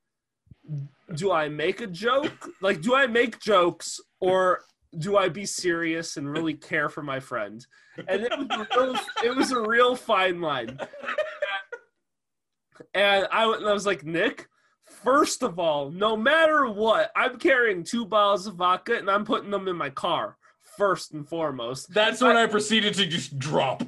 do 1.15 1.33
I 1.33 1.49
make 1.49 1.81
a 1.81 1.87
joke? 1.87 2.33
Like, 2.61 2.81
do 2.81 2.95
I 2.95 3.07
make 3.07 3.41
jokes 3.41 4.01
or 4.21 4.61
do 4.99 5.17
I 5.17 5.29
be 5.29 5.45
serious 5.45 6.17
and 6.17 6.31
really 6.31 6.55
care 6.55 6.89
for 6.89 7.03
my 7.03 7.21
friend? 7.21 7.65
And 8.09 8.23
it 8.23 8.33
was 8.39 8.49
a 8.51 8.81
real, 8.81 8.97
it 9.25 9.37
was 9.37 9.51
a 9.51 9.61
real 9.61 9.97
fine 9.97 10.41
line. 10.41 10.79
And 12.95 13.27
I, 13.31 13.53
and 13.53 13.69
I 13.69 13.73
was 13.73 13.87
like, 13.87 14.05
Nick, 14.05 14.47
first 14.87 15.43
of 15.43 15.59
all, 15.59 15.91
no 15.91 16.17
matter 16.17 16.67
what, 16.67 17.11
I'm 17.15 17.39
carrying 17.39 17.85
two 17.85 18.05
bottles 18.05 18.47
of 18.47 18.55
vodka 18.55 18.97
and 18.97 19.11
I'm 19.11 19.25
putting 19.25 19.51
them 19.51 19.69
in 19.69 19.77
my 19.77 19.91
car, 19.91 20.37
first 20.77 21.13
and 21.13 21.29
foremost. 21.29 21.93
That's 21.93 22.21
when 22.21 22.37
I 22.37 22.47
proceeded 22.47 22.95
to 22.95 23.07
just 23.07 23.39
drop. 23.39 23.83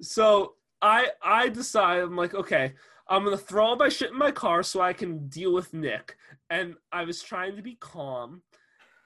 So 0.00 0.54
I 0.82 1.08
I 1.22 1.48
decide 1.48 2.00
I'm 2.02 2.16
like, 2.16 2.34
okay, 2.34 2.74
I'm 3.08 3.24
gonna 3.24 3.36
throw 3.36 3.64
all 3.66 3.76
my 3.76 3.88
shit 3.88 4.10
in 4.10 4.18
my 4.18 4.30
car 4.30 4.62
so 4.62 4.80
I 4.80 4.92
can 4.92 5.28
deal 5.28 5.52
with 5.52 5.72
Nick. 5.74 6.16
And 6.50 6.74
I 6.92 7.04
was 7.04 7.22
trying 7.22 7.56
to 7.56 7.62
be 7.62 7.74
calm. 7.76 8.42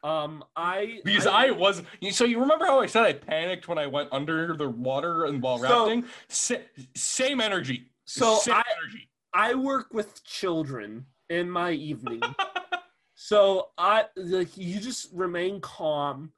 Um 0.05 0.45
I 0.57 1.01
Because 1.05 1.26
I, 1.26 1.51
was 1.51 1.82
so 2.11 2.24
you 2.24 2.39
remember 2.41 2.66
how 2.66 2.80
I 2.80 2.86
said 2.86 3.05
I 3.05 3.12
panicked 3.14 3.66
when 3.68 3.78
I 3.78 3.86
went 3.86 4.09
under 4.12 4.57
the 4.57 4.68
water 4.68 5.24
and 5.24 5.43
while 5.43 5.59
So- 5.59 5.84
rafting? 5.86 6.05
Sa- 6.28 6.55
same 6.95 7.41
energy. 7.41 7.91
so 8.05 8.36
same 8.36 8.55
I 8.55 8.64
energy. 8.80 9.09
I 9.34 9.55
work 9.55 9.93
with 9.93 10.22
children 10.24 11.07
in 11.28 11.51
my 11.51 11.72
evening. 11.72 12.20
So 13.20 13.70
I 13.76 14.05
like 14.16 14.57
you 14.57 14.78
just 14.78 15.09
remain 15.12 15.61
calm 15.61 16.32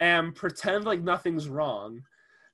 and 0.00 0.34
pretend 0.34 0.84
like 0.84 1.02
nothing's 1.02 1.48
wrong. 1.48 2.02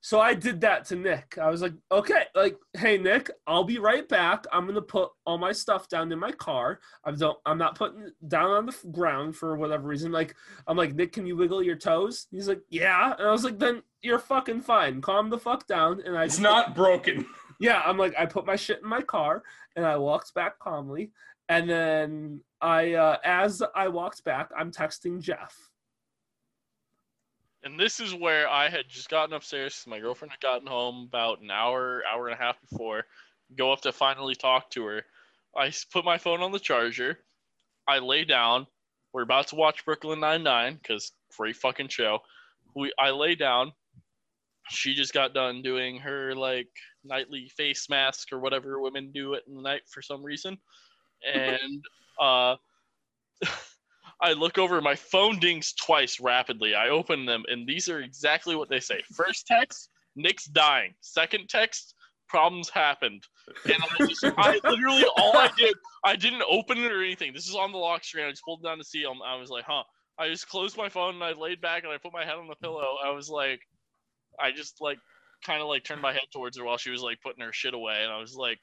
So 0.05 0.21
I 0.21 0.35
did 0.35 0.61
that 0.61 0.85
to 0.87 0.97
Nick. 0.97 1.39
I 1.41 1.49
was 1.49 1.63
like, 1.63 1.73
okay, 1.91 2.25
like, 2.35 2.59
hey 2.77 2.99
Nick, 2.99 3.31
I'll 3.47 3.65
be 3.65 3.79
right 3.79 4.07
back. 4.07 4.45
I'm 4.53 4.67
gonna 4.67 4.83
put 4.83 5.09
all 5.25 5.39
my 5.39 5.53
stuff 5.53 5.89
down 5.89 6.13
in 6.13 6.19
my 6.19 6.31
car. 6.31 6.81
I 7.05 7.13
don't 7.13 7.39
I'm 7.47 7.57
not 7.57 7.75
putting 7.75 8.03
it 8.03 8.13
down 8.29 8.51
on 8.51 8.67
the 8.67 8.77
ground 8.93 9.35
for 9.35 9.57
whatever 9.57 9.89
reason. 9.89 10.13
Like, 10.13 10.35
I'm 10.67 10.77
like, 10.77 10.95
Nick, 10.95 11.13
can 11.13 11.25
you 11.25 11.37
wiggle 11.37 11.63
your 11.63 11.77
toes? 11.77 12.27
He's 12.31 12.49
like, 12.49 12.61
yeah. 12.69 13.15
And 13.19 13.27
I 13.27 13.33
was 13.33 13.45
like, 13.45 13.59
then 13.59 13.83
you're 14.03 14.19
fucking 14.19 14.61
fine. 14.61 15.01
Calm 15.01 15.31
the 15.31 15.39
fuck 15.39 15.67
down. 15.67 16.03
And 16.05 16.19
I 16.19 16.25
It's 16.25 16.39
not 16.39 16.75
broken. 16.75 17.25
yeah, 17.59 17.81
I'm 17.83 17.97
like, 17.97 18.15
I 18.19 18.27
put 18.27 18.45
my 18.45 18.57
shit 18.57 18.83
in 18.83 18.89
my 18.89 19.01
car 19.01 19.43
and 19.75 19.87
I 19.87 19.97
walked 19.97 20.35
back 20.35 20.59
calmly. 20.59 21.13
And 21.49 21.69
then 21.69 22.41
I, 22.61 22.93
uh, 22.93 23.17
as 23.25 23.63
I 23.75 23.89
walked 23.89 24.23
back, 24.25 24.51
I'm 24.55 24.71
texting 24.71 25.23
Jeff. 25.23 25.57
And 27.65 27.81
this 27.81 27.99
is 27.99 28.15
where 28.15 28.47
I 28.49 28.69
had 28.69 28.89
just 28.91 29.09
gotten 29.09 29.35
upstairs 29.35 29.75
'cause 29.79 29.87
my 29.87 29.99
girlfriend 29.99 30.33
had 30.33 30.41
gotten 30.41 30.67
home 30.67 31.05
about 31.07 31.41
an 31.41 31.51
hour, 31.51 32.05
hour 32.07 32.29
and 32.29 32.35
a 32.35 32.43
half 32.43 32.61
before. 32.61 33.07
Go 33.57 33.73
up 33.73 33.81
to 33.83 33.93
finally 33.93 34.35
talk 34.35 34.71
to 34.73 34.85
her. 34.85 35.07
I 35.57 35.73
put 35.91 36.05
my 36.05 36.19
phone 36.19 36.43
on 36.43 36.53
the 36.53 36.61
charger. 36.61 37.25
I 37.89 37.99
lay 38.01 38.25
down. 38.25 38.67
We're 39.13 39.23
about 39.23 39.49
to 39.49 39.57
watch 39.57 39.85
Brooklyn 39.85 40.21
Nine 40.21 40.43
Nine 40.43 40.77
because 40.77 41.13
great 41.37 41.57
fucking 41.57 41.89
show. 41.89 42.21
We 42.75 42.93
I 42.99 43.11
lay 43.11 43.35
down. 43.35 43.73
She 44.71 44.95
just 44.95 45.15
got 45.15 45.35
done 45.35 45.63
doing 45.63 45.99
her 46.01 46.35
like 46.35 46.71
nightly 47.05 47.49
face 47.51 47.89
mask 47.89 48.33
or 48.33 48.41
whatever 48.41 48.81
women 48.81 49.13
do 49.13 49.35
at 49.35 49.47
the 49.47 49.61
night 49.63 49.89
for 49.89 50.03
some 50.03 50.23
reason, 50.25 50.59
and 51.25 51.85
uh. 52.21 52.57
I 54.23 54.33
look 54.33 54.59
over, 54.59 54.81
my 54.81 54.95
phone 54.95 55.39
dings 55.39 55.73
twice 55.75 56.21
rapidly. 56.21 56.75
I 56.75 56.89
open 56.89 57.27
them, 57.27 57.45
and 57.49 57.67
these 57.67 57.89
are 57.89 58.01
exactly 58.01 58.57
what 58.57 58.69
they 58.69 58.81
say. 58.81 59.03
First 59.15 59.47
text, 59.47 59.91
Nick's 60.17 60.47
dying. 60.47 60.95
Second 61.01 61.49
text, 61.49 61.95
problems 62.29 62.71
happened. 62.71 63.23
And 63.65 63.77
I 63.83 64.07
just, 64.07 64.25
I 64.39 64.61
literally, 64.65 65.05
all 65.17 65.37
I 65.37 65.51
did, 65.57 65.75
I 66.05 66.17
didn't 66.17 66.43
open 66.49 66.79
it 66.79 66.93
or 66.93 67.03
anything. 67.03 67.33
This 67.33 67.49
is 67.49 67.55
on 67.55 67.73
the 67.73 67.79
lock 67.79 68.05
screen. 68.05 68.27
I 68.27 68.31
just 68.31 68.45
pulled 68.45 68.63
down 68.63 68.79
to 68.79 68.85
see. 68.85 69.05
I 69.05 69.37
was 69.37 69.51
like, 69.51 69.65
huh. 69.67 69.83
I 70.17 70.29
just 70.29 70.49
closed 70.49 70.77
my 70.77 70.89
phone 70.89 71.17
and 71.17 71.25
I 71.25 71.33
laid 71.33 71.61
back 71.61 71.83
and 71.83 71.93
I 71.93 71.99
put 71.99 72.13
my 72.13 72.25
head 72.25 72.37
on 72.37 72.47
the 72.47 72.55
pillow. 72.55 72.99
I 73.05 73.11
was 73.11 73.29
like, 73.29 73.61
I 74.39 74.53
just 74.53 74.81
like, 74.81 74.99
kind 75.45 75.61
of 75.61 75.67
like 75.67 75.83
turned 75.83 76.01
my 76.01 76.13
head 76.13 76.23
towards 76.33 76.57
her 76.57 76.65
while 76.65 76.77
she 76.77 76.91
was 76.91 77.03
like 77.03 77.21
putting 77.21 77.43
her 77.43 77.53
shit 77.53 77.75
away. 77.75 77.99
And 78.03 78.13
I 78.13 78.19
was 78.19 78.37
like, 78.37 78.61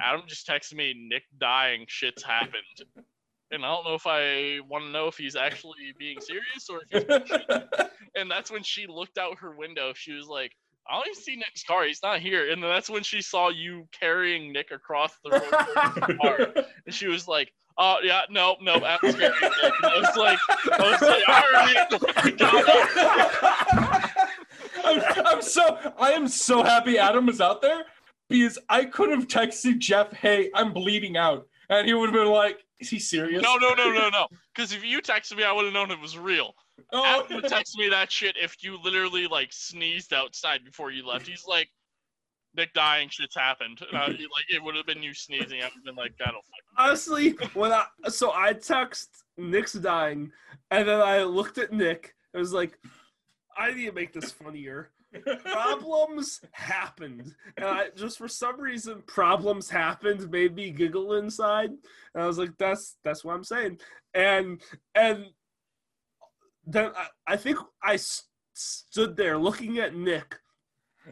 Adam 0.00 0.22
just 0.26 0.48
texted 0.48 0.74
me, 0.74 0.94
Nick 1.08 1.24
dying, 1.38 1.84
shit's 1.86 2.22
happened. 2.22 3.04
And 3.52 3.64
I 3.64 3.68
don't 3.68 3.84
know 3.84 3.94
if 3.94 4.06
I 4.06 4.58
want 4.68 4.84
to 4.84 4.90
know 4.90 5.06
if 5.06 5.16
he's 5.16 5.36
actually 5.36 5.94
being 5.98 6.20
serious 6.20 6.68
or 6.68 6.80
if 6.90 7.06
he's 7.06 7.86
and 8.16 8.30
that's 8.30 8.50
when 8.50 8.62
she 8.62 8.86
looked 8.86 9.18
out 9.18 9.38
her 9.38 9.54
window. 9.54 9.92
She 9.94 10.12
was 10.12 10.26
like, 10.26 10.52
"I 10.88 10.94
don't 10.94 11.06
even 11.06 11.22
see 11.22 11.36
Nick's 11.36 11.62
car. 11.62 11.84
He's 11.84 12.02
not 12.02 12.20
here." 12.20 12.50
And 12.50 12.62
then 12.62 12.70
that's 12.70 12.90
when 12.90 13.04
she 13.04 13.22
saw 13.22 13.50
you 13.50 13.86
carrying 13.98 14.52
Nick 14.52 14.72
across 14.72 15.12
the 15.24 15.30
road 15.30 16.18
car, 16.20 16.48
and 16.86 16.94
she 16.94 17.06
was 17.06 17.28
like. 17.28 17.52
Oh 17.78 17.98
yeah, 18.02 18.22
no, 18.30 18.56
no, 18.62 18.76
I 18.76 18.96
was, 19.02 19.14
carrying 19.16 19.38
Nick." 19.38 19.74
And 19.82 19.84
I 19.84 19.98
was 19.98 20.16
like, 20.16 20.38
I 20.48 20.90
was 20.90 21.02
like, 21.02 21.28
all 21.28 21.52
right, 21.52 21.86
I'm, 24.86 25.26
I'm 25.26 25.42
so 25.42 25.78
I 25.98 26.12
am 26.12 26.26
so 26.26 26.62
happy 26.62 26.96
Adam 26.96 27.26
was 27.26 27.38
out 27.38 27.60
there 27.60 27.84
because 28.30 28.58
I 28.70 28.86
could 28.86 29.10
have 29.10 29.28
texted 29.28 29.76
Jeff, 29.76 30.10
"Hey, 30.14 30.50
I'm 30.54 30.72
bleeding 30.72 31.18
out," 31.18 31.46
and 31.68 31.86
he 31.86 31.92
would 31.92 32.06
have 32.06 32.14
been 32.14 32.32
like, 32.32 32.64
"Is 32.80 32.90
he 32.90 32.98
serious?" 32.98 33.42
no, 33.42 33.56
no, 33.56 33.74
no, 33.74 33.92
no, 33.92 34.08
no. 34.08 34.26
Because 34.54 34.72
if 34.72 34.84
you 34.84 35.00
texted 35.00 35.36
me, 35.36 35.44
I 35.44 35.52
would 35.52 35.64
have 35.64 35.74
known 35.74 35.90
it 35.90 36.00
was 36.00 36.18
real. 36.18 36.54
Oh, 36.92 37.04
Adam 37.04 37.36
would 37.36 37.48
text 37.48 37.76
me 37.78 37.88
that 37.88 38.12
shit 38.12 38.36
if 38.36 38.62
you 38.62 38.78
literally 38.82 39.26
like 39.26 39.52
sneezed 39.52 40.12
outside 40.12 40.64
before 40.64 40.90
you 40.90 41.06
left. 41.06 41.26
He's 41.26 41.46
like, 41.46 41.68
Nick 42.54 42.72
dying, 42.72 43.08
shit's 43.08 43.34
happened. 43.34 43.80
And 43.88 43.96
I, 43.96 44.06
like 44.06 44.46
it 44.48 44.62
would 44.62 44.76
have 44.76 44.86
been 44.86 45.02
you 45.02 45.14
sneezing. 45.14 45.60
I 45.60 45.64
would 45.64 45.72
have 45.74 45.84
been 45.84 45.94
like, 45.94 46.16
that'll 46.18 46.42
fuck. 46.42 46.78
Honestly, 46.78 47.30
when 47.54 47.72
I 47.72 47.86
so 48.08 48.32
I 48.34 48.52
text 48.52 49.24
Nick's 49.36 49.74
dying, 49.74 50.32
and 50.70 50.88
then 50.88 51.00
I 51.00 51.22
looked 51.22 51.58
at 51.58 51.72
Nick. 51.72 52.14
I 52.34 52.38
was 52.38 52.52
like, 52.52 52.78
I 53.56 53.72
need 53.72 53.86
to 53.86 53.92
make 53.92 54.12
this 54.12 54.30
funnier. 54.30 54.90
Problems 55.44 56.40
happened, 56.52 57.34
and 57.56 57.90
just 57.94 58.18
for 58.18 58.28
some 58.28 58.60
reason 58.60 59.02
problems 59.06 59.70
happened 59.70 60.30
made 60.30 60.54
me 60.54 60.70
giggle 60.70 61.14
inside. 61.14 61.70
And 62.14 62.22
I 62.22 62.26
was 62.26 62.38
like, 62.38 62.56
that's 62.58 62.96
that's 63.04 63.24
what 63.24 63.34
I'm 63.34 63.44
saying. 63.44 63.78
And 64.14 64.60
and 64.94 65.26
then 66.64 66.92
I, 66.96 67.08
I 67.26 67.36
think 67.36 67.58
I 67.82 67.94
s- 67.94 68.24
stood 68.54 69.16
there 69.16 69.38
looking 69.38 69.78
at 69.78 69.94
Nick 69.94 70.36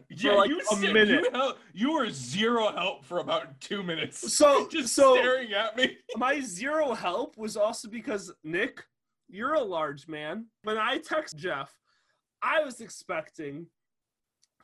yeah, 0.09 0.33
like 0.33 0.49
you, 0.49 0.61
a 0.71 0.75
minute. 0.77 1.23
You, 1.23 1.29
hel- 1.31 1.57
you 1.73 1.93
were 1.93 2.09
zero 2.09 2.71
help 2.71 3.05
for 3.05 3.19
about 3.19 3.59
two 3.61 3.83
minutes. 3.83 4.33
So 4.33 4.67
just 4.71 4.95
so 4.95 5.15
staring 5.15 5.53
at 5.53 5.77
me. 5.77 5.97
my 6.17 6.39
zero 6.41 6.93
help 6.93 7.37
was 7.37 7.57
also 7.57 7.89
because 7.89 8.31
Nick, 8.43 8.83
you're 9.27 9.53
a 9.53 9.63
large 9.63 10.07
man. 10.07 10.47
When 10.63 10.77
I 10.77 10.97
text 10.97 11.37
Jeff, 11.37 11.73
I 12.41 12.63
was 12.63 12.81
expecting 12.81 13.67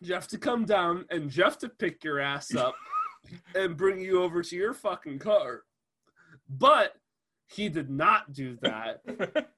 Jeff 0.02 0.28
to 0.30 0.38
come 0.38 0.66
down 0.66 1.06
and 1.10 1.30
Jeff 1.30 1.58
to 1.60 1.70
pick 1.70 2.04
your 2.04 2.20
ass 2.20 2.54
up 2.56 2.76
and 3.56 3.78
bring 3.78 4.00
you 4.00 4.22
over 4.24 4.42
to 4.42 4.56
your 4.56 4.74
fucking 4.74 5.20
car. 5.20 5.64
But 6.50 6.96
he 7.48 7.70
did 7.70 7.90
not 7.90 8.34
do 8.34 8.58
that 8.62 9.02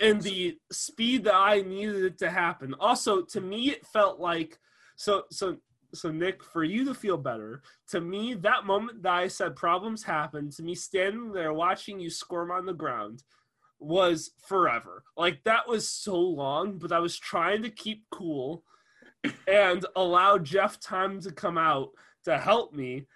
in 0.00 0.20
the 0.20 0.58
speed 0.72 1.24
that 1.24 1.34
I 1.34 1.62
needed 1.62 2.04
it 2.04 2.18
to 2.18 2.30
happen. 2.30 2.74
Also, 2.80 3.22
to 3.22 3.40
me, 3.40 3.70
it 3.70 3.86
felt 3.86 4.20
like 4.20 4.58
so 4.96 5.24
so 5.30 5.58
so 5.92 6.10
Nick, 6.10 6.42
for 6.42 6.64
you 6.64 6.84
to 6.86 6.94
feel 6.94 7.16
better, 7.16 7.62
to 7.90 8.00
me, 8.00 8.34
that 8.34 8.66
moment 8.66 9.02
that 9.04 9.12
I 9.12 9.28
said 9.28 9.54
problems 9.54 10.02
happen, 10.02 10.50
to 10.50 10.62
me 10.62 10.74
standing 10.74 11.32
there 11.32 11.52
watching 11.52 12.00
you 12.00 12.10
squirm 12.10 12.50
on 12.50 12.66
the 12.66 12.72
ground 12.72 13.22
was 13.78 14.32
forever. 14.44 15.04
Like 15.16 15.44
that 15.44 15.68
was 15.68 15.88
so 15.88 16.16
long, 16.16 16.78
but 16.78 16.92
I 16.92 16.98
was 16.98 17.18
trying 17.18 17.62
to 17.62 17.70
keep 17.70 18.04
cool 18.10 18.64
and 19.48 19.84
allow 19.96 20.38
Jeff 20.38 20.80
time 20.80 21.20
to 21.20 21.30
come 21.32 21.58
out 21.58 21.90
to 22.24 22.38
help 22.38 22.72
me. 22.72 23.06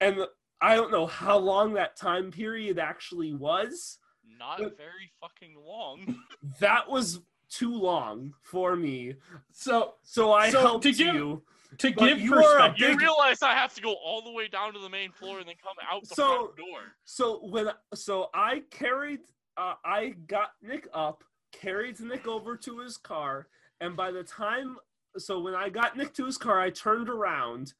And 0.00 0.26
I 0.60 0.74
don't 0.74 0.90
know 0.90 1.06
how 1.06 1.38
long 1.38 1.74
that 1.74 1.96
time 1.96 2.30
period 2.30 2.78
actually 2.78 3.32
was. 3.34 3.98
Not 4.38 4.58
very 4.58 5.10
fucking 5.20 5.54
long. 5.64 6.16
That 6.60 6.88
was 6.88 7.20
too 7.50 7.74
long 7.74 8.34
for 8.42 8.76
me. 8.76 9.14
so 9.52 9.94
So 10.02 10.32
I 10.32 10.50
So, 10.50 10.60
helped 10.60 10.82
to 10.84 10.92
give- 10.92 11.14
you. 11.14 11.42
to 11.78 11.90
give 11.90 12.20
you 12.20 12.32
a 12.34 12.36
perspective, 12.42 12.88
You 12.90 12.96
realize 12.98 13.42
I 13.42 13.52
have 13.54 13.74
to 13.74 13.82
go 13.82 13.94
all 13.94 14.22
the 14.22 14.32
way 14.32 14.48
down 14.48 14.72
to 14.74 14.78
the 14.78 14.88
main 14.88 15.12
floor 15.12 15.38
and 15.38 15.48
then 15.48 15.54
come 15.62 15.74
out 15.90 16.02
the 16.08 16.14
So- 16.14 16.36
front 16.36 16.56
door. 16.56 16.80
So 17.04 17.38
when 17.46 17.70
so 17.94 18.30
I 18.34 18.62
carried 18.70 19.20
uh, 19.56 19.74
I 19.84 20.10
got 20.28 20.50
Nick 20.62 20.86
up, 20.94 21.24
carried 21.52 21.98
Nick 21.98 22.28
over 22.28 22.56
to 22.58 22.78
his 22.78 22.96
car, 22.96 23.48
and 23.80 23.96
by 23.96 24.12
the 24.12 24.22
time 24.22 24.76
so 25.18 25.40
when 25.40 25.54
I 25.54 25.68
got 25.68 25.96
Nick 25.96 26.14
to 26.14 26.26
his 26.26 26.38
car, 26.38 26.60
I 26.60 26.70
turned 26.70 27.08
around. 27.08 27.74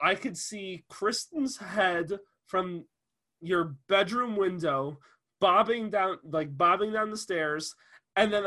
I 0.00 0.14
could 0.14 0.36
see 0.36 0.84
Kristen's 0.88 1.56
head 1.56 2.18
from 2.46 2.84
your 3.40 3.76
bedroom 3.88 4.36
window 4.36 4.98
bobbing 5.40 5.90
down 5.90 6.18
like 6.30 6.56
bobbing 6.56 6.92
down 6.92 7.10
the 7.10 7.16
stairs 7.16 7.74
and 8.16 8.32
then 8.32 8.46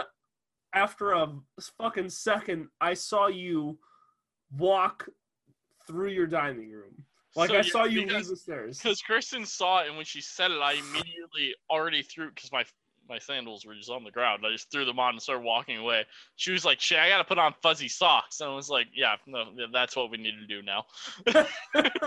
after 0.73 1.11
a 1.11 1.31
fucking 1.77 2.09
second 2.09 2.67
I 2.81 2.95
saw 2.95 3.27
you 3.27 3.77
walk 4.57 5.07
through 5.88 6.09
your 6.09 6.27
dining 6.27 6.71
room. 6.71 7.05
Like 7.35 7.51
So 7.51 7.57
I 7.57 7.61
saw 7.61 7.83
you 7.85 8.05
leave 8.05 8.27
the 8.27 8.35
stairs. 8.35 8.79
Because 8.79 9.01
Kristen 9.01 9.45
saw 9.45 9.81
it, 9.83 9.88
and 9.88 9.95
when 9.95 10.05
she 10.05 10.21
said 10.21 10.51
it, 10.51 10.59
I 10.59 10.73
immediately 10.73 11.53
already 11.69 12.01
threw 12.01 12.29
because 12.29 12.51
my 12.51 12.65
my 13.09 13.19
sandals 13.19 13.65
were 13.65 13.75
just 13.75 13.89
on 13.89 14.03
the 14.03 14.11
ground. 14.11 14.43
I 14.45 14.51
just 14.51 14.71
threw 14.71 14.85
them 14.85 14.99
on 14.99 15.13
and 15.15 15.21
started 15.21 15.43
walking 15.43 15.77
away. 15.77 16.05
She 16.35 16.51
was 16.51 16.65
like, 16.65 16.79
"Shit, 16.79 16.99
I 16.99 17.09
gotta 17.09 17.23
put 17.23 17.37
on 17.37 17.53
fuzzy 17.61 17.87
socks," 17.87 18.39
and 18.41 18.49
I 18.49 18.53
was 18.55 18.69
like, 18.69 18.87
"Yeah, 18.93 19.15
no, 19.25 19.45
that's 19.71 19.95
what 19.95 20.09
we 20.11 20.17
need 20.17 20.35
to 20.39 20.47
do 20.47 20.61
now." 20.61 20.85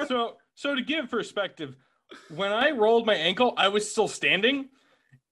so 0.08 0.36
so 0.54 0.74
to 0.74 0.82
give 0.82 1.10
perspective, 1.10 1.76
when 2.34 2.52
I 2.52 2.70
rolled 2.70 3.06
my 3.06 3.14
ankle, 3.14 3.54
I 3.56 3.68
was 3.68 3.90
still 3.90 4.08
standing, 4.08 4.68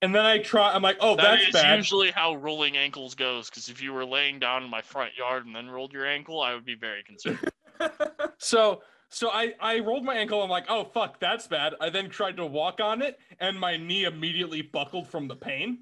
and 0.02 0.14
then 0.14 0.24
I 0.24 0.38
try. 0.38 0.72
I'm 0.72 0.82
like, 0.82 0.98
oh, 1.00 1.16
That 1.16 1.22
that's 1.22 1.46
is 1.48 1.52
bad. 1.52 1.76
usually 1.76 2.10
how 2.10 2.36
rolling 2.36 2.76
ankles 2.76 3.14
goes. 3.14 3.50
Because 3.50 3.68
if 3.68 3.82
you 3.82 3.92
were 3.92 4.04
laying 4.04 4.38
down 4.38 4.62
in 4.62 4.70
my 4.70 4.80
front 4.82 5.10
yard 5.18 5.44
and 5.46 5.54
then 5.54 5.68
rolled 5.68 5.92
your 5.92 6.06
ankle, 6.06 6.40
I 6.40 6.54
would 6.54 6.64
be 6.64 6.76
very 6.76 7.02
concerned. 7.02 7.38
So 8.38 8.82
so 9.10 9.30
I 9.30 9.54
I 9.60 9.78
rolled 9.80 10.04
my 10.04 10.14
ankle. 10.14 10.42
I'm 10.42 10.50
like, 10.50 10.66
oh 10.68 10.84
fuck, 10.84 11.18
that's 11.20 11.46
bad. 11.46 11.74
I 11.80 11.90
then 11.90 12.08
tried 12.10 12.36
to 12.36 12.46
walk 12.46 12.80
on 12.80 13.02
it, 13.02 13.18
and 13.40 13.58
my 13.58 13.76
knee 13.76 14.04
immediately 14.04 14.62
buckled 14.62 15.08
from 15.08 15.28
the 15.28 15.36
pain. 15.36 15.80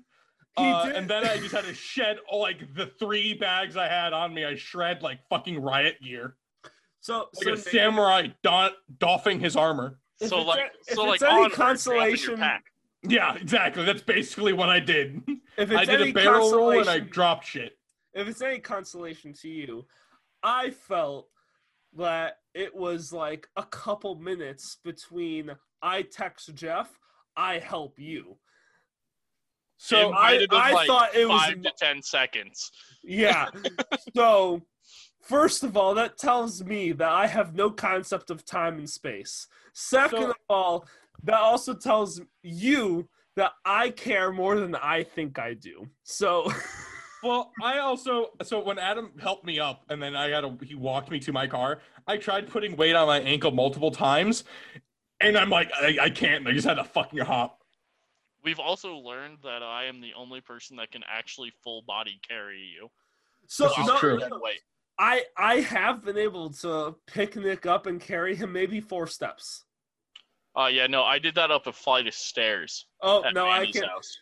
He 0.59 0.65
Uh, 0.65 0.87
did- 0.87 0.97
and 0.97 1.11
then 1.11 1.27
I 1.27 1.37
just 1.37 1.53
had 1.55 1.65
to 1.65 1.75
shed 1.75 2.19
like 2.33 2.75
the 2.75 2.87
three 2.87 3.35
bags 3.35 3.77
I 3.77 3.89
had 3.89 4.13
on 4.13 4.33
me. 4.33 4.45
I 4.45 4.55
shred 4.55 5.03
like 5.03 5.19
fucking 5.29 5.61
riot 5.61 6.01
gear, 6.03 6.37
So, 7.01 7.29
like 7.35 7.45
so 7.45 7.53
a 7.53 7.55
Nick- 7.57 7.69
samurai 7.69 8.29
don- 8.43 8.73
doffing 8.99 9.39
his 9.41 9.57
armor. 9.57 9.99
If 10.21 10.31
so 10.31 10.39
it's 10.39 10.47
like, 10.47 10.61
a- 10.89 10.95
so 10.95 11.05
like 11.05 11.21
any 11.23 11.31
on 11.31 11.37
her, 11.37 11.49
dropping 11.49 11.51
your 11.51 11.67
consolation- 11.67 12.41
Yeah, 13.03 13.35
exactly. 13.37 13.85
That's 13.85 14.03
basically 14.03 14.53
what 14.55 14.71
I 14.71 14.81
did. 14.81 15.21
if 15.59 15.71
it's 15.71 15.79
I 15.81 15.85
did 15.85 16.01
any 16.01 16.11
a 16.11 16.15
barrel 16.15 16.51
roll 16.53 16.81
and 16.81 16.89
I 16.89 17.01
dropped 17.01 17.45
shit. 17.47 17.79
if 18.15 18.27
it's 18.27 18.41
any 18.41 18.59
consolation 18.59 19.35
to 19.35 19.49
you, 19.51 19.87
I 20.43 20.71
felt 20.71 21.29
that 21.99 22.39
it 22.57 22.75
was 22.75 23.13
like 23.13 23.47
a 23.57 23.63
couple 23.65 24.15
minutes 24.15 24.79
between 24.83 25.51
I 25.83 26.03
text 26.03 26.55
Jeff, 26.55 26.91
I 27.37 27.59
help 27.59 27.99
you. 27.99 28.39
So 29.77 30.09
it 30.09 30.13
might 30.13 30.41
have 30.41 30.51
been 30.51 30.59
I 30.59 30.73
like 30.73 30.87
thought 30.87 31.15
it 31.15 31.29
was 31.29 31.43
five 31.43 31.63
to 31.63 31.73
ten 31.77 32.03
seconds. 32.03 32.73
Yeah. 33.05 33.51
so, 34.17 34.63
first 35.23 35.65
of 35.65 35.77
all, 35.77 35.95
that 35.95 36.17
tells 36.17 36.65
me 36.65 36.93
that 36.93 37.11
I 37.11 37.27
have 37.27 37.55
no 37.55 37.71
concept 37.71 38.31
of 38.31 38.47
time 38.47 38.79
and 38.79 38.89
space. 38.89 39.47
Second 39.75 40.23
So- 40.23 40.31
of 40.31 40.37
all, 40.49 40.89
that 41.25 41.39
also 41.39 41.75
tells 41.75 42.23
you 42.43 43.07
that 43.37 43.53
I 43.67 43.91
care 43.91 44.33
more 44.33 44.59
than 44.59 44.75
I 44.75 45.03
think 45.03 45.39
I 45.39 45.53
do. 45.53 45.87
So, 46.05 46.51
Well, 47.23 47.53
I 47.63 47.79
also 47.79 48.31
so 48.43 48.63
when 48.63 48.79
Adam 48.79 49.13
helped 49.21 49.45
me 49.45 49.59
up 49.59 49.85
and 49.89 50.03
then 50.03 50.15
I 50.15 50.29
got 50.31 50.43
to 50.43 50.65
he 50.65 50.75
walked 50.75 51.11
me 51.11 51.19
to 51.21 51.33
my 51.33 51.47
car. 51.47 51.81
I 52.07 52.17
tried 52.19 52.49
putting 52.49 52.77
weight 52.77 52.95
on 52.95 53.07
my 53.07 53.21
ankle 53.21 53.51
multiple 53.51 53.91
times, 53.91 54.45
and 55.21 55.37
I'm 55.37 55.51
like, 55.51 55.71
I, 55.75 55.97
I 56.03 56.11
can't. 56.11 56.47
I 56.47 56.53
just 56.53 56.67
had 56.67 56.75
to 56.75 56.85
fucking 56.85 57.19
hop. 57.21 57.61
We've 58.45 58.61
also 58.61 58.95
learned 58.97 59.39
that 59.43 59.63
I 59.63 59.87
am 59.87 60.01
the 60.01 60.13
only 60.17 60.41
person 60.41 60.77
that 60.77 60.93
can 60.93 61.03
actually 61.11 61.53
full 61.65 61.83
body 61.83 62.21
carry 62.29 62.61
you. 62.61 62.89
so 63.49 63.67
This 63.69 63.79
is 63.79 63.87
no, 63.87 63.99
true. 63.99 64.19
no, 64.19 64.29
no. 64.29 64.39
Wait, 64.41 64.61
I 64.99 65.25
I 65.37 65.57
have 65.63 66.05
been 66.05 66.19
able 66.19 66.51
to 66.51 66.95
pick 67.07 67.35
Nick 67.35 67.67
up 67.67 67.87
and 67.87 68.01
carry 68.01 68.37
him 68.37 68.53
maybe 68.53 68.81
four 68.81 69.07
steps. 69.09 69.65
uh, 70.57 70.67
yeah, 70.67 70.87
no, 70.87 71.03
I 71.03 71.19
did 71.19 71.35
that 71.35 71.51
up 71.51 71.67
a 71.67 71.73
flight 71.73 72.07
of 72.07 72.15
stairs 72.15 72.87
Oh 73.03 73.25
at 73.25 73.35
no, 73.35 73.49
I 73.49 73.67
can't. 73.67 73.87
house. 73.87 74.17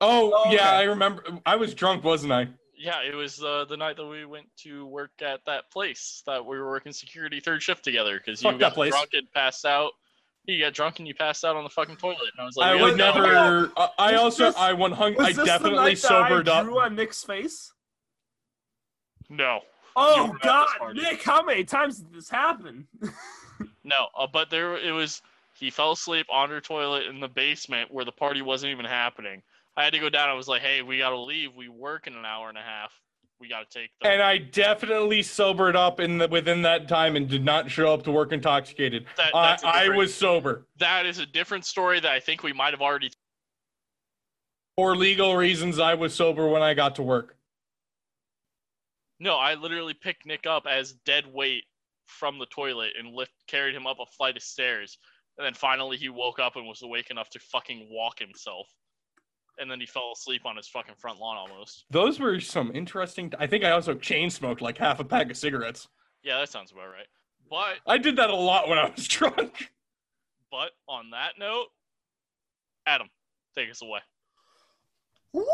Oh, 0.00 0.32
Oh, 0.34 0.50
yeah, 0.50 0.56
okay. 0.58 0.62
I 0.66 0.82
remember. 0.84 1.24
I 1.44 1.56
was 1.56 1.74
drunk, 1.74 2.04
wasn't 2.04 2.32
I? 2.32 2.48
Yeah, 2.76 3.02
it 3.02 3.14
was 3.14 3.42
uh, 3.44 3.66
the 3.68 3.76
night 3.76 3.96
that 3.96 4.06
we 4.06 4.24
went 4.24 4.46
to 4.62 4.86
work 4.86 5.10
at 5.20 5.40
that 5.44 5.70
place 5.70 6.22
that 6.26 6.44
we 6.44 6.58
were 6.58 6.70
working 6.70 6.92
security 6.92 7.38
third 7.40 7.62
shift 7.62 7.84
together 7.84 8.18
because 8.18 8.42
you 8.42 8.56
got 8.56 8.72
place. 8.72 8.92
drunk 8.92 9.10
and 9.12 9.30
passed 9.32 9.66
out. 9.66 9.92
You 10.46 10.58
got 10.64 10.72
drunk 10.72 10.98
and 10.98 11.06
you 11.06 11.14
passed 11.14 11.44
out 11.44 11.54
on 11.56 11.64
the 11.64 11.68
fucking 11.70 11.96
toilet. 11.96 12.16
And 12.32 12.40
I 12.40 12.44
was 12.46 12.56
like, 12.56 12.70
I 12.70 12.82
would 12.82 12.96
gotta 12.96 13.20
go. 13.20 13.26
never. 13.26 13.72
I, 13.76 13.88
I 13.98 14.12
Was 14.12 14.20
also 14.22 14.44
this- 14.46 14.56
I 14.56 14.72
one 14.72 14.92
hung. 14.92 15.14
Was 15.16 15.26
I 15.26 15.28
this 15.28 15.36
the 15.36 15.44
definitely 15.44 15.78
night 15.78 15.98
sobered 15.98 16.46
that 16.46 16.54
I 16.54 16.58
up. 16.60 16.64
drew 16.64 16.80
on 16.80 16.96
Nick's 16.96 17.22
face? 17.22 17.72
No, 19.28 19.60
Oh 19.94 20.28
were 20.28 20.36
at 20.36 20.42
this 20.42 20.50
God. 20.78 20.96
Nick! 20.96 21.22
How 21.22 21.44
many 21.44 21.64
times 21.64 21.98
did 21.98 22.12
this 22.14 22.30
happen? 22.30 22.88
no, 23.84 24.08
uh, 24.18 24.26
but 24.32 24.50
there 24.50 24.76
it 24.76 24.92
was. 24.92 25.20
He 25.58 25.68
fell 25.70 25.92
asleep 25.92 26.26
on 26.32 26.48
her 26.48 26.60
toilet 26.62 27.04
in 27.06 27.20
the 27.20 27.28
basement 27.28 27.92
where 27.92 28.04
the 28.06 28.12
party 28.12 28.40
wasn't 28.40 28.72
even 28.72 28.86
happening. 28.86 29.42
I 29.76 29.84
had 29.84 29.92
to 29.92 29.98
go 29.98 30.10
down. 30.10 30.28
I 30.28 30.34
was 30.34 30.48
like, 30.48 30.62
hey, 30.62 30.82
we 30.82 30.98
gotta 30.98 31.18
leave. 31.18 31.54
We 31.54 31.68
work 31.68 32.06
in 32.06 32.14
an 32.14 32.24
hour 32.24 32.48
and 32.48 32.58
a 32.58 32.62
half. 32.62 32.92
we 33.40 33.48
got 33.48 33.70
to 33.70 33.78
take 33.78 33.90
the. 34.00 34.08
And 34.08 34.22
I 34.22 34.38
definitely 34.38 35.22
sobered 35.22 35.76
up 35.76 36.00
in 36.00 36.18
the 36.18 36.28
within 36.28 36.62
that 36.62 36.88
time 36.88 37.16
and 37.16 37.28
did 37.28 37.44
not 37.44 37.70
show 37.70 37.92
up 37.92 38.02
to 38.04 38.10
work 38.12 38.32
intoxicated. 38.32 39.06
that, 39.16 39.32
a 39.32 39.66
I 39.66 39.88
was 39.88 40.14
sober 40.14 40.66
That 40.78 41.06
is 41.06 41.18
a 41.18 41.26
different 41.26 41.64
story 41.64 42.00
that 42.00 42.10
I 42.10 42.20
think 42.20 42.42
we 42.42 42.52
might 42.52 42.72
have 42.72 42.82
already. 42.82 43.10
for 44.76 44.94
legal 44.96 45.36
reasons. 45.36 45.78
I 45.78 45.94
was 45.94 46.14
sober 46.14 46.48
when 46.48 46.62
I 46.62 46.74
got 46.74 46.96
to 46.96 47.02
work. 47.02 47.36
No, 49.18 49.36
I 49.36 49.54
literally 49.54 49.94
picked 49.94 50.24
Nick 50.26 50.46
up 50.46 50.66
as 50.66 50.92
dead 51.04 51.24
weight 51.26 51.64
from 52.06 52.38
the 52.38 52.46
toilet 52.46 52.92
and 52.98 53.14
lift 53.14 53.32
carried 53.46 53.74
him 53.74 53.86
up 53.86 53.98
a 54.00 54.06
flight 54.06 54.36
of 54.36 54.42
stairs, 54.42 54.98
and 55.38 55.44
then 55.46 55.54
finally 55.54 55.96
he 55.96 56.08
woke 56.08 56.38
up 56.38 56.56
and 56.56 56.66
was 56.66 56.82
awake 56.82 57.10
enough 57.10 57.30
to 57.30 57.38
fucking 57.38 57.88
walk 57.90 58.18
himself. 58.18 58.66
And 59.60 59.70
then 59.70 59.78
he 59.78 59.86
fell 59.86 60.12
asleep 60.14 60.46
on 60.46 60.56
his 60.56 60.66
fucking 60.68 60.94
front 60.96 61.20
lawn 61.20 61.36
almost. 61.36 61.84
Those 61.90 62.18
were 62.18 62.40
some 62.40 62.72
interesting. 62.74 63.32
I 63.38 63.46
think 63.46 63.62
I 63.62 63.70
also 63.72 63.94
chain 63.94 64.30
smoked 64.30 64.62
like 64.62 64.78
half 64.78 64.98
a 65.00 65.04
pack 65.04 65.30
of 65.30 65.36
cigarettes. 65.36 65.86
Yeah, 66.22 66.38
that 66.40 66.48
sounds 66.48 66.72
about 66.72 66.86
right. 66.88 67.06
But 67.50 67.76
I 67.86 67.98
did 67.98 68.16
that 68.16 68.30
a 68.30 68.34
lot 68.34 68.68
when 68.68 68.78
I 68.78 68.90
was 68.90 69.06
drunk. 69.08 69.70
but 70.50 70.70
on 70.88 71.10
that 71.10 71.32
note, 71.38 71.66
Adam, 72.86 73.08
take 73.54 73.70
us 73.70 73.82
away. 73.82 74.00
Woo! 75.34 75.44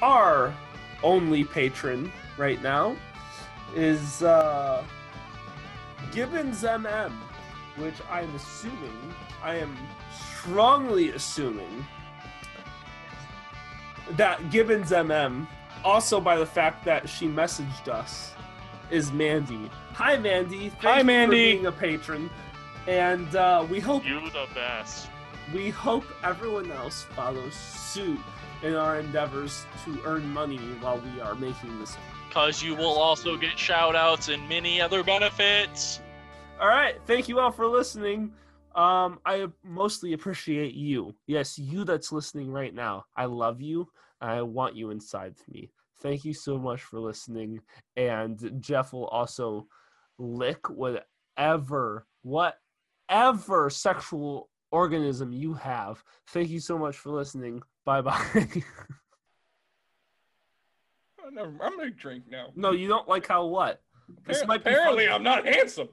our 0.03 0.55
only 1.03 1.45
patron 1.45 2.11
right 2.39 2.63
now, 2.63 2.97
is 3.75 4.23
uh, 4.23 4.83
Gibbons 6.13 6.63
MM, 6.63 7.13
which 7.77 7.97
I'm 8.11 8.35
assuming, 8.35 9.15
I 9.43 9.57
am 9.57 9.77
strongly 10.45 11.11
assuming 11.11 11.87
that 14.13 14.51
Gibbons 14.51 14.91
MM, 14.91 15.47
also 15.83 16.21
by 16.21 16.37
the 16.37 16.45
fact 16.47 16.85
that 16.85 17.09
she 17.09 17.27
messaged 17.27 17.89
us, 17.89 18.33
is 18.91 19.11
Mandy. 19.13 19.71
Hi, 19.95 20.17
Mandy. 20.19 20.69
Thank 20.69 20.83
Hi, 20.83 20.99
you 20.99 21.05
Mandy. 21.05 21.27
For 21.27 21.53
being 21.57 21.67
a 21.67 21.73
patron, 21.73 22.31
and 22.87 23.35
uh, 23.35 23.67
we 23.71 23.81
hope 23.81 24.05
You 24.05 24.21
the 24.31 24.47
best. 24.55 25.09
we 25.55 25.71
hope 25.71 26.05
everyone 26.23 26.71
else 26.71 27.05
follows 27.15 27.55
suit 27.55 28.19
in 28.63 28.75
our 28.75 28.99
endeavors 29.01 29.65
to 29.87 29.99
earn 30.05 30.27
money 30.31 30.59
while 30.81 30.99
we 30.99 31.21
are 31.23 31.35
making 31.35 31.79
this. 31.81 31.97
Because 32.29 32.63
you 32.63 32.75
will 32.75 32.99
also 32.99 33.37
get 33.37 33.59
shout 33.59 33.97
outs 33.97 34.29
and 34.29 34.47
many 34.49 34.81
other 34.81 35.03
benefits. 35.03 36.03
All 36.61 36.69
right, 36.69 36.97
thank 37.07 37.29
you 37.29 37.41
all 37.41 37.51
for 37.51 37.67
listening. 37.67 38.33
Um, 38.75 39.21
I 39.25 39.47
mostly 39.63 40.13
appreciate 40.15 40.75
you. 40.75 41.15
Yes, 41.27 41.59
you 41.59 41.85
that's 41.85 42.11
listening 42.13 42.51
right 42.51 42.75
now. 42.75 43.05
I 43.17 43.27
love 43.27 43.61
you. 43.61 43.89
I 44.21 44.43
want 44.43 44.75
you 44.75 44.91
inside 44.91 45.35
me. 45.49 45.71
Thank 46.01 46.25
you 46.25 46.35
so 46.35 46.59
much 46.59 46.83
for 46.83 46.99
listening. 46.99 47.61
And 47.97 48.57
Jeff 48.61 48.93
will 48.93 49.07
also 49.07 49.69
lick 50.19 50.69
whatever, 50.69 52.07
whatever 52.23 53.71
sexual 53.71 54.51
organism 54.73 55.33
you 55.33 55.55
have. 55.55 56.03
Thank 56.29 56.51
you 56.51 56.59
so 56.61 56.77
much 56.77 56.97
for 56.97 57.11
listening. 57.11 57.63
Bye 57.85 58.01
bye. 58.01 58.25
I'm 61.27 61.59
gonna 61.59 61.91
drink 61.91 62.25
now. 62.29 62.49
no, 62.55 62.73
you 62.73 62.87
don't 62.89 63.09
like 63.09 63.27
how 63.27 63.47
what? 63.47 63.81
This 64.27 64.43
Appar- 64.43 64.47
might 64.49 64.65
be 64.65 64.71
Apparently, 64.71 65.07
fun. 65.07 65.15
I'm 65.15 65.23
not 65.23 65.47
handsome. 65.47 65.89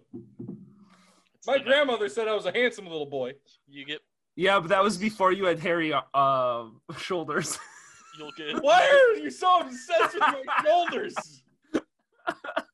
My 1.48 1.58
grandmother 1.58 2.10
said 2.10 2.28
I 2.28 2.34
was 2.34 2.46
a 2.46 2.52
handsome 2.52 2.86
little 2.86 3.06
boy. 3.06 3.34
You 3.68 3.86
get. 3.86 4.02
Yeah, 4.36 4.60
but 4.60 4.70
that 4.70 4.84
was 4.84 4.98
before 4.98 5.32
you 5.32 5.46
had 5.46 5.60
hairy 5.60 5.94
uh, 5.94 6.66
shoulders. 6.98 7.58
You'll 8.18 8.32
get. 8.38 8.62
Why 8.62 8.82
are 8.88 9.18
you 9.18 9.30
so 9.30 9.60
obsessed 9.62 10.14
with 10.14 10.22
my 10.22 10.44
shoulders? 10.64 11.44